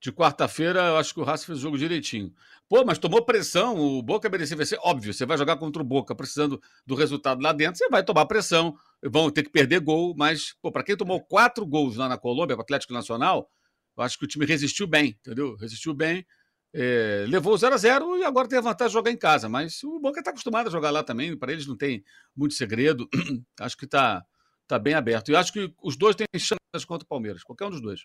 de 0.00 0.12
quarta-feira, 0.12 0.80
eu 0.88 0.96
acho 0.98 1.14
que 1.14 1.20
o 1.20 1.24
Racing 1.24 1.46
fez 1.46 1.58
o 1.58 1.62
jogo 1.62 1.78
direitinho. 1.78 2.32
Pô, 2.68 2.84
mas 2.84 2.98
tomou 2.98 3.24
pressão, 3.24 3.78
o 3.78 4.02
Boca 4.02 4.28
merecia 4.28 4.56
vencer. 4.56 4.78
Óbvio, 4.82 5.14
você 5.14 5.24
vai 5.24 5.38
jogar 5.38 5.56
contra 5.56 5.80
o 5.80 5.84
Boca 5.84 6.14
precisando 6.14 6.60
do 6.86 6.94
resultado 6.94 7.42
lá 7.42 7.52
dentro, 7.52 7.78
você 7.78 7.88
vai 7.88 8.04
tomar 8.04 8.26
pressão, 8.26 8.74
vão 9.02 9.30
ter 9.30 9.44
que 9.44 9.50
perder 9.50 9.80
gol, 9.80 10.14
mas, 10.16 10.54
pô, 10.60 10.70
para 10.70 10.82
quem 10.82 10.96
tomou 10.96 11.22
quatro 11.22 11.64
gols 11.64 11.96
lá 11.96 12.08
na 12.08 12.18
Colômbia, 12.18 12.54
para 12.56 12.62
o 12.62 12.64
Atlético 12.64 12.92
Nacional, 12.92 13.48
eu 13.96 14.02
acho 14.02 14.18
que 14.18 14.24
o 14.24 14.28
time 14.28 14.44
resistiu 14.44 14.86
bem, 14.86 15.16
entendeu? 15.20 15.56
Resistiu 15.56 15.94
bem, 15.94 16.26
é, 16.74 17.24
levou 17.28 17.56
0 17.56 17.74
a 17.74 17.78
0 17.78 18.18
e 18.18 18.24
agora 18.24 18.48
tem 18.48 18.58
a 18.58 18.62
vantagem 18.62 18.88
de 18.90 18.94
jogar 18.94 19.10
em 19.10 19.16
casa. 19.16 19.48
Mas 19.48 19.82
o 19.84 20.00
Boca 20.00 20.20
está 20.20 20.30
acostumado 20.30 20.68
a 20.68 20.70
jogar 20.70 20.90
lá 20.90 21.02
também, 21.02 21.36
para 21.36 21.52
eles 21.52 21.66
não 21.66 21.76
tem 21.76 22.02
muito 22.36 22.54
segredo. 22.54 23.08
acho 23.60 23.76
que 23.76 23.84
está 23.84 24.24
tá 24.72 24.78
bem 24.78 24.94
aberto. 24.94 25.30
E 25.30 25.36
acho 25.36 25.52
que 25.52 25.72
os 25.82 25.96
dois 25.96 26.16
têm 26.16 26.26
chance 26.36 26.86
contra 26.86 27.04
o 27.04 27.08
Palmeiras, 27.08 27.42
qualquer 27.42 27.66
um 27.66 27.70
dos 27.70 27.80
dois. 27.82 28.00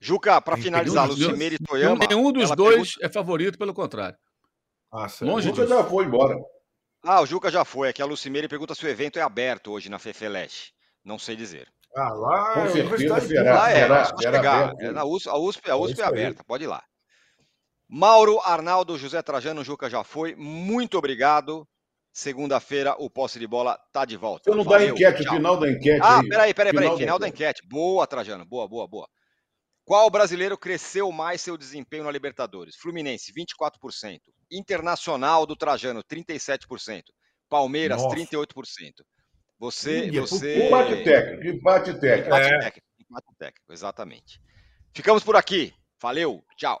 Juca, 0.00 0.40
pra 0.40 0.54
Nenhum 0.56 0.64
finalizar, 0.64 1.06
dois- 1.06 1.18
Lucimere 1.20 1.58
Toyama. 1.58 2.06
Nenhum 2.08 2.32
dos 2.32 2.50
dois 2.56 2.94
é 3.00 3.08
favorito, 3.08 3.56
pelo 3.58 3.72
contrário. 3.74 4.16
Ah? 4.92 5.06
Longe 5.20 5.48
O 5.48 5.54
Juca 5.54 5.62
disso. 5.66 5.74
já 5.78 5.84
foi 5.84 6.04
embora. 6.04 6.36
Ah, 7.04 7.20
o 7.20 7.26
Juca 7.26 7.50
já 7.50 7.64
foi. 7.64 7.88
Aqui 7.88 8.02
a 8.02 8.04
Lucimere 8.06 8.46
pergunta 8.48 8.74
se 8.74 8.84
o 8.84 8.88
evento 8.88 9.18
é 9.18 9.22
aberto 9.22 9.70
hoje 9.72 9.88
na 9.88 9.98
Fefeleche. 9.98 10.72
Não 11.04 11.18
sei 11.18 11.34
dizer. 11.36 11.68
Ah, 11.96 12.12
lá 12.12 12.54
Com 12.54 12.60
é 12.60 12.68
certeza 12.70 13.20
será. 13.20 13.54
Lá 13.54 13.70
é, 13.70 13.74
será? 13.82 14.72
é 14.80 14.86
É 14.86 14.90
na 14.92 15.04
USP, 15.04 15.28
a 15.28 15.36
USP, 15.36 15.70
a 15.70 15.76
USP 15.76 16.00
é, 16.00 16.04
aí. 16.04 16.08
aberta, 16.08 16.44
pode 16.44 16.64
ir 16.64 16.68
lá. 16.68 16.82
Mauro, 17.88 18.40
Arnaldo, 18.40 18.96
José 18.96 19.20
Trajano, 19.22 19.62
Juca 19.64 19.90
já 19.90 20.02
foi. 20.02 20.34
Muito 20.34 20.96
obrigado. 20.96 21.66
Segunda-feira 22.12 22.94
o 22.98 23.08
posse 23.08 23.38
de 23.38 23.46
bola 23.46 23.78
tá 23.92 24.04
de 24.04 24.16
volta. 24.16 24.50
Você 24.50 24.56
não 24.56 24.64
dá 24.64 24.70
Valeu, 24.72 24.94
enquete, 24.94 25.22
o 25.22 25.24
tchau. 25.24 25.34
final 25.36 25.56
da 25.58 25.70
enquete. 25.70 26.00
Ah, 26.02 26.20
aí. 26.20 26.28
peraí, 26.28 26.54
peraí, 26.54 26.72
peraí. 26.72 26.88
Final 26.88 26.98
Final 26.98 27.18
da 27.18 27.24
da 27.24 27.28
enquete. 27.28 27.62
Boa, 27.66 28.06
Trajano. 28.06 28.44
Boa, 28.44 28.68
boa, 28.68 28.86
boa. 28.86 29.08
Qual 29.84 30.08
brasileiro 30.10 30.56
cresceu 30.58 31.10
mais 31.10 31.40
seu 31.40 31.56
desempenho 31.56 32.04
na 32.04 32.10
Libertadores? 32.10 32.76
Fluminense, 32.76 33.32
24%. 33.32 34.20
Internacional 34.50 35.46
do 35.46 35.56
Trajano, 35.56 36.04
37%. 36.04 37.02
Palmeiras, 37.48 38.02
Nossa. 38.02 38.14
38%. 38.14 38.92
Você, 39.58 40.06
Ih, 40.06 40.18
é 40.18 40.20
você... 40.20 40.66
Empate 40.66 41.04
técnico, 41.04 41.46
empate 41.56 42.00
técnico. 42.00 42.28
Empate 42.28 42.46
É. 42.46 42.58
técnico, 42.58 42.86
empate 43.00 43.26
técnico, 43.38 43.72
exatamente. 43.72 44.40
Ficamos 44.94 45.24
por 45.24 45.36
aqui. 45.36 45.72
Valeu, 46.00 46.44
tchau. 46.56 46.80